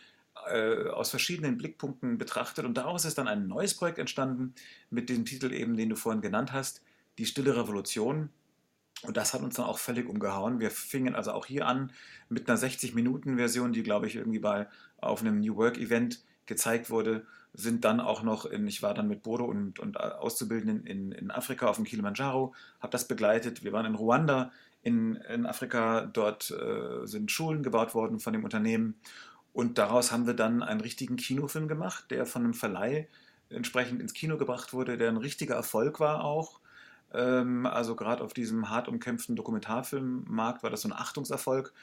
äh, 0.50 0.90
aus 0.90 1.10
verschiedenen 1.10 1.58
Blickpunkten 1.58 2.18
betrachtet. 2.18 2.66
Und 2.66 2.76
daraus 2.76 3.06
ist 3.06 3.18
dann 3.18 3.28
ein 3.28 3.48
neues 3.48 3.76
Projekt 3.76 4.00
entstanden 4.00 4.54
mit 4.90 5.10
dem 5.10 5.26
Titel 5.26 5.52
eben, 5.52 5.78
den 5.78 5.90
du 5.90 5.96
vorhin 5.96 6.22
genannt 6.22 6.54
hast, 6.54 6.82
Die 7.18 7.26
Stille 7.26 7.56
Revolution. 7.56 8.30
Und 9.04 9.18
das 9.18 9.34
hat 9.34 9.42
uns 9.42 9.56
dann 9.56 9.66
auch 9.66 9.80
völlig 9.80 10.08
umgehauen. 10.08 10.60
Wir 10.60 10.72
fingen 10.72 11.16
also 11.16 11.32
auch 11.32 11.46
hier 11.46 11.68
an 11.68 11.92
mit 12.30 12.50
einer 12.50 12.58
60-Minuten-Version, 12.58 13.74
die, 13.74 13.84
glaube 13.84 14.08
ich, 14.08 14.16
irgendwie 14.16 14.40
bei, 14.40 14.68
auf 14.98 15.22
einem 15.22 15.40
New 15.40 15.56
Work-Event 15.56 16.24
gezeigt 16.46 16.90
wurde. 16.90 17.26
Sind 17.54 17.84
dann 17.84 18.00
auch 18.00 18.24
noch 18.24 18.46
in, 18.46 18.68
ich 18.68 18.82
war 18.82 18.94
dann 18.94 19.08
mit 19.08 19.24
Bodo 19.24 19.46
und, 19.46 19.80
und 19.80 20.00
Auszubildenden 20.00 20.86
in, 20.86 21.12
in 21.12 21.32
Afrika 21.32 21.68
auf 21.68 21.76
dem 21.76 21.86
Kilimanjaro, 21.86 22.54
habe 22.80 22.92
das 22.92 23.08
begleitet. 23.08 23.64
Wir 23.64 23.74
waren 23.74 23.86
in 23.86 23.96
Ruanda, 23.96 24.52
in, 24.84 25.16
in 25.16 25.46
Afrika. 25.46 26.06
Dort 26.06 26.52
äh, 26.52 27.06
sind 27.06 27.32
Schulen 27.32 27.64
gebaut 27.64 27.94
worden 27.94 28.20
von 28.20 28.34
dem 28.34 28.44
Unternehmen. 28.44 28.96
Und 29.54 29.78
daraus 29.78 30.12
haben 30.12 30.28
wir 30.28 30.34
dann 30.34 30.64
einen 30.64 30.82
richtigen 30.82 31.18
Kinofilm 31.18 31.68
gemacht, 31.68 32.06
der 32.12 32.26
von 32.26 32.44
einem 32.44 32.54
Verleih 32.54 33.08
entsprechend 33.50 34.02
ins 34.02 34.14
Kino 34.14 34.38
gebracht 34.38 34.74
wurde, 34.74 34.98
der 34.98 35.10
ein 35.10 35.18
richtiger 35.18 35.56
Erfolg 35.56 36.00
war 36.00 36.24
auch 36.24 36.60
Ähm, 37.14 37.66
also 37.66 37.96
gerade 37.96 38.24
auf 38.24 38.34
diesem 38.34 38.70
hart 38.70 38.88
umkämpften 38.88 39.36
Dokumentarfilmmarkt 39.36 40.64
war 40.64 40.70
das 40.70 40.82
so 40.82 40.90
ein 40.90 40.94
Achtungserfolg. 40.94 41.74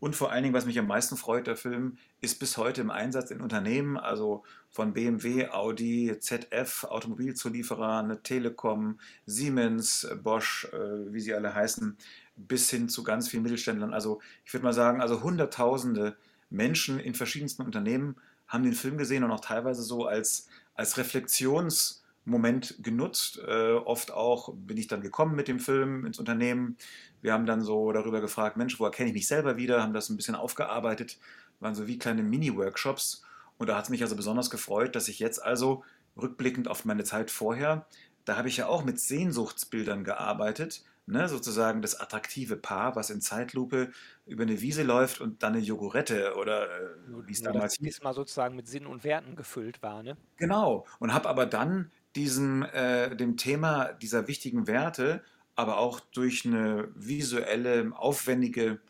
Und 0.00 0.16
vor 0.16 0.30
allen 0.32 0.42
Dingen, 0.42 0.54
was 0.54 0.66
mich 0.66 0.78
am 0.78 0.86
meisten 0.86 1.16
freut, 1.16 1.46
der 1.46 1.56
Film 1.56 1.96
ist 2.20 2.38
bis 2.38 2.58
heute 2.58 2.80
im 2.82 2.90
Einsatz 2.90 3.30
in 3.30 3.40
Unternehmen, 3.40 3.96
also 3.96 4.42
von 4.70 4.92
BMW, 4.92 5.48
Audi, 5.48 6.16
ZF, 6.18 6.84
Automobilzulieferer, 6.84 8.00
eine 8.00 8.22
Telekom, 8.22 8.98
Siemens, 9.24 10.06
Bosch, 10.22 10.66
äh, 10.72 11.12
wie 11.12 11.20
sie 11.20 11.34
alle 11.34 11.54
heißen, 11.54 11.96
bis 12.36 12.68
hin 12.70 12.88
zu 12.88 13.02
ganz 13.04 13.28
vielen 13.28 13.44
Mittelständlern. 13.44 13.94
Also 13.94 14.20
ich 14.44 14.52
würde 14.52 14.64
mal 14.64 14.74
sagen, 14.74 15.00
also 15.00 15.22
Hunderttausende 15.22 16.16
Menschen 16.54 16.98
in 16.98 17.14
verschiedensten 17.14 17.62
Unternehmen 17.62 18.16
haben 18.46 18.64
den 18.64 18.74
Film 18.74 18.98
gesehen 18.98 19.24
und 19.24 19.30
auch 19.30 19.40
teilweise 19.40 19.82
so 19.82 20.06
als, 20.06 20.48
als 20.74 20.96
Reflexionsmoment 20.96 22.76
genutzt. 22.82 23.40
Äh, 23.46 23.72
oft 23.72 24.12
auch 24.12 24.54
bin 24.54 24.76
ich 24.76 24.86
dann 24.86 25.00
gekommen 25.00 25.34
mit 25.34 25.48
dem 25.48 25.60
Film 25.60 26.06
ins 26.06 26.18
Unternehmen. 26.18 26.76
Wir 27.22 27.32
haben 27.32 27.46
dann 27.46 27.62
so 27.62 27.92
darüber 27.92 28.20
gefragt, 28.20 28.56
Mensch, 28.56 28.78
wo 28.78 28.84
erkenne 28.84 29.08
ich 29.08 29.14
mich 29.14 29.26
selber 29.26 29.56
wieder? 29.56 29.82
Haben 29.82 29.94
das 29.94 30.10
ein 30.10 30.16
bisschen 30.16 30.34
aufgearbeitet, 30.34 31.18
waren 31.60 31.74
so 31.74 31.86
wie 31.86 31.98
kleine 31.98 32.22
Mini-Workshops. 32.22 33.24
Und 33.56 33.68
da 33.68 33.76
hat 33.76 33.84
es 33.84 33.90
mich 33.90 34.02
also 34.02 34.16
besonders 34.16 34.50
gefreut, 34.50 34.94
dass 34.96 35.08
ich 35.08 35.18
jetzt 35.18 35.42
also 35.42 35.84
rückblickend 36.16 36.68
auf 36.68 36.84
meine 36.84 37.04
Zeit 37.04 37.30
vorher, 37.30 37.86
da 38.24 38.36
habe 38.36 38.48
ich 38.48 38.56
ja 38.56 38.66
auch 38.66 38.84
mit 38.84 39.00
Sehnsuchtsbildern 39.00 40.04
gearbeitet 40.04 40.84
ne, 41.06 41.28
sozusagen 41.28 41.82
das 41.82 42.00
attraktive 42.00 42.56
Paar, 42.56 42.96
was 42.96 43.10
in 43.10 43.20
Zeitlupe 43.20 43.90
über 44.26 44.42
eine 44.44 44.60
Wiese 44.60 44.82
läuft 44.82 45.20
und 45.20 45.42
dann 45.42 45.54
eine 45.54 45.62
Jogurette 45.62 46.34
oder 46.36 46.64
äh, 46.64 46.88
wie 47.26 47.32
es 47.32 47.42
damals 47.42 47.76
hieß. 47.76 48.02
mal 48.02 48.14
sozusagen 48.14 48.56
mit 48.56 48.68
Sinn 48.68 48.86
und 48.86 49.04
Werten 49.04 49.36
gefüllt 49.36 49.82
war, 49.82 50.02
ne? 50.02 50.16
Genau. 50.36 50.86
Und 50.98 51.12
habe 51.12 51.28
aber 51.28 51.46
dann 51.46 51.90
diesem, 52.16 52.62
äh, 52.62 53.14
dem 53.16 53.36
Thema 53.36 53.92
dieser 53.92 54.28
wichtigen 54.28 54.66
Werte, 54.66 55.22
aber 55.56 55.78
auch 55.78 56.00
durch 56.00 56.44
eine 56.44 56.88
visuelle, 56.94 57.92
aufwendige 57.94 58.80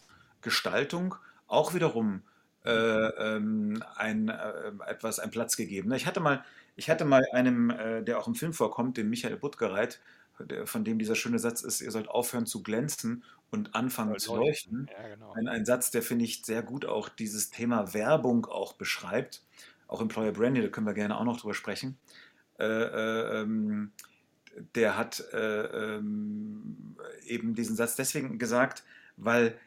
Gestaltung 0.41 1.17
auch 1.47 1.75
wiederum 1.75 2.23
äh, 2.65 2.71
ähm, 2.71 3.83
ein, 3.97 4.29
äh, 4.29 4.73
etwas, 4.87 5.19
einen 5.19 5.31
Platz 5.31 5.57
gegeben. 5.57 5.93
Ich 5.93 6.07
hatte 6.07 6.21
mal, 6.21 6.45
ich 6.77 6.89
hatte 6.89 7.05
mal 7.05 7.25
einem, 7.33 7.71
äh, 7.71 8.03
der 8.03 8.19
auch 8.19 8.27
im 8.27 8.35
Film 8.35 8.53
vorkommt, 8.53 8.97
dem 8.97 9.11
Michael 9.11 9.37
Buttgereit, 9.37 10.01
von 10.65 10.85
dem 10.85 10.99
dieser 10.99 11.15
schöne 11.15 11.39
Satz 11.39 11.63
ist, 11.63 11.81
ihr 11.81 11.91
sollt 11.91 12.09
aufhören 12.09 12.47
zu 12.47 12.63
glänzen 12.63 13.25
und 13.51 13.75
anfangen 13.75 14.19
zu 14.19 14.37
leuchten. 14.37 14.91
Ja, 14.91 15.09
genau. 15.09 15.33
ein, 15.33 15.49
ein, 15.49 15.65
Satz, 15.65 15.91
der 15.91 16.03
finde 16.03 16.25
ich 16.25 16.45
sehr 16.45 16.63
gut 16.63 16.85
auch 16.85 17.09
dieses 17.09 17.51
Thema 17.51 17.95
Werbung 17.95 18.47
auch 18.47 18.73
beschreibt. 18.73 19.43
Auch 19.87 20.01
Employer 20.01 20.33
Branding, 20.33 20.63
da 20.63 20.69
können 20.69 20.87
wir 20.87 20.95
gerne 20.95 21.17
auch 21.19 21.25
noch 21.25 21.41
drüber 21.41 21.55
sprechen. 21.55 21.99
Äh, 22.59 22.65
äh, 22.65 23.43
ähm, 23.43 23.93
der 24.75 24.97
hat 24.97 25.25
äh, 25.33 25.97
ähm, 25.97 26.97
eben 27.27 27.55
diesen 27.55 27.77
Satz 27.77 27.97
deswegen 27.97 28.39
gesagt, 28.39 28.85
weil 29.17 29.59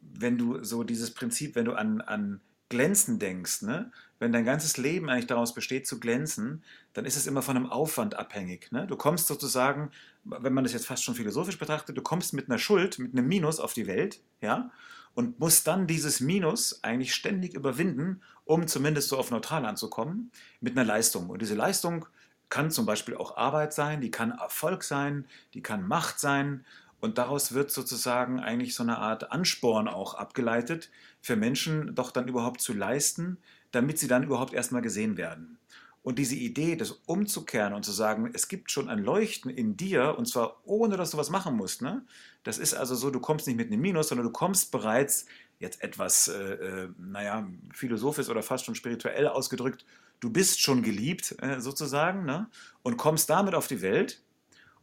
wenn 0.00 0.38
du 0.38 0.62
so 0.62 0.84
dieses 0.84 1.12
Prinzip, 1.12 1.54
wenn 1.54 1.64
du 1.64 1.72
an, 1.72 2.00
an 2.00 2.40
Glänzen 2.68 3.18
denkst, 3.18 3.62
ne? 3.62 3.92
Wenn 4.18 4.32
dein 4.32 4.44
ganzes 4.44 4.76
Leben 4.76 5.10
eigentlich 5.10 5.26
daraus 5.26 5.54
besteht 5.54 5.86
zu 5.86 6.00
glänzen, 6.00 6.62
dann 6.94 7.04
ist 7.04 7.16
es 7.16 7.26
immer 7.26 7.42
von 7.42 7.56
einem 7.56 7.70
Aufwand 7.70 8.18
abhängig. 8.18 8.72
Ne? 8.72 8.86
Du 8.86 8.96
kommst 8.96 9.26
sozusagen, 9.26 9.90
wenn 10.24 10.54
man 10.54 10.64
das 10.64 10.72
jetzt 10.72 10.86
fast 10.86 11.04
schon 11.04 11.14
philosophisch 11.14 11.58
betrachtet, 11.58 11.96
du 11.96 12.02
kommst 12.02 12.32
mit 12.32 12.48
einer 12.48 12.58
Schuld, 12.58 12.98
mit 12.98 13.12
einem 13.12 13.28
Minus 13.28 13.60
auf 13.60 13.74
die 13.74 13.86
Welt, 13.86 14.20
ja, 14.40 14.70
und 15.14 15.40
musst 15.40 15.66
dann 15.66 15.86
dieses 15.86 16.20
Minus 16.20 16.84
eigentlich 16.84 17.14
ständig 17.14 17.54
überwinden, 17.54 18.20
um 18.44 18.66
zumindest 18.66 19.08
so 19.08 19.16
auf 19.16 19.30
neutral 19.30 19.64
anzukommen, 19.64 20.30
mit 20.60 20.76
einer 20.76 20.86
Leistung. 20.86 21.30
Und 21.30 21.40
diese 21.40 21.54
Leistung 21.54 22.06
kann 22.50 22.70
zum 22.70 22.86
Beispiel 22.86 23.16
auch 23.16 23.36
Arbeit 23.36 23.72
sein, 23.72 24.00
die 24.00 24.10
kann 24.10 24.30
Erfolg 24.30 24.84
sein, 24.84 25.26
die 25.54 25.62
kann 25.62 25.88
Macht 25.88 26.20
sein. 26.20 26.64
Und 27.00 27.18
daraus 27.18 27.52
wird 27.52 27.70
sozusagen 27.70 28.40
eigentlich 28.40 28.74
so 28.74 28.82
eine 28.82 28.98
Art 28.98 29.32
Ansporn 29.32 29.88
auch 29.88 30.14
abgeleitet, 30.14 30.90
für 31.20 31.36
Menschen 31.36 31.94
doch 31.94 32.10
dann 32.10 32.28
überhaupt 32.28 32.60
zu 32.60 32.72
leisten, 32.72 33.38
damit 33.76 33.98
sie 33.98 34.08
dann 34.08 34.24
überhaupt 34.24 34.54
erstmal 34.54 34.82
gesehen 34.82 35.16
werden. 35.16 35.58
Und 36.02 36.18
diese 36.18 36.36
Idee, 36.36 36.76
das 36.76 36.92
umzukehren 37.06 37.74
und 37.74 37.84
zu 37.84 37.92
sagen, 37.92 38.30
es 38.32 38.48
gibt 38.48 38.70
schon 38.70 38.88
ein 38.88 39.00
Leuchten 39.00 39.50
in 39.50 39.76
dir, 39.76 40.16
und 40.16 40.26
zwar 40.26 40.60
ohne, 40.64 40.96
dass 40.96 41.10
du 41.10 41.18
was 41.18 41.30
machen 41.30 41.56
musst. 41.56 41.82
Ne? 41.82 42.04
Das 42.42 42.58
ist 42.58 42.74
also 42.74 42.94
so, 42.94 43.10
du 43.10 43.20
kommst 43.20 43.46
nicht 43.46 43.56
mit 43.56 43.72
einem 43.72 43.80
Minus, 43.80 44.08
sondern 44.08 44.26
du 44.26 44.32
kommst 44.32 44.70
bereits, 44.70 45.26
jetzt 45.58 45.82
etwas, 45.82 46.28
äh, 46.28 46.34
äh, 46.34 46.88
naja, 46.98 47.48
philosophisch 47.72 48.28
oder 48.28 48.42
fast 48.42 48.64
schon 48.64 48.74
spirituell 48.74 49.26
ausgedrückt, 49.26 49.84
du 50.20 50.30
bist 50.30 50.60
schon 50.60 50.82
geliebt, 50.82 51.34
äh, 51.42 51.60
sozusagen, 51.60 52.24
ne? 52.24 52.48
und 52.82 52.96
kommst 52.96 53.28
damit 53.28 53.54
auf 53.54 53.66
die 53.66 53.82
Welt 53.82 54.22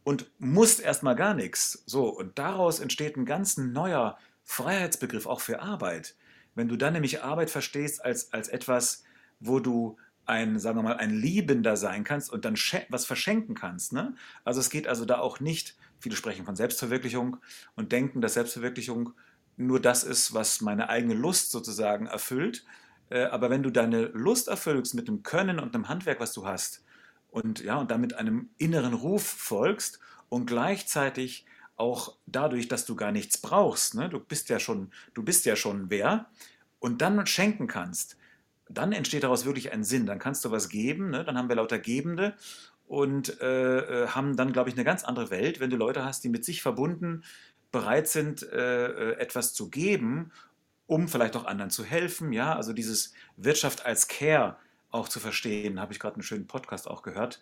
und 0.04 0.30
musst 0.38 0.80
erstmal 0.80 1.16
gar 1.16 1.34
nichts. 1.34 1.82
So, 1.86 2.08
und 2.08 2.38
daraus 2.38 2.80
entsteht 2.80 3.16
ein 3.16 3.24
ganz 3.24 3.56
neuer 3.56 4.18
Freiheitsbegriff 4.44 5.26
auch 5.26 5.40
für 5.40 5.62
Arbeit. 5.62 6.14
Wenn 6.54 6.68
du 6.68 6.76
dann 6.76 6.92
nämlich 6.92 7.22
Arbeit 7.22 7.50
verstehst 7.50 8.04
als, 8.04 8.32
als 8.32 8.48
etwas, 8.48 9.04
wo 9.40 9.60
du 9.60 9.96
ein, 10.26 10.58
sagen 10.58 10.78
wir 10.78 10.82
mal, 10.82 10.96
ein 10.96 11.10
Liebender 11.10 11.76
sein 11.76 12.04
kannst 12.04 12.32
und 12.32 12.44
dann 12.44 12.56
was 12.88 13.04
verschenken 13.04 13.54
kannst. 13.54 13.92
Ne? 13.92 14.14
Also 14.44 14.60
es 14.60 14.70
geht 14.70 14.88
also 14.88 15.04
da 15.04 15.18
auch 15.18 15.40
nicht, 15.40 15.76
viele 16.00 16.16
sprechen 16.16 16.46
von 16.46 16.56
Selbstverwirklichung 16.56 17.36
und 17.76 17.92
denken, 17.92 18.20
dass 18.20 18.34
Selbstverwirklichung 18.34 19.12
nur 19.56 19.80
das 19.80 20.02
ist, 20.02 20.32
was 20.34 20.60
meine 20.60 20.88
eigene 20.88 21.14
Lust 21.14 21.50
sozusagen 21.50 22.06
erfüllt. 22.06 22.64
Äh, 23.10 23.24
aber 23.24 23.50
wenn 23.50 23.62
du 23.62 23.70
deine 23.70 24.06
Lust 24.06 24.48
erfüllst 24.48 24.94
mit 24.94 25.08
dem 25.08 25.22
Können 25.22 25.58
und 25.58 25.74
dem 25.74 25.88
Handwerk, 25.88 26.20
was 26.20 26.32
du 26.32 26.46
hast, 26.46 26.82
und 27.30 27.64
ja, 27.64 27.76
und 27.78 27.90
damit 27.90 28.14
einem 28.14 28.50
inneren 28.58 28.94
Ruf 28.94 29.24
folgst 29.24 29.98
und 30.28 30.46
gleichzeitig 30.46 31.46
auch 31.76 32.16
dadurch, 32.26 32.68
dass 32.68 32.86
du 32.86 32.94
gar 32.96 33.12
nichts 33.12 33.38
brauchst, 33.38 33.94
ne? 33.94 34.08
du 34.08 34.20
bist 34.20 34.48
ja 34.48 34.60
schon, 34.60 34.90
du 35.12 35.22
bist 35.22 35.44
ja 35.44 35.56
schon 35.56 35.90
wer, 35.90 36.26
und 36.78 37.00
dann 37.00 37.26
schenken 37.26 37.66
kannst, 37.66 38.16
dann 38.68 38.92
entsteht 38.92 39.22
daraus 39.22 39.44
wirklich 39.44 39.72
ein 39.72 39.84
Sinn. 39.84 40.06
Dann 40.06 40.18
kannst 40.18 40.44
du 40.44 40.50
was 40.50 40.68
geben, 40.68 41.10
ne? 41.10 41.24
dann 41.24 41.36
haben 41.38 41.48
wir 41.48 41.56
lauter 41.56 41.78
Gebende 41.78 42.34
und 42.86 43.40
äh, 43.40 44.04
äh 44.04 44.08
haben 44.08 44.36
dann, 44.36 44.52
glaube 44.52 44.68
ich, 44.68 44.76
eine 44.76 44.84
ganz 44.84 45.04
andere 45.04 45.30
Welt, 45.30 45.60
wenn 45.60 45.70
du 45.70 45.76
Leute 45.76 46.04
hast, 46.04 46.24
die 46.24 46.28
mit 46.28 46.44
sich 46.44 46.62
verbunden 46.62 47.24
bereit 47.72 48.06
sind, 48.06 48.42
äh, 48.42 48.86
äh, 48.86 49.16
etwas 49.18 49.52
zu 49.52 49.68
geben, 49.68 50.30
um 50.86 51.08
vielleicht 51.08 51.36
auch 51.36 51.44
anderen 51.44 51.70
zu 51.70 51.84
helfen. 51.84 52.32
Ja, 52.32 52.54
also 52.54 52.72
dieses 52.72 53.12
Wirtschaft 53.36 53.84
als 53.84 54.06
Care 54.06 54.56
auch 54.90 55.08
zu 55.08 55.18
verstehen, 55.18 55.80
habe 55.80 55.92
ich 55.92 55.98
gerade 55.98 56.14
einen 56.14 56.22
schönen 56.22 56.46
Podcast 56.46 56.86
auch 56.86 57.02
gehört 57.02 57.40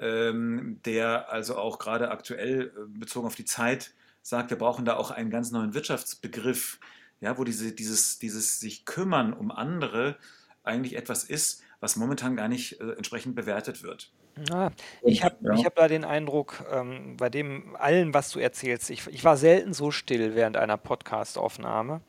ähm, 0.00 0.80
der 0.84 1.30
also 1.30 1.56
auch 1.56 1.78
gerade 1.78 2.10
aktuell 2.10 2.72
äh, 2.76 2.98
bezogen 2.98 3.26
auf 3.26 3.34
die 3.34 3.44
Zeit 3.44 3.92
sagt, 4.22 4.50
wir 4.50 4.58
brauchen 4.58 4.84
da 4.84 4.96
auch 4.96 5.10
einen 5.10 5.30
ganz 5.30 5.50
neuen 5.52 5.74
Wirtschaftsbegriff, 5.74 6.80
ja, 7.20 7.38
wo 7.38 7.44
diese, 7.44 7.72
dieses, 7.72 8.18
dieses 8.18 8.60
sich 8.60 8.84
kümmern 8.84 9.32
um 9.32 9.50
andere 9.50 10.16
eigentlich 10.64 10.96
etwas 10.96 11.24
ist, 11.24 11.62
was 11.80 11.96
momentan 11.96 12.36
gar 12.36 12.48
nicht 12.48 12.80
äh, 12.80 12.92
entsprechend 12.92 13.36
bewertet 13.36 13.82
wird. 13.82 14.10
Ja, 14.50 14.70
ich 15.02 15.24
habe 15.24 15.36
ja. 15.40 15.64
hab 15.64 15.76
da 15.76 15.88
den 15.88 16.04
Eindruck, 16.04 16.64
ähm, 16.70 17.16
bei 17.16 17.30
dem 17.30 17.74
allen, 17.76 18.12
was 18.12 18.30
du 18.30 18.38
erzählst, 18.38 18.90
ich, 18.90 19.06
ich 19.06 19.24
war 19.24 19.38
selten 19.38 19.72
so 19.72 19.90
still 19.90 20.34
während 20.34 20.58
einer 20.58 20.76
Podcastaufnahme, 20.76 22.02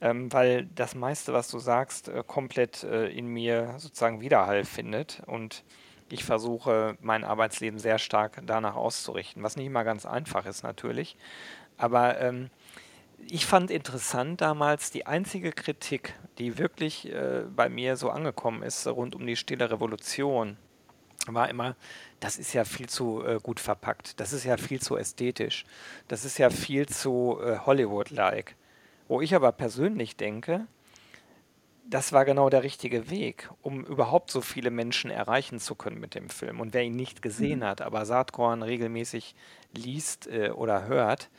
ähm, 0.00 0.32
weil 0.32 0.66
das 0.66 0.94
meiste, 0.94 1.32
was 1.32 1.50
du 1.50 1.58
sagst, 1.58 2.08
äh, 2.08 2.22
komplett 2.24 2.84
äh, 2.84 3.08
in 3.08 3.26
mir 3.26 3.74
sozusagen 3.78 4.20
Widerhall 4.20 4.64
findet. 4.64 5.22
Und 5.26 5.64
ich 6.12 6.24
versuche 6.24 6.98
mein 7.00 7.24
Arbeitsleben 7.24 7.78
sehr 7.78 7.98
stark 7.98 8.42
danach 8.44 8.76
auszurichten, 8.76 9.42
was 9.42 9.56
nicht 9.56 9.66
immer 9.66 9.82
ganz 9.82 10.04
einfach 10.04 10.44
ist 10.44 10.62
natürlich. 10.62 11.16
Aber 11.78 12.20
ähm, 12.20 12.50
ich 13.30 13.46
fand 13.46 13.70
interessant 13.70 14.42
damals 14.42 14.90
die 14.90 15.06
einzige 15.06 15.52
Kritik, 15.52 16.14
die 16.36 16.58
wirklich 16.58 17.10
äh, 17.10 17.44
bei 17.56 17.70
mir 17.70 17.96
so 17.96 18.10
angekommen 18.10 18.62
ist 18.62 18.86
rund 18.86 19.14
um 19.14 19.26
die 19.26 19.36
stille 19.36 19.70
Revolution, 19.70 20.58
war 21.26 21.48
immer, 21.48 21.76
das 22.20 22.36
ist 22.36 22.52
ja 22.52 22.64
viel 22.64 22.90
zu 22.90 23.24
äh, 23.24 23.38
gut 23.42 23.58
verpackt, 23.58 24.20
das 24.20 24.34
ist 24.34 24.44
ja 24.44 24.58
viel 24.58 24.82
zu 24.82 24.98
ästhetisch, 24.98 25.64
das 26.08 26.26
ist 26.26 26.36
ja 26.36 26.50
viel 26.50 26.86
zu 26.86 27.38
äh, 27.42 27.58
Hollywood-like. 27.58 28.54
Wo 29.08 29.22
ich 29.22 29.34
aber 29.34 29.52
persönlich 29.52 30.16
denke, 30.16 30.66
das 31.84 32.12
war 32.12 32.24
genau 32.24 32.48
der 32.48 32.62
richtige 32.62 33.10
Weg, 33.10 33.50
um 33.60 33.84
überhaupt 33.84 34.30
so 34.30 34.40
viele 34.40 34.70
Menschen 34.70 35.10
erreichen 35.10 35.58
zu 35.58 35.74
können 35.74 36.00
mit 36.00 36.14
dem 36.14 36.28
Film. 36.28 36.60
Und 36.60 36.74
wer 36.74 36.82
ihn 36.82 36.96
nicht 36.96 37.22
gesehen 37.22 37.60
mhm. 37.60 37.64
hat, 37.64 37.80
aber 37.82 38.06
Saatkorn 38.06 38.62
regelmäßig 38.62 39.34
liest 39.76 40.26
äh, 40.28 40.50
oder 40.50 40.86
hört, 40.86 41.30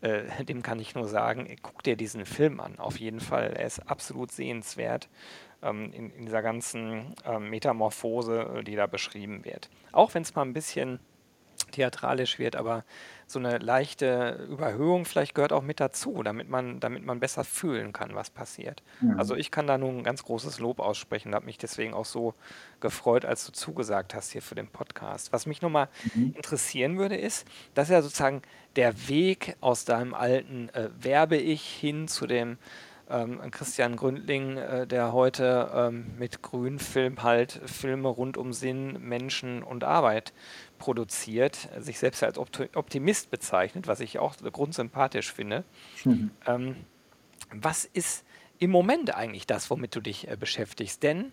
äh, 0.00 0.44
dem 0.44 0.62
kann 0.62 0.80
ich 0.80 0.94
nur 0.94 1.08
sagen, 1.08 1.56
guck 1.62 1.82
dir 1.82 1.96
diesen 1.96 2.26
Film 2.26 2.60
an. 2.60 2.78
Auf 2.78 2.98
jeden 2.98 3.20
Fall. 3.20 3.54
Er 3.56 3.66
ist 3.66 3.80
absolut 3.88 4.32
sehenswert 4.32 5.08
ähm, 5.62 5.92
in, 5.92 6.10
in, 6.10 6.26
dieser 6.26 6.42
ganzen 6.42 7.14
ähm, 7.24 7.50
Metamorphose, 7.50 8.58
äh, 8.58 8.64
die 8.64 8.76
da 8.76 8.86
beschrieben 8.86 9.44
wird. 9.44 9.70
Auch 9.92 10.14
wenn 10.14 10.22
es 10.22 10.34
mal 10.34 10.42
ein 10.42 10.52
bisschen 10.52 11.00
theatralisch 11.70 12.38
wird, 12.38 12.56
aber 12.56 12.84
so 13.26 13.38
eine 13.38 13.58
leichte 13.58 14.46
Überhöhung 14.50 15.04
vielleicht 15.04 15.34
gehört 15.34 15.52
auch 15.52 15.62
mit 15.62 15.80
dazu, 15.80 16.22
damit 16.22 16.48
man, 16.48 16.80
damit 16.80 17.04
man 17.04 17.20
besser 17.20 17.44
fühlen 17.44 17.92
kann, 17.92 18.14
was 18.14 18.30
passiert. 18.30 18.82
Also 19.14 19.34
Mhm. 19.34 19.40
ich 19.40 19.50
kann 19.50 19.66
da 19.66 19.78
nun 19.78 19.98
ein 19.98 20.04
ganz 20.04 20.22
großes 20.24 20.58
Lob 20.58 20.78
aussprechen 20.80 21.28
und 21.28 21.34
habe 21.34 21.46
mich 21.46 21.58
deswegen 21.58 21.94
auch 21.94 22.04
so 22.04 22.34
gefreut, 22.80 23.24
als 23.24 23.46
du 23.46 23.52
zugesagt 23.52 24.14
hast 24.14 24.30
hier 24.30 24.42
für 24.42 24.54
den 24.54 24.68
Podcast. 24.68 25.32
Was 25.32 25.46
mich 25.46 25.62
nochmal 25.62 25.88
Mhm. 26.14 26.34
interessieren 26.34 26.98
würde, 26.98 27.16
ist, 27.16 27.46
dass 27.74 27.88
ja 27.88 28.02
sozusagen 28.02 28.42
der 28.76 29.08
Weg 29.08 29.56
aus 29.60 29.84
deinem 29.84 30.14
alten 30.14 30.68
äh, 30.70 30.90
Werbe-Ich 31.00 31.62
hin 31.64 32.08
zu 32.08 32.26
dem 32.26 32.58
ähm, 33.08 33.40
Christian 33.50 33.96
Gründling, 33.96 34.56
äh, 34.56 34.86
der 34.86 35.12
heute 35.12 35.70
ähm, 35.74 36.14
mit 36.18 36.42
Grünfilm 36.42 37.22
halt 37.22 37.60
Filme 37.66 38.08
rund 38.08 38.36
um 38.38 38.52
Sinn, 38.52 38.98
Menschen 39.00 39.62
und 39.62 39.84
Arbeit 39.84 40.32
produziert, 40.84 41.70
sich 41.78 41.98
selbst 41.98 42.22
als 42.22 42.36
Opti- 42.36 42.68
Optimist 42.76 43.30
bezeichnet, 43.30 43.86
was 43.86 44.00
ich 44.00 44.18
auch 44.18 44.36
grundsympathisch 44.36 45.32
finde. 45.32 45.64
Mhm. 46.04 46.30
Ähm, 46.46 46.76
was 47.50 47.86
ist 47.86 48.22
im 48.58 48.70
Moment 48.70 49.14
eigentlich 49.14 49.46
das, 49.46 49.70
womit 49.70 49.96
du 49.96 50.00
dich 50.02 50.28
äh, 50.28 50.36
beschäftigst? 50.36 51.02
Denn 51.02 51.32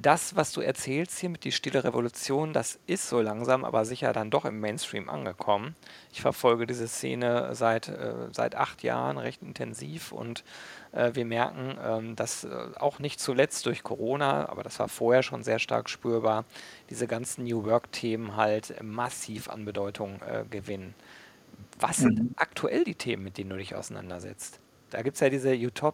das, 0.00 0.36
was 0.36 0.52
du 0.52 0.60
erzählst 0.60 1.18
hier 1.18 1.28
mit 1.28 1.44
die 1.44 1.52
stille 1.52 1.82
Revolution, 1.84 2.52
das 2.52 2.78
ist 2.86 3.08
so 3.08 3.20
langsam, 3.20 3.64
aber 3.64 3.84
sicher 3.84 4.12
dann 4.12 4.30
doch 4.30 4.44
im 4.44 4.60
Mainstream 4.60 5.08
angekommen. 5.08 5.74
Ich 6.12 6.20
verfolge 6.20 6.66
diese 6.66 6.88
Szene 6.88 7.54
seit, 7.54 7.88
äh, 7.88 8.28
seit 8.32 8.54
acht 8.54 8.82
Jahren 8.82 9.18
recht 9.18 9.42
intensiv 9.42 10.12
und 10.12 10.44
äh, 10.92 11.10
wir 11.14 11.24
merken, 11.24 11.76
ähm, 11.82 12.16
dass 12.16 12.44
äh, 12.44 12.48
auch 12.78 12.98
nicht 12.98 13.20
zuletzt 13.20 13.66
durch 13.66 13.82
Corona, 13.82 14.48
aber 14.48 14.62
das 14.62 14.78
war 14.78 14.88
vorher 14.88 15.22
schon 15.22 15.42
sehr 15.42 15.58
stark 15.58 15.90
spürbar, 15.90 16.44
diese 16.90 17.06
ganzen 17.06 17.44
New 17.44 17.64
Work-Themen 17.64 18.36
halt 18.36 18.82
massiv 18.82 19.48
an 19.48 19.64
Bedeutung 19.64 20.20
äh, 20.22 20.44
gewinnen. 20.48 20.94
Was 21.78 22.00
sind 22.02 22.20
Mhm. 22.20 22.34
aktuell 22.36 22.84
die 22.84 22.94
Themen, 22.96 23.24
mit 23.24 23.38
denen 23.38 23.50
du 23.50 23.56
dich 23.56 23.74
auseinandersetzt? 23.74 24.60
Da 24.90 25.02
gibt 25.02 25.16
es 25.16 25.20
ja 25.20 25.30
diese 25.30 25.52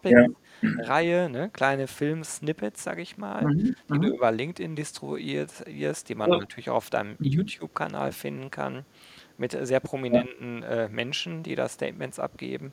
Ja. 0.08 0.24
Utopic-Reihe, 1.02 1.28
ne? 1.30 1.50
kleine 1.50 1.86
Film-Snippets, 1.88 2.82
sag 2.84 2.98
ich 2.98 3.16
mal, 3.16 3.50
Mhm. 3.50 3.74
die 3.92 3.98
du 4.00 4.08
Mhm. 4.08 4.14
über 4.14 4.32
LinkedIn 4.32 4.76
distribuierst, 4.76 6.08
die 6.08 6.14
man 6.14 6.30
Ja. 6.30 6.40
natürlich 6.40 6.70
auch 6.70 6.76
auf 6.76 6.90
deinem 6.90 7.18
Mhm. 7.18 7.52
YouTube-Kanal 7.60 8.12
finden 8.12 8.50
kann, 8.50 8.84
mit 9.36 9.52
sehr 9.66 9.80
prominenten 9.80 10.62
äh, 10.62 10.88
Menschen, 10.88 11.42
die 11.42 11.54
da 11.56 11.68
Statements 11.68 12.18
abgeben. 12.18 12.72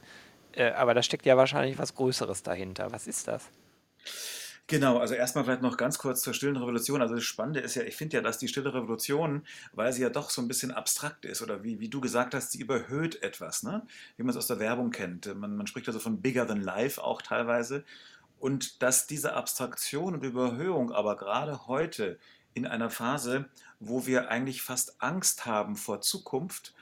Äh, 0.53 0.71
aber 0.71 0.93
da 0.93 1.03
steckt 1.03 1.25
ja 1.25 1.37
wahrscheinlich 1.37 1.77
was 1.79 1.95
Größeres 1.95 2.43
dahinter. 2.43 2.91
Was 2.91 3.07
ist 3.07 3.27
das? 3.27 3.51
Genau, 4.67 4.99
also 4.99 5.15
erstmal 5.15 5.43
vielleicht 5.43 5.61
noch 5.61 5.75
ganz 5.75 5.97
kurz 5.97 6.21
zur 6.21 6.33
stillen 6.33 6.55
Revolution. 6.55 7.01
Also 7.01 7.15
das 7.15 7.23
Spannende 7.25 7.59
ist 7.59 7.75
ja, 7.75 7.83
ich 7.83 7.95
finde 7.95 8.17
ja, 8.17 8.23
dass 8.23 8.37
die 8.37 8.47
stille 8.47 8.73
Revolution, 8.73 9.45
weil 9.73 9.91
sie 9.91 10.01
ja 10.01 10.09
doch 10.09 10.29
so 10.29 10.41
ein 10.41 10.47
bisschen 10.47 10.71
abstrakt 10.71 11.25
ist 11.25 11.41
oder 11.41 11.63
wie, 11.63 11.79
wie 11.81 11.89
du 11.89 11.99
gesagt 11.99 12.33
hast, 12.33 12.51
sie 12.51 12.61
überhöht 12.61 13.21
etwas, 13.21 13.63
ne? 13.63 13.85
Wie 14.15 14.23
man 14.23 14.29
es 14.29 14.37
aus 14.37 14.47
der 14.47 14.59
Werbung 14.59 14.91
kennt. 14.91 15.33
Man, 15.35 15.57
man 15.57 15.67
spricht 15.67 15.87
also 15.87 15.99
von 15.99 16.21
bigger 16.21 16.47
than 16.47 16.61
life 16.61 17.03
auch 17.03 17.21
teilweise. 17.21 17.83
Und 18.39 18.81
dass 18.81 19.07
diese 19.07 19.33
Abstraktion 19.33 20.13
und 20.15 20.23
Überhöhung 20.23 20.91
aber 20.91 21.17
gerade 21.17 21.67
heute 21.67 22.17
in 22.53 22.65
einer 22.65 22.89
Phase, 22.89 23.49
wo 23.79 24.05
wir 24.05 24.29
eigentlich 24.29 24.61
fast 24.61 25.01
Angst 25.01 25.45
haben 25.45 25.75
vor 25.75 26.01
Zukunft, 26.01 26.73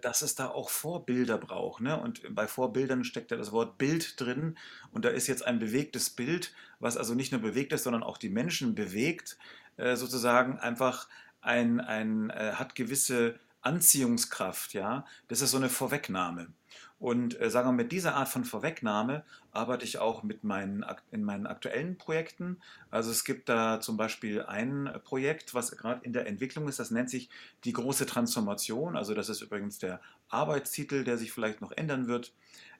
dass 0.00 0.22
es 0.22 0.34
da 0.34 0.48
auch 0.48 0.70
Vorbilder 0.70 1.36
braucht. 1.36 1.82
Ne? 1.82 2.00
Und 2.00 2.22
bei 2.34 2.46
Vorbildern 2.46 3.04
steckt 3.04 3.30
ja 3.30 3.36
das 3.36 3.52
Wort 3.52 3.76
Bild 3.76 4.18
drin. 4.20 4.56
Und 4.92 5.04
da 5.04 5.10
ist 5.10 5.26
jetzt 5.26 5.44
ein 5.44 5.58
bewegtes 5.58 6.10
Bild, 6.10 6.54
was 6.80 6.96
also 6.96 7.14
nicht 7.14 7.32
nur 7.32 7.40
bewegt 7.40 7.72
ist, 7.72 7.84
sondern 7.84 8.02
auch 8.02 8.18
die 8.18 8.30
Menschen 8.30 8.74
bewegt, 8.74 9.36
äh, 9.76 9.96
sozusagen 9.96 10.58
einfach 10.58 11.08
ein, 11.40 11.80
ein, 11.80 12.30
äh, 12.30 12.52
hat 12.54 12.74
gewisse 12.74 13.38
Anziehungskraft. 13.60 14.72
Ja? 14.74 15.04
Das 15.28 15.42
ist 15.42 15.50
so 15.50 15.58
eine 15.58 15.68
Vorwegnahme. 15.68 16.48
Und 16.98 17.40
äh, 17.40 17.48
sagen 17.48 17.68
wir, 17.68 17.72
mit 17.72 17.92
dieser 17.92 18.16
Art 18.16 18.28
von 18.28 18.44
Vorwegnahme 18.44 19.24
arbeite 19.52 19.84
ich 19.84 19.98
auch 19.98 20.24
mit 20.24 20.42
meinen, 20.42 20.84
in 21.12 21.22
meinen 21.22 21.46
aktuellen 21.46 21.96
Projekten. 21.96 22.58
Also 22.90 23.10
es 23.10 23.24
gibt 23.24 23.48
da 23.48 23.80
zum 23.80 23.96
Beispiel 23.96 24.42
ein 24.42 24.90
Projekt, 25.04 25.54
was 25.54 25.70
gerade 25.70 26.04
in 26.04 26.12
der 26.12 26.26
Entwicklung 26.26 26.66
ist, 26.68 26.80
das 26.80 26.90
nennt 26.90 27.08
sich 27.08 27.28
die 27.64 27.72
große 27.72 28.06
Transformation. 28.06 28.96
Also 28.96 29.14
das 29.14 29.28
ist 29.28 29.42
übrigens 29.42 29.78
der 29.78 30.00
Arbeitstitel, 30.28 31.04
der 31.04 31.18
sich 31.18 31.30
vielleicht 31.30 31.60
noch 31.60 31.72
ändern 31.72 32.08
wird. 32.08 32.32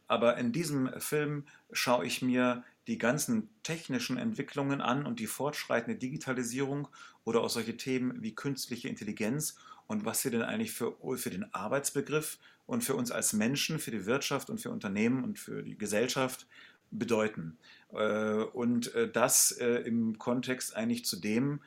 Aber 0.08 0.36
in 0.38 0.52
diesem 0.52 0.90
Film 1.00 1.44
schaue 1.70 2.06
ich 2.06 2.22
mir 2.22 2.64
die 2.88 2.98
ganzen 2.98 3.50
technischen 3.62 4.16
Entwicklungen 4.16 4.80
an 4.80 5.06
und 5.06 5.20
die 5.20 5.26
fortschreitende 5.26 5.98
Digitalisierung 5.98 6.88
oder 7.24 7.42
auch 7.42 7.50
solche 7.50 7.76
Themen 7.76 8.22
wie 8.22 8.34
künstliche 8.34 8.88
Intelligenz 8.88 9.58
und 9.86 10.06
was 10.06 10.22
sie 10.22 10.30
denn 10.30 10.42
eigentlich 10.42 10.72
für, 10.72 10.96
für 11.16 11.30
den 11.30 11.52
Arbeitsbegriff 11.54 12.38
und 12.68 12.84
für 12.84 12.94
uns 12.94 13.10
als 13.10 13.32
Menschen, 13.32 13.80
für 13.80 13.90
die 13.90 14.06
Wirtschaft 14.06 14.50
und 14.50 14.60
für 14.60 14.70
Unternehmen 14.70 15.24
und 15.24 15.38
für 15.38 15.62
die 15.62 15.76
Gesellschaft 15.76 16.46
bedeuten. 16.90 17.56
Äh, 17.92 18.44
Und 18.52 18.94
äh, 18.94 19.10
das 19.10 19.52
äh, 19.52 19.82
im 19.86 20.18
Kontext 20.18 20.76
eigentlich 20.76 21.04
zu 21.04 21.16
dem, 21.16 21.60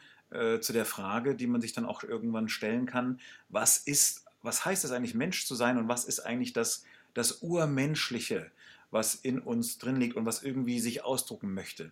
zu 0.61 0.71
der 0.71 0.85
Frage, 0.85 1.35
die 1.35 1.45
man 1.45 1.59
sich 1.59 1.73
dann 1.73 1.83
auch 1.83 2.03
irgendwann 2.03 2.47
stellen 2.47 2.85
kann, 2.85 3.19
was 3.49 3.75
ist, 3.75 4.23
was 4.41 4.63
heißt 4.63 4.85
es 4.85 4.91
eigentlich 4.91 5.13
Mensch 5.13 5.45
zu 5.45 5.55
sein 5.55 5.77
und 5.77 5.89
was 5.89 6.05
ist 6.05 6.21
eigentlich 6.21 6.53
das, 6.53 6.85
das 7.13 7.41
Urmenschliche, 7.41 8.49
was 8.91 9.13
in 9.13 9.39
uns 9.39 9.77
drin 9.77 9.97
liegt 9.97 10.15
und 10.15 10.25
was 10.25 10.41
irgendwie 10.41 10.79
sich 10.79 11.03
ausdrucken 11.03 11.53
möchte. 11.53 11.91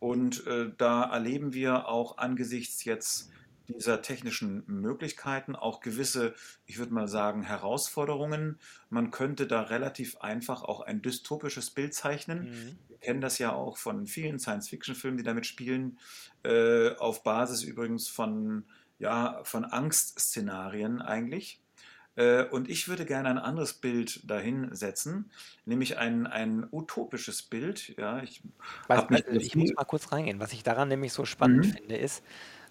Und 0.00 0.42
da 0.76 1.04
erleben 1.04 1.52
wir 1.52 1.86
auch 1.86 2.18
angesichts 2.18 2.82
jetzt 2.82 3.30
dieser 3.68 4.02
technischen 4.02 4.64
Möglichkeiten 4.66 5.54
auch 5.56 5.80
gewisse, 5.80 6.34
ich 6.66 6.78
würde 6.78 6.92
mal 6.94 7.08
sagen, 7.08 7.42
Herausforderungen. 7.42 8.58
Man 8.90 9.10
könnte 9.10 9.46
da 9.46 9.62
relativ 9.62 10.16
einfach 10.18 10.62
auch 10.62 10.80
ein 10.80 11.02
dystopisches 11.02 11.70
Bild 11.70 11.94
zeichnen. 11.94 12.44
Mhm. 12.50 12.78
Wir 12.88 12.98
kennen 12.98 13.20
das 13.20 13.38
ja 13.38 13.52
auch 13.52 13.76
von 13.78 14.06
vielen 14.06 14.38
Science-Fiction-Filmen, 14.38 15.18
die 15.18 15.24
damit 15.24 15.46
spielen, 15.46 15.98
äh, 16.44 16.94
auf 16.96 17.22
Basis 17.22 17.62
übrigens 17.62 18.08
von, 18.08 18.64
ja, 18.98 19.40
von 19.44 19.64
Angstszenarien 19.64 21.00
eigentlich. 21.02 21.60
Äh, 22.16 22.44
Und 22.44 22.68
ich 22.68 22.88
würde 22.88 23.04
gerne 23.06 23.28
ein 23.28 23.38
anderes 23.38 23.74
Bild 23.74 24.28
dahin 24.28 24.74
setzen, 24.74 25.30
nämlich 25.64 25.98
ein, 25.98 26.26
ein 26.26 26.66
utopisches 26.70 27.42
Bild. 27.44 27.94
Ja, 27.96 28.22
ich 28.22 28.42
Weiß, 28.88 29.04
äh, 29.10 29.36
ich 29.38 29.54
muss 29.54 29.72
mal 29.74 29.84
kurz 29.84 30.10
reingehen. 30.12 30.40
Was 30.40 30.52
ich 30.52 30.62
daran 30.62 30.88
nämlich 30.88 31.12
so 31.12 31.24
spannend 31.24 31.66
Mhm. 31.66 31.70
finde, 31.72 31.96
ist, 31.96 32.24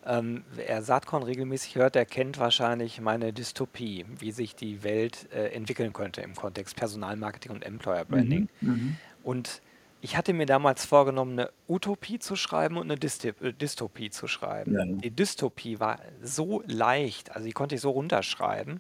ähm, 0.06 0.44
wer 0.54 0.82
Saatkorn 0.82 1.24
regelmäßig 1.24 1.76
hört, 1.76 1.96
der 1.96 2.06
kennt 2.06 2.40
wahrscheinlich 2.40 3.02
meine 3.02 3.34
Dystopie, 3.34 4.06
wie 4.20 4.32
sich 4.32 4.56
die 4.56 4.84
Welt 4.84 5.28
äh, 5.34 5.50
entwickeln 5.50 5.94
könnte 5.94 6.22
im 6.22 6.36
Kontext 6.36 6.76
Personalmarketing 6.76 7.52
und 7.52 7.66
Employer 7.66 8.06
Branding. 8.06 8.50
Mhm. 8.62 8.70
Mhm. 8.70 8.98
Und 9.24 9.62
ich 10.02 10.16
hatte 10.16 10.34
mir 10.34 10.46
damals 10.46 10.86
vorgenommen, 10.86 11.40
eine 11.40 11.50
Utopie 11.68 12.20
zu 12.20 12.36
schreiben 12.36 12.78
und 12.78 12.92
eine 12.92 13.00
äh, 13.02 13.54
Dystopie 13.54 14.10
zu 14.10 14.28
schreiben. 14.28 14.74
Ja. 14.74 14.86
Die 14.86 15.12
Dystopie 15.12 15.80
war 15.80 16.00
so 16.22 16.64
leicht, 16.68 17.32
also 17.36 17.46
die 17.46 17.54
konnte 17.54 17.76
ich 17.76 17.82
so 17.82 17.90
runterschreiben. 17.90 18.80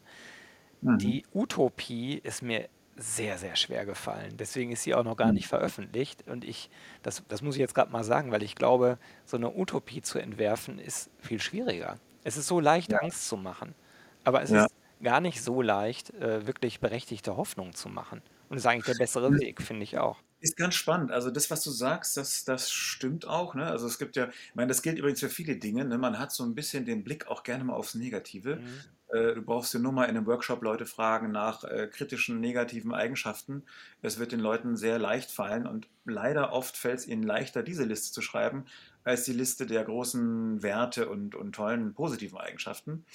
Mhm. 0.81 0.97
Die 0.99 1.25
Utopie 1.33 2.19
ist 2.23 2.43
mir 2.43 2.69
sehr, 2.97 3.37
sehr 3.37 3.55
schwer 3.55 3.85
gefallen. 3.85 4.35
Deswegen 4.37 4.71
ist 4.71 4.83
sie 4.83 4.95
auch 4.95 5.03
noch 5.03 5.15
gar 5.17 5.31
nicht 5.31 5.47
veröffentlicht. 5.47 6.27
Und 6.27 6.43
ich, 6.43 6.69
das, 7.03 7.23
das 7.27 7.41
muss 7.41 7.55
ich 7.55 7.59
jetzt 7.59 7.75
gerade 7.75 7.91
mal 7.91 8.03
sagen, 8.03 8.31
weil 8.31 8.43
ich 8.43 8.55
glaube, 8.55 8.97
so 9.25 9.37
eine 9.37 9.55
Utopie 9.55 10.01
zu 10.01 10.17
entwerfen 10.19 10.79
ist 10.79 11.09
viel 11.19 11.39
schwieriger. 11.39 11.97
Es 12.23 12.37
ist 12.37 12.47
so 12.47 12.59
leicht, 12.59 12.91
Ja. 12.91 12.99
Angst 12.99 13.27
zu 13.27 13.37
machen. 13.37 13.75
Aber 14.23 14.41
es 14.41 14.49
Ja. 14.49 14.65
ist 14.65 14.73
gar 15.03 15.21
nicht 15.21 15.43
so 15.43 15.61
leicht, 15.61 16.13
äh, 16.15 16.47
wirklich 16.47 16.79
berechtigte 16.79 17.37
Hoffnung 17.37 17.73
zu 17.73 17.87
machen. 17.87 18.21
Und 18.49 18.55
das 18.55 18.63
ist 18.63 18.67
eigentlich 18.67 18.85
der 18.85 19.03
bessere 19.03 19.31
Weg, 19.37 19.61
finde 19.61 19.83
ich 19.83 19.97
auch. 19.99 20.17
Ist 20.39 20.55
ganz 20.57 20.75
spannend. 20.75 21.11
Also 21.11 21.29
das, 21.31 21.51
was 21.51 21.63
du 21.63 21.69
sagst, 21.71 22.15
das, 22.17 22.45
das 22.45 22.71
stimmt 22.71 23.27
auch. 23.27 23.53
Ne? 23.55 23.65
Also 23.65 23.87
es 23.87 23.99
gibt 23.99 24.15
ja, 24.15 24.27
ich 24.29 24.55
meine, 24.55 24.67
das 24.69 24.81
gilt 24.81 24.97
übrigens 24.97 25.19
für 25.19 25.29
viele 25.29 25.57
Dinge. 25.57 25.83
Ne? 25.85 25.97
Man 25.97 26.17
hat 26.17 26.31
so 26.31 26.43
ein 26.43 26.55
bisschen 26.55 26.85
den 26.85 27.03
Blick 27.03 27.27
auch 27.27 27.43
gerne 27.43 27.63
mal 27.63 27.73
aufs 27.73 27.95
Negative. 27.95 28.57
Mhm. 28.57 28.81
Äh, 29.09 29.35
du 29.35 29.41
brauchst 29.41 29.73
dir 29.73 29.79
nur 29.79 29.91
mal 29.91 30.05
in 30.05 30.17
einem 30.17 30.25
Workshop 30.25 30.61
Leute 30.61 30.85
fragen 30.85 31.31
nach 31.31 31.63
äh, 31.63 31.87
kritischen, 31.87 32.39
negativen 32.39 32.93
Eigenschaften. 32.93 33.63
Es 34.01 34.19
wird 34.19 34.31
den 34.31 34.39
Leuten 34.39 34.75
sehr 34.75 34.99
leicht 34.99 35.31
fallen 35.31 35.65
und 35.65 35.87
leider 36.05 36.53
oft 36.53 36.77
fällt 36.77 36.99
es 36.99 37.07
ihnen 37.07 37.23
leichter, 37.23 37.63
diese 37.63 37.83
Liste 37.83 38.13
zu 38.13 38.21
schreiben, 38.21 38.65
als 39.03 39.23
die 39.23 39.33
Liste 39.33 39.65
der 39.65 39.83
großen 39.83 40.61
Werte 40.63 41.09
und, 41.09 41.35
und 41.35 41.53
tollen 41.53 41.93
positiven 41.93 42.37
Eigenschaften. 42.37 43.05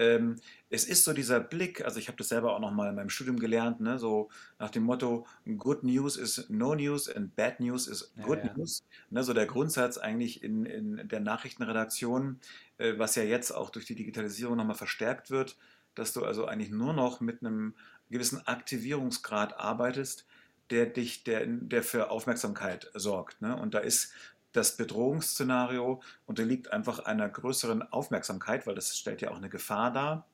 Ähm, 0.00 0.36
es 0.70 0.86
ist 0.86 1.04
so 1.04 1.12
dieser 1.12 1.40
Blick, 1.40 1.84
also 1.84 1.98
ich 1.98 2.08
habe 2.08 2.16
das 2.16 2.28
selber 2.28 2.54
auch 2.54 2.58
noch 2.60 2.70
mal 2.70 2.88
in 2.88 2.94
meinem 2.94 3.10
Studium 3.10 3.38
gelernt, 3.38 3.80
ne, 3.80 3.98
so 3.98 4.30
nach 4.58 4.70
dem 4.70 4.84
Motto, 4.84 5.26
Good 5.58 5.84
News 5.84 6.16
is 6.16 6.46
no 6.48 6.74
news 6.74 7.08
and 7.14 7.36
bad 7.36 7.60
news 7.60 7.86
is 7.86 8.10
Ja, 8.16 8.24
good 8.24 8.38
ja. 8.42 8.54
news. 8.54 8.82
Ne, 9.10 9.22
so 9.22 9.34
der 9.34 9.44
Grundsatz 9.44 9.98
eigentlich 9.98 10.42
in, 10.42 10.64
in 10.64 11.06
der 11.06 11.20
Nachrichtenredaktion, 11.20 12.40
äh, 12.78 12.94
was 12.96 13.14
ja 13.14 13.24
jetzt 13.24 13.50
auch 13.50 13.68
durch 13.68 13.84
die 13.84 13.94
Digitalisierung 13.94 14.56
nochmal 14.56 14.74
verstärkt 14.74 15.30
wird, 15.30 15.58
dass 15.94 16.14
du 16.14 16.24
also 16.24 16.46
eigentlich 16.46 16.70
nur 16.70 16.94
noch 16.94 17.20
mit 17.20 17.42
einem 17.42 17.74
gewissen 18.08 18.46
Aktivierungsgrad 18.46 19.60
arbeitest, 19.60 20.26
der 20.70 20.86
dich, 20.86 21.24
der, 21.24 21.46
der 21.46 21.82
für 21.82 22.10
Aufmerksamkeit 22.10 22.90
sorgt. 22.94 23.42
Ne? 23.42 23.54
Und 23.54 23.74
da 23.74 23.80
ist 23.80 24.12
das 24.52 24.76
Bedrohungsszenario 24.76 26.02
unterliegt 26.26 26.72
einfach 26.72 27.00
einer 27.00 27.28
größeren 27.28 27.82
Aufmerksamkeit, 27.92 28.66
weil 28.66 28.74
das 28.74 28.96
stellt 28.96 29.22
ja 29.22 29.30
auch 29.30 29.36
eine 29.36 29.50
Gefahr 29.50 29.92
dar. 29.92 30.26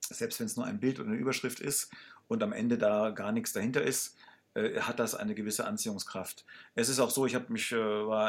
selbst 0.00 0.38
wenn 0.40 0.46
es 0.46 0.56
nur 0.56 0.66
ein 0.66 0.80
Bild 0.80 1.00
oder 1.00 1.08
eine 1.08 1.18
Überschrift 1.18 1.60
ist 1.60 1.90
und 2.28 2.42
am 2.42 2.52
Ende 2.52 2.76
da 2.78 3.10
gar 3.10 3.32
nichts 3.32 3.52
dahinter 3.54 3.82
ist, 3.82 4.16
äh, 4.54 4.80
hat 4.80 5.00
das 5.00 5.14
eine 5.14 5.34
gewisse 5.34 5.66
Anziehungskraft. 5.66 6.44
Es 6.74 6.88
ist 6.88 7.00
auch 7.00 7.10
so, 7.10 7.26
ich 7.26 7.34
habe 7.34 7.52
mich 7.52 7.72
äh, 7.72 7.76
war 7.76 8.28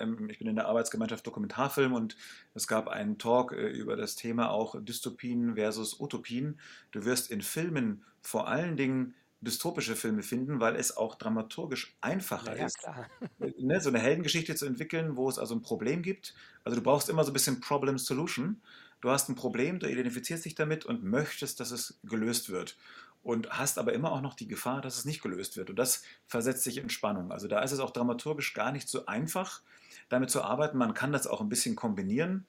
im, 0.00 0.30
ich 0.30 0.38
bin 0.38 0.48
in 0.48 0.56
der 0.56 0.66
Arbeitsgemeinschaft 0.66 1.26
Dokumentarfilm 1.26 1.92
und 1.92 2.16
es 2.54 2.66
gab 2.66 2.88
einen 2.88 3.18
Talk 3.18 3.52
äh, 3.52 3.68
über 3.68 3.96
das 3.96 4.16
Thema 4.16 4.50
auch 4.50 4.76
Dystopien 4.80 5.56
versus 5.56 6.00
Utopien. 6.00 6.58
Du 6.92 7.04
wirst 7.04 7.30
in 7.30 7.42
Filmen 7.42 8.04
vor 8.22 8.48
allen 8.48 8.76
Dingen 8.76 9.14
dystopische 9.40 9.94
Filme 9.94 10.22
finden, 10.22 10.60
weil 10.60 10.76
es 10.76 10.96
auch 10.96 11.14
dramaturgisch 11.14 11.96
einfacher 12.00 12.56
Ja, 12.56 12.66
ist, 12.66 12.78
klar. 12.78 13.06
ne, 13.38 13.80
so 13.80 13.88
eine 13.88 14.00
Heldengeschichte 14.00 14.54
zu 14.56 14.66
entwickeln, 14.66 15.16
wo 15.16 15.28
es 15.28 15.38
also 15.38 15.54
ein 15.54 15.62
Problem 15.62 16.02
gibt. 16.02 16.34
Also 16.64 16.76
du 16.76 16.82
brauchst 16.82 17.08
immer 17.08 17.24
so 17.24 17.30
ein 17.30 17.34
bisschen 17.34 17.60
Problem 17.60 17.98
Solution. 17.98 18.60
Du 19.00 19.10
hast 19.10 19.28
ein 19.28 19.36
Problem, 19.36 19.78
du 19.78 19.88
identifizierst 19.88 20.44
dich 20.44 20.56
damit 20.56 20.84
und 20.84 21.04
möchtest, 21.04 21.60
dass 21.60 21.70
es 21.70 21.98
gelöst 22.02 22.50
wird. 22.50 22.76
Und 23.22 23.50
hast 23.50 23.78
aber 23.78 23.92
immer 23.92 24.12
auch 24.12 24.20
noch 24.20 24.34
die 24.34 24.48
Gefahr, 24.48 24.80
dass 24.80 24.96
es 24.96 25.04
nicht 25.04 25.22
gelöst 25.22 25.56
wird. 25.56 25.70
Und 25.70 25.76
das 25.76 26.02
versetzt 26.26 26.64
sich 26.64 26.78
in 26.78 26.88
Spannung. 26.88 27.30
Also 27.30 27.46
da 27.46 27.60
ist 27.60 27.72
es 27.72 27.80
auch 27.80 27.90
dramaturgisch 27.90 28.54
gar 28.54 28.72
nicht 28.72 28.88
so 28.88 29.06
einfach, 29.06 29.62
damit 30.08 30.30
zu 30.30 30.42
arbeiten. 30.42 30.78
Man 30.78 30.94
kann 30.94 31.12
das 31.12 31.26
auch 31.26 31.40
ein 31.40 31.48
bisschen 31.48 31.76
kombinieren. 31.76 32.46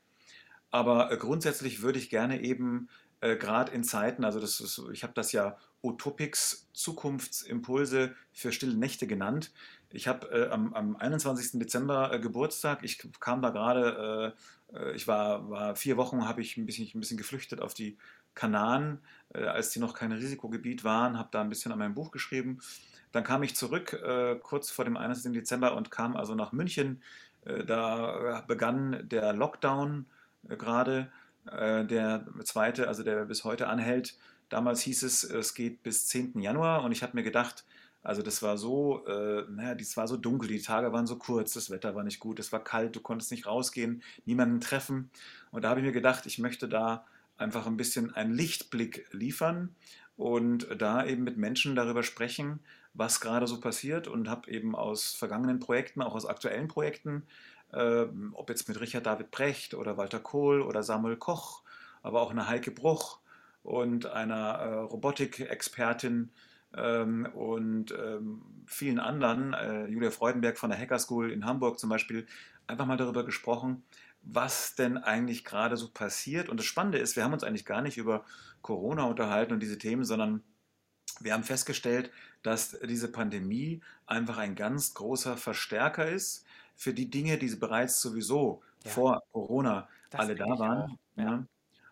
Aber 0.71 1.11
äh, 1.11 1.17
grundsätzlich 1.17 1.81
würde 1.81 1.99
ich 1.99 2.09
gerne 2.09 2.41
eben 2.41 2.89
äh, 3.21 3.35
gerade 3.35 3.71
in 3.71 3.83
Zeiten, 3.83 4.23
also 4.23 4.39
das 4.39 4.59
ist, 4.59 4.81
ich 4.91 5.03
habe 5.03 5.13
das 5.13 5.31
ja 5.31 5.57
Utopics 5.81 6.67
Zukunftsimpulse 6.73 8.15
für 8.31 8.51
stille 8.51 8.75
Nächte 8.75 9.07
genannt. 9.07 9.51
Ich 9.91 10.07
habe 10.07 10.27
äh, 10.29 10.49
am, 10.49 10.73
am 10.73 10.95
21. 10.95 11.59
Dezember 11.59 12.13
äh, 12.13 12.19
Geburtstag. 12.19 12.83
Ich 12.83 12.99
kam 13.19 13.41
da 13.41 13.49
gerade, 13.49 14.35
äh, 14.73 14.77
äh, 14.77 14.95
ich 14.95 15.07
war, 15.07 15.49
war 15.49 15.75
vier 15.75 15.97
Wochen, 15.97 16.27
habe 16.27 16.41
ich 16.41 16.57
ein 16.57 16.65
bisschen, 16.65 16.87
ein 16.93 16.99
bisschen 16.99 17.17
geflüchtet 17.17 17.61
auf 17.61 17.73
die 17.73 17.97
Kanaren, 18.35 18.99
äh, 19.33 19.45
als 19.45 19.71
die 19.71 19.79
noch 19.79 19.93
kein 19.93 20.11
Risikogebiet 20.11 20.83
waren, 20.83 21.17
habe 21.17 21.29
da 21.31 21.41
ein 21.41 21.49
bisschen 21.49 21.71
an 21.71 21.79
meinem 21.79 21.95
Buch 21.95 22.11
geschrieben. 22.11 22.59
Dann 23.11 23.23
kam 23.23 23.41
ich 23.41 23.55
zurück 23.55 23.93
äh, 23.93 24.35
kurz 24.35 24.69
vor 24.69 24.85
dem 24.85 24.95
21. 24.95 25.33
Dezember 25.33 25.75
und 25.75 25.89
kam 25.89 26.15
also 26.15 26.35
nach 26.35 26.51
München. 26.51 27.01
Da 27.67 28.43
begann 28.47 29.07
der 29.07 29.31
Lockdown 29.31 30.07
gerade, 30.43 31.09
der 31.45 32.25
zweite, 32.43 32.89
also 32.89 33.01
der 33.01 33.23
bis 33.23 33.45
heute 33.45 33.69
anhält. 33.69 34.17
Damals 34.49 34.81
hieß 34.81 35.03
es, 35.03 35.23
es 35.23 35.53
geht 35.53 35.83
bis 35.83 36.07
10. 36.07 36.39
Januar 36.41 36.83
und 36.83 36.91
ich 36.91 37.03
habe 37.03 37.15
mir 37.15 37.23
gedacht, 37.23 37.65
also 38.01 38.21
das 38.21 38.41
war 38.41 38.57
so, 38.57 39.05
äh, 39.05 39.43
naja, 39.49 39.75
das 39.75 39.97
war 39.97 40.07
so 40.07 40.17
dunkel, 40.17 40.47
die 40.47 40.61
Tage 40.61 40.91
waren 40.93 41.05
so 41.05 41.17
kurz, 41.17 41.53
das 41.53 41.69
Wetter 41.69 41.95
war 41.95 42.03
nicht 42.03 42.19
gut, 42.19 42.39
es 42.39 42.51
war 42.51 42.63
kalt, 42.63 42.95
du 42.95 43.01
konntest 43.01 43.31
nicht 43.31 43.45
rausgehen, 43.45 44.01
niemanden 44.25 44.61
treffen. 44.61 45.11
Und 45.51 45.63
da 45.63 45.69
habe 45.69 45.81
ich 45.81 45.85
mir 45.85 45.91
gedacht, 45.91 46.25
ich 46.25 46.39
möchte 46.39 46.69
da 46.69 47.05
einfach 47.37 47.67
ein 47.67 47.77
bisschen 47.77 48.13
einen 48.15 48.33
Lichtblick 48.33 49.07
liefern 49.11 49.75
und 50.17 50.67
da 50.77 51.05
eben 51.05 51.23
mit 51.23 51.37
Menschen 51.37 51.75
darüber 51.75 52.03
sprechen, 52.03 52.59
was 52.93 53.19
gerade 53.19 53.47
so 53.47 53.59
passiert 53.59 54.07
und 54.07 54.29
habe 54.29 54.49
eben 54.49 54.75
aus 54.75 55.13
vergangenen 55.13 55.59
Projekten, 55.59 56.01
auch 56.01 56.15
aus 56.15 56.25
aktuellen 56.25 56.67
Projekten, 56.67 57.23
äh, 57.71 58.05
ob 58.33 58.49
jetzt 58.49 58.67
mit 58.67 58.79
Richard 58.79 59.05
David 59.05 59.29
Brecht 59.31 59.73
oder 59.73 59.97
Walter 59.97 60.19
Kohl 60.19 60.61
oder 60.61 60.83
Samuel 60.83 61.17
Koch, 61.17 61.63
aber 62.01 62.21
auch 62.21 62.31
eine 62.31 62.47
Heike 62.47 62.71
Bruch 62.71 63.19
und 63.63 64.05
einer 64.05 64.37
äh, 64.37 64.73
Robotikexpertin 64.75 66.31
ähm, 66.75 67.25
und 67.33 67.91
ähm, 67.91 68.41
vielen 68.65 68.99
anderen, 68.99 69.53
äh, 69.53 69.87
Julia 69.87 70.11
Freudenberg 70.11 70.57
von 70.57 70.69
der 70.69 70.79
Hacker 70.79 70.99
School 70.99 71.31
in 71.31 71.45
Hamburg 71.45 71.79
zum 71.79 71.89
Beispiel, 71.89 72.27
einfach 72.67 72.85
mal 72.85 72.97
darüber 72.97 73.25
gesprochen, 73.25 73.83
was 74.21 74.75
denn 74.75 74.97
eigentlich 74.97 75.45
gerade 75.45 75.77
so 75.77 75.89
passiert. 75.89 76.49
Und 76.49 76.57
das 76.57 76.65
Spannende 76.65 76.99
ist, 76.99 77.15
wir 77.15 77.23
haben 77.23 77.33
uns 77.33 77.43
eigentlich 77.43 77.65
gar 77.65 77.81
nicht 77.81 77.97
über 77.97 78.25
Corona 78.61 79.03
unterhalten 79.05 79.53
und 79.53 79.61
diese 79.61 79.77
Themen, 79.77 80.03
sondern 80.05 80.43
wir 81.19 81.33
haben 81.33 81.43
festgestellt, 81.43 82.11
dass 82.43 82.77
diese 82.81 83.11
Pandemie 83.11 83.81
einfach 84.05 84.37
ein 84.37 84.55
ganz 84.55 84.93
großer 84.93 85.37
Verstärker 85.37 86.07
ist 86.09 86.45
für 86.75 86.93
die 86.93 87.09
Dinge, 87.09 87.37
die 87.37 87.53
bereits 87.55 88.01
sowieso 88.01 88.61
Ja, 88.83 88.91
vor 88.91 89.21
Corona 89.31 89.89
das 90.09 90.21
alle 90.21 90.35
da 90.35 90.45
waren. 90.45 90.97
Ja. 91.15 91.23
Ja? 91.23 91.45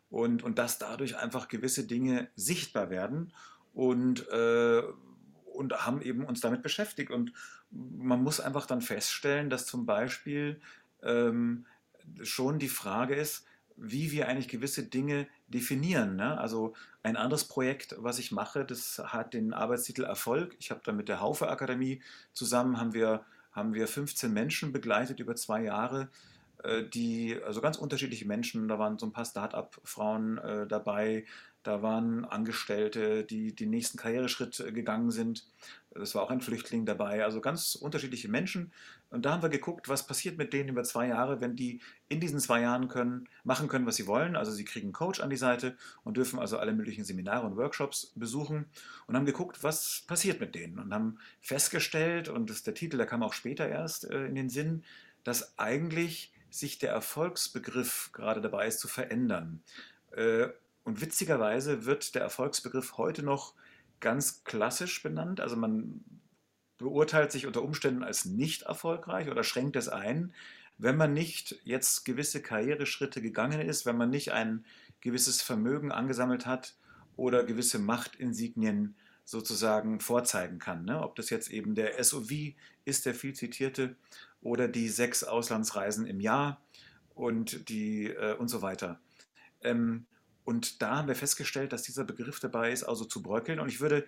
Und, 0.09 0.43
und 0.43 0.57
dass 0.57 0.79
dadurch 0.79 1.17
einfach 1.17 1.47
gewisse 1.47 1.85
Dinge 1.85 2.29
sichtbar 2.35 2.89
werden 2.89 3.33
und, 3.73 4.27
äh, 4.29 4.81
und 5.53 5.85
haben 5.85 6.01
eben 6.01 6.25
uns 6.25 6.39
damit 6.39 6.61
beschäftigt. 6.61 7.11
Und 7.11 7.33
man 7.71 8.23
muss 8.23 8.39
einfach 8.39 8.65
dann 8.65 8.81
feststellen, 8.81 9.49
dass 9.49 9.65
zum 9.65 9.85
Beispiel 9.85 10.61
ähm, 11.03 11.65
schon 12.23 12.59
die 12.59 12.69
Frage 12.69 13.15
ist, 13.15 13.45
wie 13.75 14.11
wir 14.11 14.27
eigentlich 14.27 14.47
gewisse 14.47 14.83
Dinge 14.83 15.27
definieren. 15.47 16.15
Ne? 16.15 16.37
Also 16.39 16.73
ein 17.03 17.15
anderes 17.15 17.45
Projekt, 17.45 17.95
was 17.99 18.17
ich 18.17 18.31
mache, 18.31 18.65
das 18.65 18.99
hat 19.05 19.33
den 19.33 19.53
Arbeitstitel 19.53 20.03
Erfolg. 20.03 20.55
Ich 20.59 20.71
habe 20.71 20.81
da 20.83 20.91
mit 20.91 21.07
der 21.07 21.21
Haufe 21.21 21.49
Akademie 21.49 22.01
zusammen, 22.33 22.79
haben 22.79 22.93
wir, 22.93 23.23
haben 23.51 23.73
wir 23.73 23.87
15 23.87 24.33
Menschen 24.33 24.71
begleitet 24.71 25.19
über 25.19 25.35
zwei 25.35 25.61
Jahre, 25.61 26.09
die, 26.93 27.37
also 27.45 27.61
ganz 27.61 27.77
unterschiedliche 27.77 28.27
Menschen, 28.27 28.67
da 28.67 28.79
waren 28.79 28.97
so 28.97 29.05
ein 29.05 29.11
paar 29.11 29.25
Start-up-Frauen 29.25 30.37
äh, 30.39 30.67
dabei, 30.67 31.25
da 31.67 31.81
waren 31.81 32.23
Angestellte, 32.23 33.25
die 33.25 33.53
den 33.53 33.71
nächsten 33.71 33.97
Karriereschritt 33.97 34.59
äh, 34.61 34.71
gegangen 34.71 35.11
sind. 35.11 35.45
Es 35.91 36.15
war 36.15 36.23
auch 36.23 36.31
ein 36.31 36.39
Flüchtling 36.39 36.85
dabei, 36.85 37.25
also 37.25 37.41
ganz 37.41 37.75
unterschiedliche 37.75 38.29
Menschen. 38.29 38.71
Und 39.09 39.25
da 39.25 39.33
haben 39.33 39.41
wir 39.41 39.49
geguckt, 39.49 39.89
was 39.89 40.07
passiert 40.07 40.37
mit 40.37 40.53
denen 40.53 40.69
über 40.69 40.83
zwei 40.83 41.07
Jahre, 41.07 41.41
wenn 41.41 41.57
die 41.57 41.81
in 42.07 42.21
diesen 42.21 42.39
zwei 42.39 42.61
Jahren 42.61 42.87
können, 42.87 43.27
machen 43.43 43.67
können, 43.67 43.85
was 43.85 43.97
sie 43.97 44.07
wollen. 44.07 44.37
Also 44.37 44.53
sie 44.53 44.63
kriegen 44.63 44.87
einen 44.87 44.93
Coach 44.93 45.19
an 45.19 45.29
die 45.29 45.35
Seite 45.35 45.75
und 46.05 46.15
dürfen 46.15 46.39
also 46.39 46.57
alle 46.57 46.71
möglichen 46.71 47.03
Seminare 47.03 47.45
und 47.45 47.57
Workshops 47.57 48.13
besuchen 48.15 48.67
und 49.07 49.15
haben 49.17 49.25
geguckt, 49.25 49.61
was 49.61 50.05
passiert 50.07 50.39
mit 50.39 50.55
denen 50.55 50.79
und 50.79 50.93
haben 50.93 51.17
festgestellt, 51.41 52.29
und 52.29 52.49
das 52.49 52.57
ist 52.57 52.67
der 52.67 52.75
Titel, 52.75 52.95
der 52.95 53.07
kam 53.07 53.23
auch 53.23 53.33
später 53.33 53.67
erst 53.67 54.09
äh, 54.09 54.25
in 54.25 54.35
den 54.35 54.49
Sinn, 54.49 54.83
dass 55.25 55.57
eigentlich 55.59 56.31
sich 56.57 56.79
der 56.79 56.91
Erfolgsbegriff 56.91 58.11
gerade 58.13 58.41
dabei 58.41 58.67
ist 58.67 58.79
zu 58.79 58.87
verändern. 58.87 59.61
Äh, 60.11 60.47
und 60.83 61.01
witzigerweise 61.01 61.85
wird 61.85 62.15
der 62.15 62.21
Erfolgsbegriff 62.21 62.97
heute 62.97 63.23
noch 63.23 63.53
ganz 63.99 64.43
klassisch 64.43 65.03
benannt. 65.03 65.41
Also 65.41 65.55
man 65.55 66.03
beurteilt 66.77 67.31
sich 67.31 67.45
unter 67.45 67.63
Umständen 67.63 68.03
als 68.03 68.25
nicht 68.25 68.63
erfolgreich 68.63 69.29
oder 69.29 69.43
schränkt 69.43 69.75
es 69.75 69.89
ein, 69.89 70.33
wenn 70.77 70.95
man 70.95 71.13
nicht 71.13 71.59
jetzt 71.63 72.05
gewisse 72.05 72.41
Karriereschritte 72.41 73.21
gegangen 73.21 73.61
ist, 73.61 73.85
wenn 73.85 73.97
man 73.97 74.09
nicht 74.09 74.31
ein 74.31 74.63
gewisses 75.01 75.41
Vermögen 75.41 75.91
angesammelt 75.91 76.45
hat 76.45 76.75
oder 77.15 77.43
gewisse 77.43 77.79
Machtinsignien 77.79 78.95
sozusagen 79.25 79.99
vorzeigen 79.99 80.59
kann. 80.59 80.85
Ne? 80.85 81.01
Ob 81.01 81.15
das 81.15 81.29
jetzt 81.29 81.49
eben 81.49 81.75
der 81.75 82.01
SOV 82.01 82.31
ist, 82.85 83.05
der 83.05 83.13
viel 83.13 83.33
zitierte, 83.33 83.95
oder 84.47 84.69
die 84.69 84.87
sechs 84.87 85.25
Auslandsreisen 85.25 86.07
im 86.07 86.21
Jahr 86.21 86.61
und, 87.15 87.67
die, 87.67 88.07
äh, 88.07 88.33
und 88.35 88.47
so 88.47 88.61
weiter. 88.61 88.99
Ähm, 89.61 90.05
und 90.45 90.81
da 90.81 90.95
haben 90.95 91.09
wir 91.09 91.15
festgestellt, 91.15 91.73
dass 91.73 91.83
dieser 91.83 92.05
Begriff 92.05 92.39
dabei 92.39 92.71
ist, 92.71 92.83
also 92.83 93.03
zu 93.03 93.21
bröckeln. 93.21 93.59
Und 93.59 93.67
ich 93.67 93.81
würde 93.81 94.05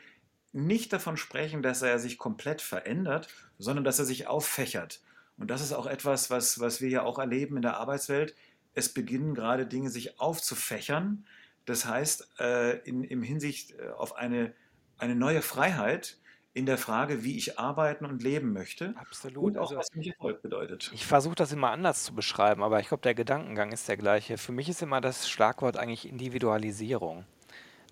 nicht 0.53 0.93
davon 0.93 1.17
sprechen, 1.17 1.61
dass 1.61 1.81
er 1.81 1.99
sich 1.99 2.17
komplett 2.17 2.61
verändert, 2.61 3.27
sondern 3.57 3.83
dass 3.83 3.99
er 3.99 4.05
sich 4.05 4.27
auffächert. 4.27 5.01
Und 5.37 5.51
das 5.51 5.61
ist 5.61 5.73
auch 5.73 5.85
etwas, 5.85 6.29
was, 6.29 6.61
was 6.61 6.79
wir 6.79 6.87
ja 6.89 7.03
auch 7.03 7.19
erleben 7.19 7.57
in 7.57 7.61
der 7.61 7.75
Arbeitswelt. 7.77 8.33
Es 8.73 8.87
beginnen 8.93 9.35
gerade 9.35 9.65
Dinge 9.65 9.89
sich 9.89 10.21
aufzufächern. 10.21 11.25
Das 11.65 11.85
heißt, 11.85 12.29
äh, 12.39 12.77
in, 12.87 13.03
in 13.03 13.21
Hinsicht 13.21 13.71
äh, 13.77 13.89
auf 13.89 14.15
eine, 14.15 14.53
eine 14.97 15.15
neue 15.15 15.41
Freiheit 15.41 16.17
in 16.53 16.65
der 16.65 16.77
Frage, 16.77 17.23
wie 17.23 17.37
ich 17.37 17.59
arbeiten 17.59 18.05
und 18.05 18.23
leben 18.23 18.53
möchte 18.53 18.95
Absolut. 18.95 19.55
und 19.55 19.57
auch, 19.57 19.61
Also 19.61 19.75
was 19.75 19.89
für 19.91 19.97
mich 19.99 20.09
Erfolg 20.09 20.41
bedeutet. 20.41 20.91
ich 20.91 21.05
versuche 21.05 21.35
das 21.35 21.51
immer 21.51 21.71
anders 21.71 22.03
zu 22.03 22.15
beschreiben, 22.15 22.63
aber 22.63 22.79
ich 22.79 22.87
glaube, 22.87 23.01
der 23.01 23.13
Gedankengang 23.15 23.71
ist 23.71 23.87
der 23.87 23.97
gleiche. 23.97 24.37
Für 24.37 24.51
mich 24.51 24.69
ist 24.69 24.81
immer 24.81 25.01
das 25.01 25.29
Schlagwort 25.29 25.77
eigentlich 25.77 26.07
Individualisierung. 26.07 27.25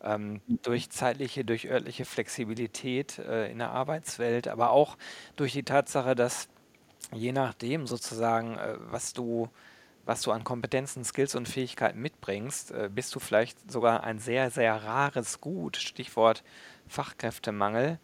Ähm, 0.03 0.41
durch 0.63 0.89
zeitliche, 0.91 1.45
durch 1.45 1.67
örtliche 1.69 2.05
Flexibilität 2.05 3.19
äh, 3.19 3.51
in 3.51 3.59
der 3.59 3.71
Arbeitswelt, 3.71 4.47
aber 4.47 4.71
auch 4.71 4.97
durch 5.37 5.53
die 5.53 5.63
Tatsache, 5.63 6.15
dass 6.15 6.49
je 7.13 7.31
nachdem 7.33 7.87
sozusagen, 7.87 8.57
äh, 8.57 8.75
was 8.79 9.13
du, 9.13 9.49
was 10.05 10.21
du 10.23 10.31
an 10.31 10.43
Kompetenzen, 10.43 11.03
Skills 11.05 11.35
und 11.35 11.47
Fähigkeiten 11.49 11.99
mitbringst, 12.01 12.71
äh, 12.71 12.89
bist 12.93 13.15
du 13.15 13.19
vielleicht 13.19 13.71
sogar 13.71 14.03
ein 14.03 14.19
sehr, 14.19 14.51
sehr 14.51 14.75
rares 14.83 15.41
Gut, 15.41 15.77
Stichwort 15.77 16.43
Fachkräftemangel, 16.87 17.99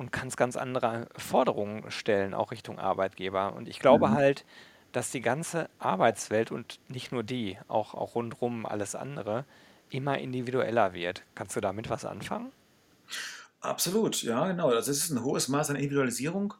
und 0.00 0.12
kannst 0.12 0.36
ganz 0.38 0.56
andere 0.56 1.08
Forderungen 1.16 1.90
stellen, 1.90 2.34
auch 2.34 2.52
Richtung 2.52 2.78
Arbeitgeber. 2.80 3.54
Und 3.54 3.68
ich 3.68 3.80
glaube 3.80 4.10
Mhm. 4.10 4.12
halt, 4.12 4.46
dass 4.92 5.10
die 5.12 5.20
ganze 5.22 5.70
Arbeitswelt 5.78 6.50
und 6.52 6.80
nicht 6.88 7.12
nur 7.12 7.22
die, 7.24 7.58
auch, 7.68 7.94
auch 7.94 8.16
rundrum 8.16 8.66
alles 8.66 8.94
andere, 8.96 9.46
immer 9.90 10.18
individueller 10.18 10.94
wird. 10.94 11.26
Kannst 11.36 11.56
du 11.56 11.60
damit 11.60 11.90
was 11.90 12.04
anfangen? 12.06 12.52
Absolut, 13.60 14.22
ja, 14.22 14.46
genau. 14.48 14.70
Also 14.70 14.90
es 14.90 15.04
ist 15.04 15.10
ein 15.10 15.22
hohes 15.22 15.48
Maß 15.48 15.70
an 15.70 15.76
Individualisierung 15.76 16.54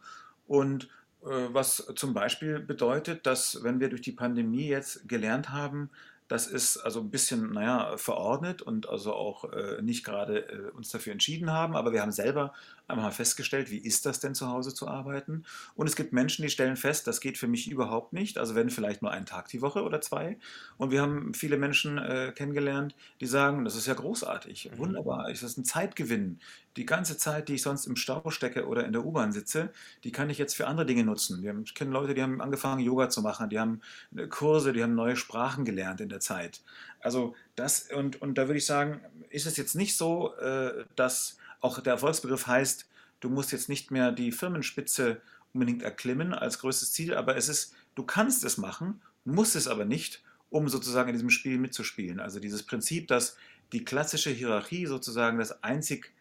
und 0.46 0.84
äh, 1.22 1.48
was 1.48 1.92
zum 1.96 2.12
Beispiel 2.14 2.60
bedeutet, 2.60 3.26
dass 3.26 3.62
wenn 3.62 3.80
wir 3.80 3.88
durch 3.88 4.02
die 4.02 4.12
Pandemie 4.12 4.66
jetzt 4.68 5.08
gelernt 5.08 5.50
haben, 5.50 5.90
das 6.28 6.46
ist 6.46 6.76
also 6.76 7.00
ein 7.00 7.10
bisschen, 7.10 7.52
naja, 7.52 7.96
verordnet 7.96 8.62
und 8.62 8.88
also 8.88 9.14
auch 9.14 9.44
äh, 9.52 9.82
nicht 9.82 10.04
gerade 10.04 10.48
äh, 10.48 10.70
uns 10.70 10.90
dafür 10.90 11.12
entschieden 11.12 11.50
haben, 11.50 11.74
aber 11.74 11.92
wir 11.92 12.02
haben 12.02 12.12
selber 12.12 12.52
einmal 12.90 13.06
mal 13.06 13.12
festgestellt, 13.12 13.70
wie 13.70 13.78
ist 13.78 14.06
das 14.06 14.20
denn 14.20 14.34
zu 14.34 14.48
Hause 14.48 14.74
zu 14.74 14.88
arbeiten? 14.88 15.44
Und 15.74 15.88
es 15.88 15.96
gibt 15.96 16.12
Menschen, 16.12 16.42
die 16.42 16.50
stellen 16.50 16.76
fest, 16.76 17.06
das 17.06 17.20
geht 17.20 17.38
für 17.38 17.48
mich 17.48 17.70
überhaupt 17.70 18.12
nicht, 18.12 18.38
also 18.38 18.54
wenn 18.54 18.70
vielleicht 18.70 19.02
nur 19.02 19.10
einen 19.10 19.26
Tag 19.26 19.48
die 19.48 19.62
Woche 19.62 19.82
oder 19.82 20.00
zwei. 20.00 20.38
Und 20.76 20.90
wir 20.90 21.02
haben 21.02 21.34
viele 21.34 21.56
Menschen 21.56 21.98
äh, 21.98 22.32
kennengelernt, 22.34 22.94
die 23.20 23.26
sagen, 23.26 23.64
das 23.64 23.76
ist 23.76 23.86
ja 23.86 23.94
großartig, 23.94 24.70
mhm. 24.72 24.78
wunderbar, 24.78 25.30
ist 25.30 25.42
das 25.42 25.56
ein 25.56 25.64
Zeitgewinn. 25.64 26.38
Die 26.76 26.86
ganze 26.86 27.16
Zeit, 27.16 27.48
die 27.48 27.54
ich 27.54 27.62
sonst 27.62 27.86
im 27.86 27.96
Stau 27.96 28.30
stecke 28.30 28.66
oder 28.66 28.84
in 28.84 28.92
der 28.92 29.04
U-Bahn 29.04 29.32
sitze, 29.32 29.70
die 30.04 30.12
kann 30.12 30.30
ich 30.30 30.38
jetzt 30.38 30.54
für 30.54 30.68
andere 30.68 30.86
Dinge 30.86 31.02
nutzen. 31.02 31.42
Wir 31.42 31.54
kennen 31.74 31.90
Leute, 31.90 32.14
die 32.14 32.22
haben 32.22 32.40
angefangen, 32.40 32.80
Yoga 32.80 33.08
zu 33.08 33.22
machen, 33.22 33.50
die 33.50 33.58
haben 33.58 33.80
äh, 34.16 34.28
Kurse, 34.28 34.72
die 34.72 34.82
haben 34.82 34.94
neue 34.94 35.16
Sprachen 35.16 35.64
gelernt 35.64 36.00
in 36.00 36.08
der 36.08 36.20
Zeit. 36.20 36.60
Also 37.00 37.34
das, 37.56 37.90
und, 37.90 38.22
und 38.22 38.38
da 38.38 38.46
würde 38.46 38.58
ich 38.58 38.66
sagen, 38.66 39.00
ist 39.30 39.46
es 39.46 39.56
jetzt 39.56 39.74
nicht 39.74 39.96
so, 39.96 40.34
äh, 40.36 40.84
dass 40.96 41.38
auch 41.60 41.80
der 41.80 41.94
Erfolgsbegriff 41.94 42.46
heißt, 42.46 42.88
du 43.20 43.28
musst 43.28 43.52
jetzt 43.52 43.68
nicht 43.68 43.90
mehr 43.90 44.12
die 44.12 44.32
Firmenspitze 44.32 45.20
unbedingt 45.52 45.82
erklimmen 45.82 46.32
als 46.32 46.58
größtes 46.60 46.92
Ziel, 46.92 47.14
aber 47.14 47.36
es 47.36 47.48
ist, 47.48 47.74
du 47.94 48.04
kannst 48.04 48.44
es 48.44 48.56
machen, 48.56 49.00
musst 49.24 49.56
es 49.56 49.68
aber 49.68 49.84
nicht, 49.84 50.22
um 50.48 50.68
sozusagen 50.68 51.08
in 51.08 51.14
diesem 51.14 51.30
Spiel 51.30 51.58
mitzuspielen. 51.58 52.20
Also 52.20 52.40
dieses 52.40 52.62
Prinzip, 52.62 53.08
dass 53.08 53.36
die 53.72 53.84
klassische 53.84 54.30
Hierarchie 54.30 54.86
sozusagen 54.86 55.38
das 55.38 55.62
einzig 55.62 56.12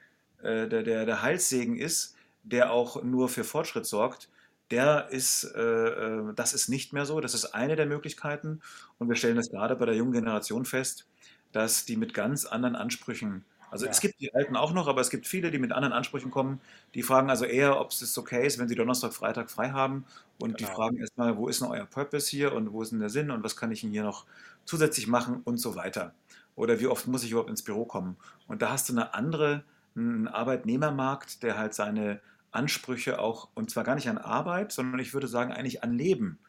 äh, 0.41 0.67
der, 0.67 0.83
der, 0.83 1.05
der 1.05 1.21
Heilssegen 1.21 1.77
ist, 1.77 2.15
der 2.43 2.71
auch 2.71 3.03
nur 3.03 3.29
für 3.29 3.43
Fortschritt 3.43 3.85
sorgt, 3.85 4.29
der 4.71 5.09
ist, 5.09 5.43
äh, 5.55 5.61
äh, 5.61 6.33
das 6.35 6.53
ist 6.53 6.69
nicht 6.69 6.93
mehr 6.93 7.05
so. 7.05 7.19
Das 7.21 7.33
ist 7.33 7.45
eine 7.55 7.75
der 7.75 7.87
Möglichkeiten. 7.87 8.61
Und 8.99 9.09
wir 9.09 9.15
stellen 9.15 9.35
das 9.35 9.49
gerade 9.49 9.75
bei 9.75 9.85
der 9.85 9.95
jungen 9.95 10.11
Generation 10.11 10.65
fest, 10.65 11.07
dass 11.51 11.85
die 11.85 11.97
mit 11.97 12.13
ganz 12.13 12.45
anderen 12.45 12.75
Ansprüchen, 12.75 13.45
also 13.71 13.85
ja. 13.85 13.91
es 13.91 13.99
gibt 14.01 14.19
die 14.19 14.33
Alten 14.33 14.55
auch 14.55 14.73
noch, 14.73 14.87
aber 14.87 15.01
es 15.01 15.09
gibt 15.09 15.27
viele, 15.27 15.51
die 15.51 15.59
mit 15.59 15.71
anderen 15.71 15.93
Ansprüchen 15.93 16.31
kommen. 16.31 16.59
Die 16.95 17.03
fragen 17.03 17.29
also 17.29 17.45
eher, 17.45 17.79
ob 17.79 17.91
es 17.91 18.17
okay 18.17 18.45
ist, 18.45 18.57
wenn 18.57 18.67
sie 18.67 18.75
Donnerstag, 18.75 19.13
Freitag 19.13 19.51
frei 19.51 19.71
haben. 19.71 20.05
Und 20.39 20.57
genau. 20.57 20.69
die 20.69 20.75
fragen 20.75 20.97
erstmal, 20.97 21.37
wo 21.37 21.47
ist 21.47 21.61
denn 21.61 21.69
euer 21.69 21.85
Purpose 21.85 22.29
hier 22.29 22.53
und 22.53 22.71
wo 22.73 22.81
ist 22.81 22.91
denn 22.91 22.99
der 22.99 23.09
Sinn 23.09 23.31
und 23.31 23.43
was 23.43 23.55
kann 23.55 23.71
ich 23.71 23.81
denn 23.81 23.91
hier 23.91 24.03
noch 24.03 24.25
zusätzlich 24.65 25.07
machen 25.07 25.41
und 25.43 25.57
so 25.57 25.75
weiter. 25.75 26.13
Oder 26.55 26.79
wie 26.79 26.87
oft 26.87 27.07
muss 27.07 27.23
ich 27.23 27.31
überhaupt 27.31 27.49
ins 27.49 27.63
Büro 27.63 27.85
kommen? 27.85 28.17
Und 28.47 28.61
da 28.61 28.71
hast 28.71 28.89
du 28.89 28.93
eine 28.93 29.13
andere, 29.13 29.63
einen 29.95 30.27
Arbeitnehmermarkt, 30.27 31.43
der 31.43 31.57
halt 31.57 31.73
seine 31.73 32.21
Ansprüche 32.51 33.19
auch, 33.19 33.49
und 33.53 33.69
zwar 33.69 33.83
gar 33.83 33.95
nicht 33.95 34.09
an 34.09 34.17
Arbeit, 34.17 34.71
sondern 34.71 34.99
ich 34.99 35.13
würde 35.13 35.27
sagen 35.27 35.51
eigentlich 35.51 35.83
an 35.83 35.93
Leben, 35.93 36.39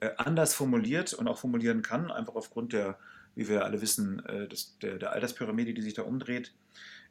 äh, 0.00 0.10
anders 0.18 0.54
formuliert 0.54 1.14
und 1.14 1.26
auch 1.28 1.38
formulieren 1.38 1.82
kann, 1.82 2.10
einfach 2.10 2.34
aufgrund 2.34 2.72
der, 2.74 2.98
wie 3.36 3.48
wir 3.48 3.64
alle 3.64 3.80
wissen, 3.80 4.24
äh, 4.26 4.48
des, 4.48 4.78
der, 4.78 4.98
der, 4.98 5.12
Alterspyramide, 5.12 5.74
die 5.74 5.82
sich 5.82 5.94
da 5.94 6.02
umdreht. 6.02 6.52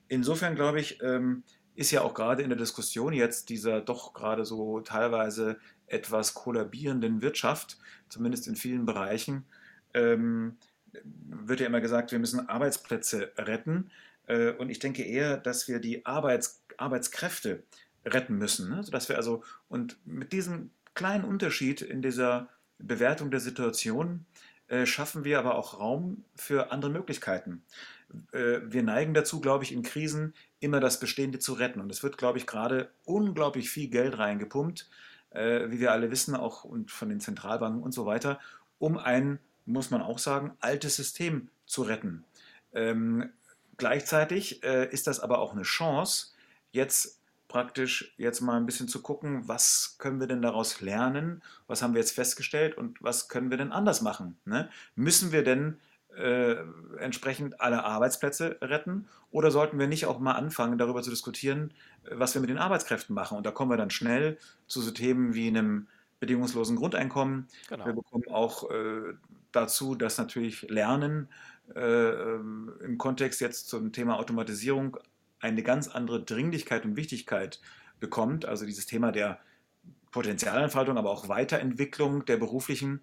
Insofern 0.09 0.55
glaube 0.55 0.81
ich, 0.81 1.01
ähm, 1.01 1.43
ist 1.75 1.91
ja 1.91 2.01
auch 2.01 2.13
gerade 2.13 2.43
in 2.43 2.49
der 2.49 2.57
Diskussion 2.57 3.13
jetzt 3.13 3.49
dieser 3.49 3.81
doch 3.81 4.13
gerade 4.13 4.45
so 4.45 4.81
teilweise 4.81 5.57
etwas 5.87 6.33
kollabierenden 6.33 7.21
Wirtschaft, 7.21 7.77
zumindest 8.09 8.47
in 8.47 8.55
vielen 8.55 8.85
Bereichen, 8.85 9.45
ähm, 9.93 10.57
wird 11.03 11.59
ja 11.59 11.67
immer 11.67 11.81
gesagt, 11.81 12.11
wir 12.11 12.19
müssen 12.19 12.49
Arbeitsplätze 12.49 13.31
retten. 13.37 13.91
Äh, 14.27 14.51
und 14.53 14.69
ich 14.69 14.79
denke 14.79 15.03
eher, 15.03 15.37
dass 15.37 15.67
wir 15.67 15.79
die 15.79 16.05
Arbeits, 16.05 16.63
Arbeitskräfte 16.77 17.63
retten 18.05 18.37
müssen. 18.37 18.69
Ne? 18.69 18.83
Sodass 18.83 19.09
wir 19.09 19.17
also, 19.17 19.43
und 19.67 19.97
mit 20.05 20.33
diesem 20.33 20.71
kleinen 20.93 21.25
Unterschied 21.25 21.81
in 21.81 22.01
dieser 22.01 22.49
Bewertung 22.79 23.31
der 23.31 23.39
Situation 23.39 24.25
äh, 24.67 24.85
schaffen 24.85 25.23
wir 25.23 25.37
aber 25.39 25.55
auch 25.55 25.79
Raum 25.79 26.23
für 26.35 26.71
andere 26.71 26.91
Möglichkeiten. 26.91 27.63
Äh, 28.31 28.61
wir 28.63 28.81
neigen 28.81 29.13
dazu, 29.13 29.39
glaube 29.39 29.63
ich, 29.63 29.71
in 29.71 29.83
Krisen 29.83 30.33
immer 30.59 30.79
das 30.79 30.99
Bestehende 30.99 31.39
zu 31.39 31.53
retten. 31.53 31.79
Und 31.79 31.91
es 31.91 32.01
wird, 32.01 32.17
glaube 32.17 32.39
ich, 32.39 32.47
gerade 32.47 32.89
unglaublich 33.05 33.69
viel 33.69 33.89
Geld 33.89 34.17
reingepumpt, 34.17 34.89
äh, 35.31 35.69
wie 35.69 35.79
wir 35.79 35.91
alle 35.91 36.09
wissen, 36.09 36.35
auch 36.35 36.65
von 36.87 37.09
den 37.09 37.19
Zentralbanken 37.19 37.83
und 37.83 37.91
so 37.91 38.05
weiter, 38.05 38.39
um 38.79 38.97
ein, 38.97 39.39
muss 39.65 39.91
man 39.91 40.01
auch 40.01 40.19
sagen, 40.19 40.53
altes 40.59 40.95
System 40.95 41.49
zu 41.67 41.83
retten. 41.83 42.23
Ähm, 42.73 43.29
gleichzeitig 43.77 44.63
ist 44.63 45.07
das 45.07 45.19
aber 45.19 45.39
auch 45.39 45.51
eine 45.51 45.63
Chance, 45.63 46.27
jetzt 46.71 47.19
praktisch 47.55 48.13
jetzt 48.17 48.41
mal 48.41 48.57
ein 48.57 48.65
bisschen 48.65 48.89
zu 48.89 49.01
gucken, 49.01 49.47
was 49.47 49.95
können 49.97 50.19
wir 50.19 50.27
denn 50.27 50.41
daraus 50.41 50.81
lernen, 50.81 51.41
was 51.67 51.81
haben 51.81 51.93
wir 51.93 52.01
jetzt 52.01 52.11
festgestellt 52.11 52.77
und 52.77 53.01
was 53.01 53.29
können 53.29 53.49
wir 53.49 53.55
denn 53.55 53.71
anders 53.71 54.01
machen. 54.01 54.35
Ne? 54.43 54.69
Müssen 54.95 55.31
wir 55.31 55.41
denn 55.41 55.77
äh, 56.17 56.57
entsprechend 56.99 57.61
alle 57.61 57.85
Arbeitsplätze 57.85 58.57
retten 58.61 59.07
oder 59.31 59.51
sollten 59.51 59.79
wir 59.79 59.87
nicht 59.87 60.05
auch 60.05 60.19
mal 60.19 60.33
anfangen, 60.33 60.77
darüber 60.77 61.01
zu 61.01 61.09
diskutieren, 61.09 61.73
was 62.11 62.33
wir 62.33 62.41
mit 62.41 62.49
den 62.49 62.57
Arbeitskräften 62.57 63.15
machen? 63.15 63.37
Und 63.37 63.45
da 63.45 63.51
kommen 63.51 63.71
wir 63.71 63.77
dann 63.77 63.89
schnell 63.89 64.37
zu 64.67 64.81
so 64.81 64.91
Themen 64.91 65.33
wie 65.33 65.47
einem 65.47 65.87
bedingungslosen 66.19 66.75
Grundeinkommen. 66.75 67.47
Genau. 67.69 67.85
Wir 67.85 67.93
bekommen 67.93 68.25
auch 68.29 68.69
äh, 68.69 69.13
dazu, 69.53 69.95
dass 69.95 70.17
natürlich 70.17 70.63
Lernen 70.63 71.29
äh, 71.73 72.35
im 72.35 72.97
Kontext 72.97 73.39
jetzt 73.39 73.69
zum 73.69 73.93
Thema 73.93 74.19
Automatisierung 74.19 74.97
eine 75.45 75.63
ganz 75.63 75.87
andere 75.87 76.23
Dringlichkeit 76.23 76.85
und 76.85 76.95
Wichtigkeit 76.95 77.61
bekommt. 77.99 78.45
Also 78.45 78.65
dieses 78.65 78.85
Thema 78.85 79.11
der 79.11 79.39
Potenzialentfaltung, 80.11 80.97
aber 80.97 81.11
auch 81.11 81.29
Weiterentwicklung 81.29 82.25
der 82.25 82.37
beruflichen 82.37 83.01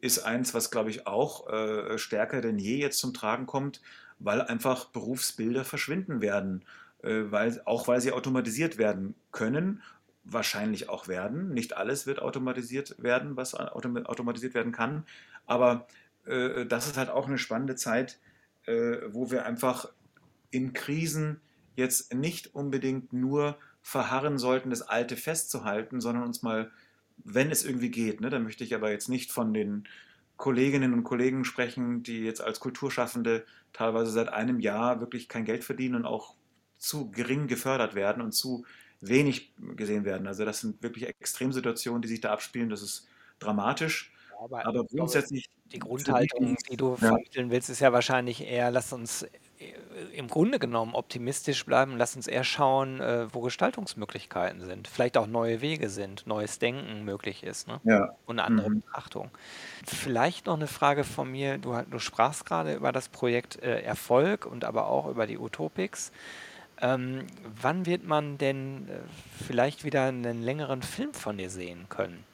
ist 0.00 0.18
eins, 0.18 0.52
was, 0.52 0.70
glaube 0.70 0.90
ich, 0.90 1.06
auch 1.06 1.48
äh, 1.48 1.96
stärker 1.98 2.40
denn 2.40 2.58
je 2.58 2.76
jetzt 2.76 2.98
zum 2.98 3.14
Tragen 3.14 3.46
kommt, 3.46 3.80
weil 4.18 4.42
einfach 4.42 4.86
Berufsbilder 4.86 5.64
verschwinden 5.64 6.20
werden, 6.20 6.64
äh, 7.02 7.22
weil, 7.30 7.60
auch 7.64 7.88
weil 7.88 8.00
sie 8.00 8.12
automatisiert 8.12 8.76
werden 8.76 9.14
können, 9.32 9.82
wahrscheinlich 10.24 10.88
auch 10.88 11.08
werden. 11.08 11.54
Nicht 11.54 11.76
alles 11.76 12.06
wird 12.06 12.20
automatisiert 12.20 12.96
werden, 13.02 13.36
was 13.36 13.54
autom 13.54 14.04
automatisiert 14.04 14.54
werden 14.54 14.72
kann, 14.72 15.04
aber 15.46 15.86
äh, 16.26 16.66
das 16.66 16.86
ist 16.86 16.96
halt 16.96 17.10
auch 17.10 17.26
eine 17.26 17.38
spannende 17.38 17.76
Zeit, 17.76 18.18
äh, 18.66 18.96
wo 19.08 19.30
wir 19.30 19.46
einfach 19.46 19.88
in 20.50 20.72
Krisen 20.72 21.40
jetzt 21.76 22.14
nicht 22.14 22.54
unbedingt 22.54 23.12
nur 23.12 23.58
verharren 23.82 24.38
sollten, 24.38 24.70
das 24.70 24.82
Alte 24.82 25.16
festzuhalten, 25.16 26.00
sondern 26.00 26.24
uns 26.24 26.42
mal, 26.42 26.70
wenn 27.18 27.50
es 27.50 27.64
irgendwie 27.64 27.90
geht, 27.90 28.20
ne, 28.20 28.30
da 28.30 28.38
möchte 28.38 28.64
ich 28.64 28.74
aber 28.74 28.90
jetzt 28.90 29.08
nicht 29.08 29.30
von 29.30 29.52
den 29.52 29.86
Kolleginnen 30.36 30.92
und 30.94 31.04
Kollegen 31.04 31.44
sprechen, 31.44 32.02
die 32.02 32.20
jetzt 32.20 32.40
als 32.40 32.60
Kulturschaffende 32.60 33.44
teilweise 33.72 34.10
seit 34.10 34.30
einem 34.30 34.58
Jahr 34.58 35.00
wirklich 35.00 35.28
kein 35.28 35.44
Geld 35.44 35.64
verdienen 35.64 35.94
und 35.94 36.06
auch 36.06 36.34
zu 36.78 37.10
gering 37.10 37.46
gefördert 37.46 37.94
werden 37.94 38.22
und 38.22 38.32
zu 38.32 38.64
wenig 39.00 39.52
gesehen 39.76 40.04
werden. 40.04 40.26
Also 40.26 40.44
das 40.44 40.60
sind 40.60 40.82
wirklich 40.82 41.06
Extremsituationen, 41.08 42.02
die 42.02 42.08
sich 42.08 42.20
da 42.20 42.32
abspielen. 42.32 42.68
Das 42.68 42.82
ist 42.82 43.06
dramatisch. 43.38 44.12
aber, 44.40 44.66
aber 44.66 44.84
grundsätzlich. 44.84 45.48
Die 45.72 45.78
Grundhaltung, 45.78 46.56
die 46.70 46.76
du 46.76 46.90
ja. 46.92 47.08
vermitteln 47.08 47.50
willst, 47.50 47.70
ist 47.70 47.80
ja 47.80 47.92
wahrscheinlich 47.92 48.42
eher, 48.42 48.70
lass 48.70 48.92
uns 48.92 49.26
im 50.12 50.28
Grunde 50.28 50.58
genommen 50.58 50.94
optimistisch 50.94 51.64
bleiben. 51.64 51.96
Lass 51.96 52.16
uns 52.16 52.26
eher 52.26 52.44
schauen, 52.44 53.00
äh, 53.00 53.32
wo 53.32 53.40
Gestaltungsmöglichkeiten 53.40 54.60
sind. 54.64 54.88
Vielleicht 54.88 55.16
auch 55.16 55.26
neue 55.26 55.60
Wege 55.60 55.88
sind, 55.88 56.26
neues 56.26 56.58
Denken 56.58 57.04
möglich 57.04 57.42
ist 57.42 57.68
ne? 57.68 57.80
ja. 57.84 58.14
und 58.26 58.38
eine 58.38 58.44
andere 58.46 58.70
mhm. 58.70 58.80
Betrachtung. 58.80 59.30
Vielleicht 59.86 60.46
noch 60.46 60.54
eine 60.54 60.66
Frage 60.66 61.04
von 61.04 61.30
mir. 61.30 61.58
Du, 61.58 61.76
du 61.90 61.98
sprachst 61.98 62.46
gerade 62.46 62.74
über 62.74 62.92
das 62.92 63.08
Projekt 63.08 63.62
äh, 63.62 63.80
Erfolg 63.82 64.46
und 64.46 64.64
aber 64.64 64.86
auch 64.86 65.08
über 65.08 65.26
die 65.26 65.38
Utopics. 65.38 66.12
Ähm, 66.80 67.26
wann 67.60 67.86
wird 67.86 68.04
man 68.04 68.38
denn 68.38 68.88
äh, 68.88 68.98
vielleicht 69.46 69.84
wieder 69.84 70.04
einen 70.04 70.42
längeren 70.42 70.82
Film 70.82 71.14
von 71.14 71.38
dir 71.38 71.50
sehen 71.50 71.86
können? 71.88 72.24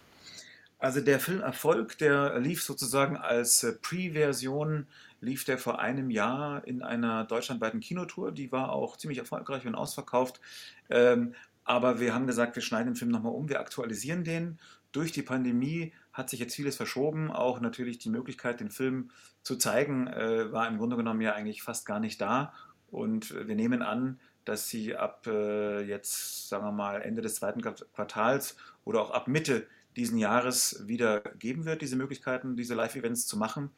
Also 0.78 1.02
der 1.02 1.20
Film 1.20 1.42
Erfolg, 1.42 1.98
der 1.98 2.38
lief 2.38 2.62
sozusagen 2.62 3.18
als 3.18 3.62
äh, 3.62 3.72
Pre-Version 3.72 4.86
lief 5.20 5.44
der 5.44 5.58
vor 5.58 5.80
einem 5.80 6.10
Jahr 6.10 6.66
in 6.66 6.82
einer 6.82 7.24
deutschlandweiten 7.24 7.80
Kinotour. 7.80 8.32
Die 8.32 8.52
war 8.52 8.72
auch 8.72 8.96
ziemlich 8.96 9.18
erfolgreich 9.18 9.66
und 9.66 9.74
ausverkauft. 9.74 10.40
Ähm, 10.88 11.34
aber 11.64 12.00
wir 12.00 12.14
haben 12.14 12.26
gesagt, 12.26 12.56
wir 12.56 12.62
schneiden 12.62 12.94
den 12.94 12.96
Film 12.96 13.10
nochmal 13.10 13.32
um, 13.32 13.48
wir 13.48 13.60
aktualisieren 13.60 14.24
den. 14.24 14.58
Durch 14.92 15.12
die 15.12 15.22
Pandemie 15.22 15.92
hat 16.12 16.30
sich 16.30 16.40
jetzt 16.40 16.56
vieles 16.56 16.76
verschoben. 16.76 17.30
Auch 17.30 17.60
natürlich 17.60 17.98
die 17.98 18.10
Möglichkeit, 18.10 18.60
den 18.60 18.70
Film 18.70 19.10
zu 19.42 19.56
zeigen, 19.56 20.06
äh, 20.08 20.50
war 20.52 20.66
im 20.66 20.78
Grunde 20.78 20.96
genommen 20.96 21.20
ja 21.20 21.34
eigentlich 21.34 21.62
fast 21.62 21.86
gar 21.86 22.00
nicht 22.00 22.20
da. 22.20 22.52
Und 22.90 23.32
wir 23.46 23.54
nehmen 23.54 23.82
an, 23.82 24.18
dass 24.44 24.68
sie 24.68 24.96
ab 24.96 25.26
äh, 25.26 25.82
jetzt, 25.82 26.48
sagen 26.48 26.64
wir 26.64 26.72
mal, 26.72 27.02
Ende 27.02 27.22
des 27.22 27.36
zweiten 27.36 27.60
Quartals 27.60 28.56
oder 28.84 29.00
auch 29.00 29.10
ab 29.10 29.28
Mitte 29.28 29.66
diesen 29.96 30.18
Jahres 30.18 30.88
wieder 30.88 31.20
geben 31.20 31.66
wird, 31.66 31.82
diese 31.82 31.96
Möglichkeiten, 31.96 32.56
diese 32.56 32.74
Live-Events 32.74 33.26
zu 33.26 33.36
machen 33.36 33.70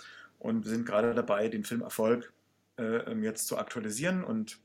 und 0.43 0.65
wir 0.65 0.71
sind 0.73 0.87
gerade 0.87 1.15
dabei, 1.15 1.49
den 1.49 1.65
Film 1.65 1.83
Erfolg 1.83 2.33
äh, 2.77 2.83
ähm, 2.83 3.23
jetzt 3.23 3.47
zu 3.47 3.59
aktualisieren 3.59 4.25
und 4.25 4.59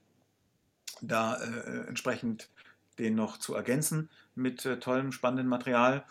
da 1.02 1.36
äh, 1.36 1.88
entsprechend 1.88 2.50
den 2.98 3.14
noch 3.14 3.38
zu 3.38 3.54
ergänzen 3.54 4.10
mit 4.34 4.66
äh, 4.66 4.80
tollem, 4.80 5.12
spannendem 5.12 5.48
Material. 5.48 6.04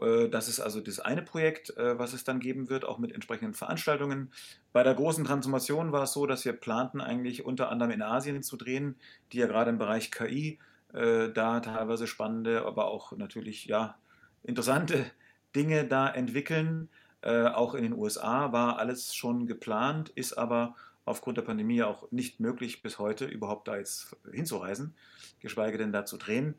Äh, 0.00 0.28
das 0.28 0.48
ist 0.48 0.58
also 0.58 0.80
das 0.80 0.98
eine 0.98 1.22
Projekt, 1.22 1.76
äh, 1.76 1.96
was 1.96 2.14
es 2.14 2.24
dann 2.24 2.40
geben 2.40 2.68
wird, 2.68 2.84
auch 2.84 2.98
mit 2.98 3.12
entsprechenden 3.12 3.54
Veranstaltungen. 3.54 4.32
Bei 4.72 4.82
der 4.82 4.94
großen 4.94 5.24
Transformation 5.24 5.92
war 5.92 6.02
es 6.02 6.12
so, 6.12 6.26
dass 6.26 6.44
wir 6.44 6.54
planten 6.54 7.00
eigentlich 7.00 7.44
unter 7.44 7.70
anderem 7.70 7.92
in 7.92 8.02
Asien 8.02 8.42
zu 8.42 8.56
drehen, 8.56 8.96
die 9.32 9.38
ja 9.38 9.46
gerade 9.46 9.70
im 9.70 9.78
Bereich 9.78 10.10
KI 10.10 10.58
äh, 10.92 11.28
da 11.28 11.60
teilweise 11.60 12.08
spannende, 12.08 12.66
aber 12.66 12.86
auch 12.86 13.12
natürlich 13.12 13.66
ja 13.66 13.94
interessante 14.42 15.06
Dinge 15.54 15.84
da 15.84 16.08
entwickeln. 16.08 16.88
Auch 17.24 17.74
in 17.74 17.84
den 17.84 17.92
USA 17.92 18.52
war 18.52 18.78
alles 18.78 19.14
schon 19.14 19.46
geplant, 19.46 20.10
ist 20.10 20.32
aber 20.32 20.74
aufgrund 21.04 21.36
der 21.36 21.42
Pandemie 21.42 21.82
auch 21.82 22.10
nicht 22.10 22.40
möglich 22.40 22.82
bis 22.82 22.98
heute 22.98 23.24
überhaupt 23.24 23.68
da 23.68 23.76
jetzt 23.76 24.16
hinzureisen, 24.30 24.94
geschweige 25.40 25.78
denn 25.78 25.92
da 25.92 26.04
zu 26.04 26.16
drehen. 26.16 26.54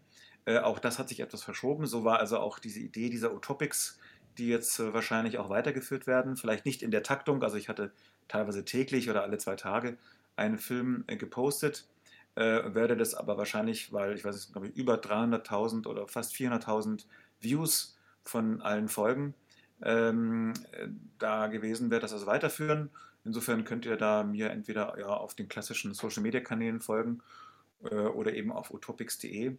Äh, 0.45 0.59
auch 0.59 0.80
das 0.80 0.99
hat 0.99 1.09
sich 1.09 1.22
etwas 1.22 1.43
verschoben. 1.43 1.86
So 1.86 2.03
war 2.03 2.20
also 2.20 2.39
auch 2.39 2.59
diese 2.59 2.80
Idee 2.80 3.09
dieser 3.09 3.34
Utopics, 3.34 3.99
die 4.38 4.47
jetzt 4.47 4.80
äh, 4.80 4.93
wahrscheinlich 4.93 5.38
auch 5.38 5.49
weitergeführt 5.49 6.07
werden. 6.07 6.36
Vielleicht 6.36 6.66
nicht 6.66 6.84
in 6.84 6.91
der 6.91 7.03
Taktung. 7.03 7.43
Also 7.43 7.57
ich 7.57 7.70
hatte 7.70 7.91
teilweise 8.28 8.66
täglich 8.66 9.09
oder 9.09 9.24
alle 9.24 9.38
zwei 9.38 9.55
Tage 9.55 9.97
einen 10.36 10.57
Film 10.57 11.05
äh, 11.07 11.16
gepostet. 11.16 11.88
Äh, 12.36 12.74
werde 12.74 12.97
das 12.97 13.14
aber 13.14 13.38
wahrscheinlich, 13.38 13.93
weil 13.93 14.16
ich 14.16 14.26
weiß 14.26 14.36
es, 14.36 14.51
glaube 14.51 14.68
ich, 14.68 14.76
über 14.76 14.95
300.000 14.95 15.88
oder 15.88 16.07
fast 16.07 16.34
400.000 16.34 17.05
Views 17.39 17.97
von 18.24 18.61
allen 18.61 18.89
Folgen 18.89 19.36
ähm, 19.84 20.54
äh, 20.72 20.88
da 21.20 21.48
gewesen, 21.48 21.92
werde 21.92 22.04
das 22.04 22.14
also 22.14 22.26
weiterführen. 22.26 22.90
Insofern 23.26 23.64
könnt 23.64 23.86
ihr 23.86 23.98
da 23.98 24.24
mir 24.24 24.50
entweder 24.50 24.98
ja, 25.00 25.08
auf 25.08 25.34
den 25.36 25.48
klassischen 25.48 25.94
Social 25.94 26.24
Media 26.24 26.42
Kanälen 26.42 26.82
folgen 26.82 27.22
äh, 27.84 27.96
oder 27.96 28.34
eben 28.34 28.52
auf 28.52 28.72
utopics.de. 28.72 29.56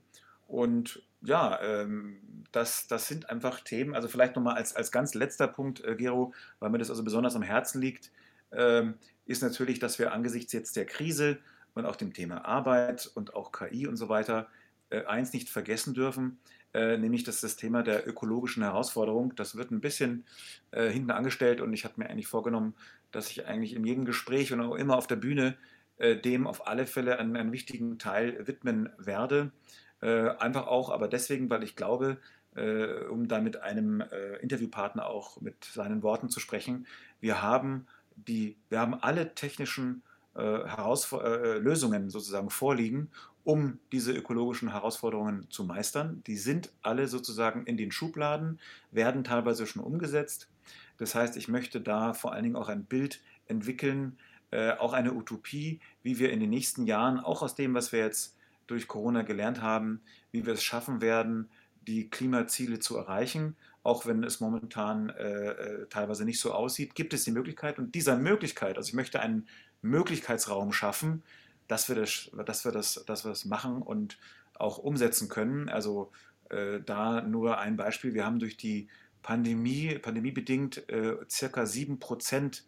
Und 0.46 1.02
ja, 1.22 1.60
ähm, 1.62 2.20
das, 2.52 2.86
das 2.86 3.08
sind 3.08 3.30
einfach 3.30 3.60
Themen, 3.60 3.94
also 3.94 4.08
vielleicht 4.08 4.36
nochmal 4.36 4.56
als, 4.56 4.76
als 4.76 4.92
ganz 4.92 5.14
letzter 5.14 5.48
Punkt, 5.48 5.82
äh, 5.82 5.96
Gero, 5.96 6.34
weil 6.58 6.70
mir 6.70 6.78
das 6.78 6.90
also 6.90 7.02
besonders 7.02 7.34
am 7.34 7.42
Herzen 7.42 7.80
liegt, 7.80 8.10
ähm, 8.52 8.94
ist 9.26 9.42
natürlich, 9.42 9.78
dass 9.78 9.98
wir 9.98 10.12
angesichts 10.12 10.52
jetzt 10.52 10.76
der 10.76 10.84
Krise 10.84 11.38
und 11.74 11.86
auch 11.86 11.96
dem 11.96 12.12
Thema 12.12 12.44
Arbeit 12.44 13.10
und 13.14 13.34
auch 13.34 13.52
KI 13.52 13.86
und 13.86 13.96
so 13.96 14.08
weiter 14.10 14.48
äh, 14.90 15.04
eins 15.06 15.32
nicht 15.32 15.48
vergessen 15.48 15.94
dürfen, 15.94 16.38
äh, 16.74 16.98
nämlich 16.98 17.24
dass 17.24 17.40
das 17.40 17.56
Thema 17.56 17.82
der 17.82 18.06
ökologischen 18.06 18.62
Herausforderung, 18.62 19.34
das 19.36 19.56
wird 19.56 19.70
ein 19.70 19.80
bisschen 19.80 20.24
äh, 20.72 20.90
hinten 20.90 21.12
angestellt 21.12 21.60
und 21.60 21.72
ich 21.72 21.84
habe 21.84 21.94
mir 21.98 22.10
eigentlich 22.10 22.26
vorgenommen, 22.26 22.74
dass 23.12 23.30
ich 23.30 23.46
eigentlich 23.46 23.74
in 23.74 23.84
jedem 23.84 24.04
Gespräch 24.04 24.52
und 24.52 24.60
auch 24.60 24.74
immer 24.74 24.96
auf 24.96 25.06
der 25.06 25.16
Bühne 25.16 25.56
äh, 25.98 26.16
dem 26.16 26.46
auf 26.48 26.66
alle 26.66 26.86
Fälle 26.86 27.18
einen, 27.18 27.36
einen 27.36 27.52
wichtigen 27.52 27.98
Teil 27.98 28.46
widmen 28.46 28.90
werde. 28.98 29.52
Äh, 30.00 30.30
einfach 30.38 30.66
auch, 30.66 30.90
aber 30.90 31.06
deswegen, 31.06 31.48
weil 31.50 31.62
ich 31.62 31.76
glaube, 31.76 32.18
äh, 32.56 33.04
um 33.04 33.28
da 33.28 33.40
mit 33.40 33.62
einem 33.62 34.00
äh, 34.00 34.36
Interviewpartner 34.38 35.06
auch 35.06 35.40
mit 35.40 35.64
seinen 35.64 36.02
Worten 36.02 36.28
zu 36.28 36.40
sprechen, 36.40 36.86
wir 37.20 37.42
haben, 37.42 37.86
die, 38.16 38.56
wir 38.68 38.80
haben 38.80 38.94
alle 38.94 39.34
technischen 39.34 40.02
Lösungen 40.36 42.10
sozusagen 42.10 42.50
vorliegen, 42.50 43.08
um 43.44 43.78
diese 43.92 44.12
ökologischen 44.12 44.72
Herausforderungen 44.72 45.46
zu 45.50 45.64
meistern. 45.64 46.22
Die 46.26 46.36
sind 46.36 46.72
alle 46.82 47.06
sozusagen 47.08 47.66
in 47.66 47.76
den 47.76 47.92
Schubladen, 47.92 48.58
werden 48.90 49.22
teilweise 49.22 49.66
schon 49.66 49.82
umgesetzt. 49.82 50.48
Das 50.96 51.14
heißt, 51.14 51.36
ich 51.36 51.48
möchte 51.48 51.80
da 51.80 52.14
vor 52.14 52.32
allen 52.32 52.44
Dingen 52.44 52.56
auch 52.56 52.68
ein 52.68 52.84
Bild 52.84 53.20
entwickeln, 53.46 54.18
äh, 54.50 54.72
auch 54.72 54.94
eine 54.94 55.12
Utopie, 55.12 55.80
wie 56.02 56.18
wir 56.18 56.32
in 56.32 56.40
den 56.40 56.50
nächsten 56.50 56.86
Jahren, 56.86 57.20
auch 57.20 57.42
aus 57.42 57.54
dem, 57.54 57.74
was 57.74 57.92
wir 57.92 58.00
jetzt 58.00 58.36
durch 58.66 58.88
Corona 58.88 59.22
gelernt 59.22 59.60
haben, 59.60 60.00
wie 60.32 60.46
wir 60.46 60.54
es 60.54 60.64
schaffen 60.64 61.02
werden, 61.02 61.50
die 61.86 62.08
Klimaziele 62.08 62.78
zu 62.78 62.96
erreichen. 62.96 63.56
Auch 63.82 64.06
wenn 64.06 64.24
es 64.24 64.40
momentan 64.40 65.10
äh, 65.10 65.48
äh, 65.48 65.86
teilweise 65.88 66.24
nicht 66.24 66.40
so 66.40 66.52
aussieht, 66.52 66.94
gibt 66.94 67.12
es 67.12 67.24
die 67.24 67.32
Möglichkeit. 67.32 67.78
Und 67.78 67.94
dieser 67.94 68.16
Möglichkeit, 68.16 68.78
also 68.78 68.88
ich 68.88 68.94
möchte 68.94 69.20
einen 69.20 69.46
Möglichkeitsraum 69.82 70.72
schaffen, 70.72 71.22
dass 71.68 71.88
wir 71.88 71.96
das, 71.96 72.30
dass 72.46 72.64
wir 72.64 72.72
das, 72.72 73.04
dass 73.06 73.24
wir 73.24 73.30
das 73.30 73.44
machen 73.44 73.82
und 73.82 74.18
auch 74.54 74.78
umsetzen 74.78 75.28
können. 75.28 75.68
Also 75.68 76.12
äh, 76.50 76.80
da 76.80 77.22
nur 77.22 77.58
ein 77.58 77.76
Beispiel. 77.76 78.14
Wir 78.14 78.24
haben 78.24 78.38
durch 78.38 78.56
die 78.56 78.88
Pandemie, 79.22 79.98
pandemiebedingt 79.98 80.88
äh, 80.88 81.16
circa 81.28 81.66
7 81.66 81.98
Prozent 81.98 82.64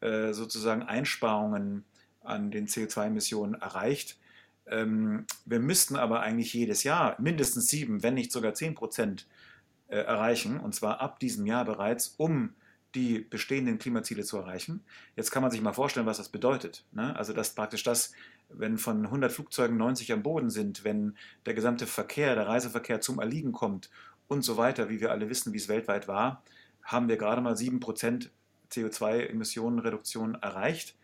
äh, 0.00 0.32
sozusagen 0.32 0.82
Einsparungen 0.82 1.84
an 2.22 2.50
den 2.50 2.66
CO2-Emissionen 2.66 3.54
erreicht. 3.54 4.18
Ähm, 4.66 5.26
wir 5.44 5.60
müssten 5.60 5.96
aber 5.96 6.20
eigentlich 6.20 6.52
jedes 6.54 6.82
Jahr 6.82 7.20
mindestens 7.20 7.68
sieben, 7.68 8.02
wenn 8.02 8.14
nicht 8.14 8.32
sogar 8.32 8.54
zehn 8.54 8.74
Prozent 8.74 9.26
äh, 9.88 9.98
erreichen, 9.98 10.60
und 10.60 10.74
zwar 10.74 11.00
ab 11.00 11.18
diesem 11.20 11.46
Jahr 11.46 11.64
bereits, 11.64 12.14
um 12.16 12.54
die 12.94 13.18
bestehenden 13.20 13.78
Klimaziele 13.78 14.24
zu 14.24 14.38
erreichen. 14.38 14.82
Jetzt 15.14 15.30
kann 15.30 15.42
man 15.42 15.50
sich 15.50 15.60
mal 15.60 15.72
vorstellen, 15.72 16.06
was 16.06 16.16
das 16.16 16.30
bedeutet. 16.30 16.84
Ne? 16.92 17.14
Also 17.16 17.32
dass 17.32 17.54
praktisch 17.54 17.82
das, 17.82 18.12
wenn 18.48 18.78
von 18.78 19.04
100 19.04 19.30
Flugzeugen 19.30 19.76
90 19.76 20.12
am 20.12 20.22
Boden 20.22 20.50
sind, 20.50 20.84
wenn 20.84 21.16
der 21.46 21.54
gesamte 21.54 21.86
Verkehr, 21.86 22.34
der 22.34 22.46
Reiseverkehr 22.46 23.00
zum 23.00 23.18
Erliegen 23.18 23.52
kommt 23.52 23.90
und 24.26 24.42
so 24.42 24.56
weiter, 24.56 24.88
wie 24.88 25.00
wir 25.00 25.10
alle 25.10 25.28
wissen, 25.28 25.52
wie 25.52 25.58
es 25.58 25.68
weltweit 25.68 26.08
war, 26.08 26.42
haben 26.82 27.08
wir 27.08 27.16
gerade 27.16 27.40
mal 27.40 27.54
7% 27.54 28.30
CO2-Emissionenreduktion 28.70 30.34
erreicht. 30.36 30.96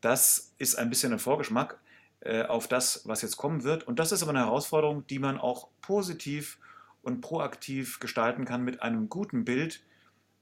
Das 0.00 0.52
ist 0.58 0.76
ein 0.76 0.90
bisschen 0.90 1.12
ein 1.12 1.18
Vorgeschmack 1.18 1.78
äh, 2.20 2.42
auf 2.44 2.68
das, 2.68 3.02
was 3.06 3.22
jetzt 3.22 3.36
kommen 3.36 3.64
wird. 3.64 3.86
Und 3.86 3.98
das 3.98 4.12
ist 4.12 4.22
aber 4.22 4.30
eine 4.30 4.40
Herausforderung, 4.40 5.06
die 5.06 5.18
man 5.18 5.38
auch 5.38 5.68
positiv 5.80 6.58
und 7.02 7.20
proaktiv 7.20 8.00
gestalten 8.00 8.44
kann 8.44 8.64
mit 8.64 8.82
einem 8.82 9.08
guten 9.08 9.44
Bild, 9.44 9.80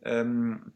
ähm, 0.02 0.72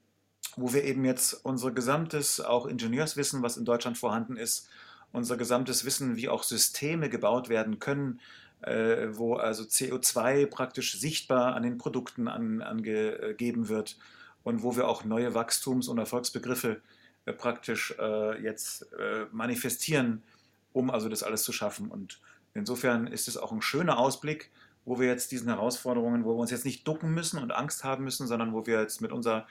wo 0.56 0.72
wir 0.72 0.84
eben 0.84 1.04
jetzt 1.04 1.32
unser 1.44 1.70
gesamtes, 1.70 2.40
auch 2.40 2.66
Ingenieurswissen, 2.66 3.42
was 3.42 3.56
in 3.56 3.64
Deutschland 3.64 3.98
vorhanden 3.98 4.36
ist, 4.36 4.68
unser 5.12 5.36
gesamtes 5.36 5.84
Wissen, 5.84 6.16
wie 6.16 6.28
auch 6.28 6.42
Systeme 6.42 7.08
gebaut 7.08 7.48
werden 7.48 7.78
können, 7.78 8.20
äh, 8.62 9.08
wo 9.12 9.34
also 9.34 9.64
CO2 9.64 10.46
praktisch 10.46 10.98
sichtbar 10.98 11.54
an 11.54 11.62
den 11.62 11.78
Produkten 11.78 12.28
an, 12.28 12.62
angegeben 12.62 13.68
wird 13.68 13.98
und 14.42 14.62
wo 14.62 14.76
wir 14.76 14.88
auch 14.88 15.04
neue 15.04 15.34
Wachstums- 15.34 15.88
und 15.88 15.98
Erfolgsbegriffe 15.98 16.80
äh, 17.24 17.32
praktisch 17.32 17.94
äh, 17.98 18.42
jetzt 18.42 18.92
äh, 18.92 19.26
manifestieren 19.32 20.22
um 20.72 20.90
also 20.90 21.08
das 21.08 21.22
alles 21.22 21.42
zu 21.42 21.52
schaffen. 21.52 21.90
Und 21.90 22.20
insofern 22.54 23.06
ist 23.06 23.28
es 23.28 23.36
auch 23.36 23.52
ein 23.52 23.62
schöner 23.62 23.98
Ausblick, 23.98 24.50
wo 24.84 24.98
wir 24.98 25.08
jetzt 25.08 25.32
diesen 25.32 25.48
Herausforderungen, 25.48 26.24
wo 26.24 26.34
wir 26.34 26.40
uns 26.40 26.50
jetzt 26.50 26.64
nicht 26.64 26.86
ducken 26.86 27.12
müssen 27.12 27.38
und 27.38 27.52
Angst 27.52 27.84
haben 27.84 28.04
müssen, 28.04 28.26
sondern 28.26 28.52
wo 28.52 28.66
wir 28.66 28.80
jetzt 28.80 29.00
mit 29.00 29.12
unserer 29.12 29.46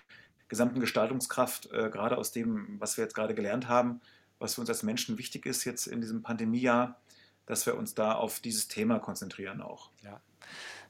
gesamten 0.47 0.79
Gestaltungskraft, 0.79 1.71
äh, 1.71 1.89
gerade 1.89 2.17
aus 2.17 2.31
dem, 2.31 2.79
was 2.79 2.97
wir 2.97 3.03
jetzt 3.03 3.13
gerade 3.13 3.35
gelernt 3.35 3.67
haben, 3.67 4.01
was 4.39 4.55
für 4.55 4.61
uns 4.61 4.69
als 4.69 4.83
Menschen 4.83 5.17
wichtig 5.17 5.45
ist 5.45 5.65
jetzt 5.65 5.87
in 5.87 6.01
diesem 6.01 6.23
Pandemiejahr, 6.23 6.99
dass 7.45 7.65
wir 7.65 7.77
uns 7.77 7.93
da 7.93 8.13
auf 8.13 8.39
dieses 8.39 8.67
Thema 8.67 8.99
konzentrieren 8.99 9.61
auch. 9.61 9.91
Ja, 10.03 10.21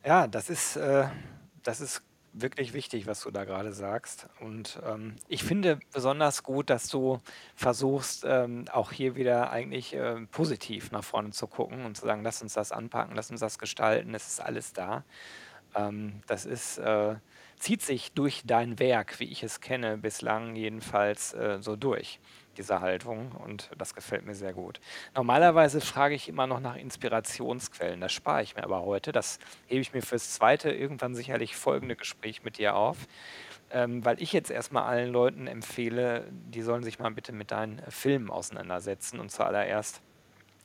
ja 0.05 0.27
das 0.27 0.49
ist, 0.49 0.75
äh, 0.75 1.07
das 1.63 1.81
ist 1.81 2.03
wirklich 2.33 2.73
wichtig, 2.73 3.07
was 3.07 3.21
du 3.21 3.31
da 3.31 3.43
gerade 3.43 3.73
sagst. 3.73 4.27
Und 4.39 4.79
ähm, 4.85 5.15
ich 5.27 5.43
finde 5.43 5.79
besonders 5.91 6.43
gut, 6.43 6.69
dass 6.69 6.87
du 6.87 7.19
versuchst, 7.55 8.23
ähm, 8.27 8.65
auch 8.71 8.91
hier 8.91 9.15
wieder 9.15 9.49
eigentlich 9.49 9.95
äh, 9.95 10.21
positiv 10.27 10.91
nach 10.91 11.03
vorne 11.03 11.31
zu 11.31 11.47
gucken 11.47 11.85
und 11.85 11.95
zu 11.95 12.05
sagen, 12.05 12.23
lass 12.23 12.41
uns 12.41 12.53
das 12.53 12.71
anpacken, 12.71 13.15
lass 13.15 13.31
uns 13.31 13.39
das 13.39 13.57
gestalten, 13.57 14.13
es 14.13 14.27
ist 14.27 14.41
alles 14.41 14.73
da. 14.73 15.03
Ähm, 15.75 16.21
das 16.27 16.45
ist, 16.45 16.77
äh, 16.77 17.15
zieht 17.57 17.81
sich 17.81 18.11
durch 18.13 18.43
dein 18.45 18.79
Werk, 18.79 19.19
wie 19.19 19.31
ich 19.31 19.43
es 19.43 19.59
kenne, 19.59 19.97
bislang 19.97 20.55
jedenfalls 20.55 21.33
äh, 21.33 21.57
so 21.61 21.75
durch 21.75 22.19
diese 22.59 22.81
Haltung 22.81 23.31
und 23.31 23.71
das 23.77 23.95
gefällt 23.95 24.25
mir 24.25 24.35
sehr 24.35 24.53
gut. 24.53 24.79
Normalerweise 25.15 25.81
frage 25.81 26.13
ich 26.13 26.29
immer 26.29 26.45
noch 26.45 26.59
nach 26.59 26.75
Inspirationsquellen, 26.75 28.01
das 28.01 28.11
spare 28.11 28.43
ich 28.43 28.55
mir 28.55 28.63
aber 28.63 28.81
heute. 28.81 29.11
Das 29.11 29.39
hebe 29.65 29.81
ich 29.81 29.93
mir 29.93 30.01
fürs 30.01 30.33
zweite, 30.33 30.69
irgendwann 30.69 31.15
sicherlich 31.15 31.55
folgende 31.55 31.95
Gespräch 31.95 32.43
mit 32.43 32.57
dir 32.57 32.75
auf, 32.75 32.97
ähm, 33.71 34.03
weil 34.05 34.21
ich 34.21 34.33
jetzt 34.33 34.51
erstmal 34.51 34.83
allen 34.83 35.11
Leuten 35.11 35.47
empfehle, 35.47 36.27
die 36.31 36.61
sollen 36.61 36.83
sich 36.83 36.99
mal 36.99 37.09
bitte 37.11 37.31
mit 37.31 37.51
deinen 37.51 37.81
Filmen 37.89 38.29
auseinandersetzen 38.29 39.19
und 39.19 39.31
zuallererst 39.31 40.01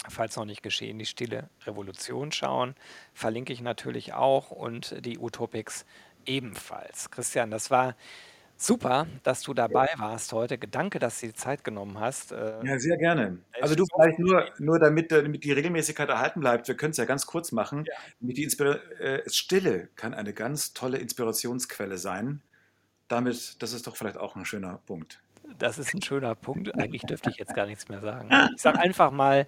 falls 0.09 0.37
noch 0.37 0.45
nicht 0.45 0.63
geschehen, 0.63 0.99
die 0.99 1.07
Stille 1.07 1.49
Revolution 1.65 2.31
schauen. 2.31 2.75
Verlinke 3.15 3.55
ich 3.55 3.63
natürlich 3.63 4.13
auch 4.13 4.51
und 4.51 4.95
die 5.03 5.19
Utopics 5.19 5.87
ebenfalls. 6.27 7.11
Christian, 7.11 7.51
das 7.51 7.71
war 7.71 7.95
Super, 8.65 9.07
dass 9.23 9.43
du 9.43 9.53
dabei 9.53 9.89
warst 9.99 10.33
heute. 10.33 10.57
Danke, 10.57 10.99
dass 10.99 11.21
du 11.21 11.27
die 11.27 11.35
Zeit 11.35 11.65
genommen 11.65 12.01
hast. 12.01 12.33
Äh, 12.33 12.65
ja, 12.65 12.79
sehr 12.79 12.97
gerne. 12.97 13.39
Also 13.61 13.75
du 13.75 13.85
vielleicht 13.95 14.19
nur, 14.19 14.47
nur 14.59 14.79
damit, 14.79 15.13
äh, 15.13 15.23
damit 15.23 15.45
die 15.45 15.53
Regelmäßigkeit 15.53 16.09
erhalten 16.09 16.41
bleibt, 16.41 16.67
wir 16.69 16.75
können 16.75 16.93
es 16.93 16.97
ja 16.97 17.05
ganz 17.05 17.27
kurz 17.27 17.53
machen. 17.53 17.85
Ja. 17.87 17.95
die 18.21 18.45
äh, 18.45 19.29
Stille 19.29 19.89
kann 19.97 20.15
eine 20.15 20.33
ganz 20.33 20.73
tolle 20.73 20.97
Inspirationsquelle 20.97 21.99
sein. 21.99 22.41
Damit, 23.09 23.63
das 23.63 23.75
ist 23.75 23.87
doch 23.87 23.97
vielleicht 23.97 24.17
auch 24.17 24.35
ein 24.35 24.47
schöner 24.47 24.81
Punkt. 24.87 25.21
Das 25.59 25.79
ist 25.79 25.93
ein 25.93 26.01
schöner 26.01 26.35
Punkt. 26.35 26.75
Eigentlich 26.75 27.03
dürfte 27.03 27.29
ich 27.29 27.37
jetzt 27.37 27.55
gar 27.55 27.67
nichts 27.67 27.89
mehr 27.89 28.01
sagen. 28.01 28.31
Ich 28.57 28.63
sage 28.63 28.79
einfach 28.79 29.11
mal 29.11 29.47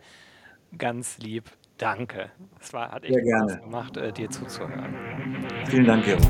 ganz 0.76 1.18
lieb 1.18 1.50
Danke. 1.78 2.30
Es 2.60 2.72
war, 2.72 2.90
hat 2.90 3.04
echt 3.04 3.14
Sehr 3.14 3.22
Spaß 3.22 3.46
gerne. 3.46 3.62
gemacht, 3.62 3.96
äh, 3.96 4.12
dir 4.12 4.30
zuzuhören. 4.30 4.94
Vielen 5.68 5.86
Dank, 5.86 6.04
Gero. 6.04 6.20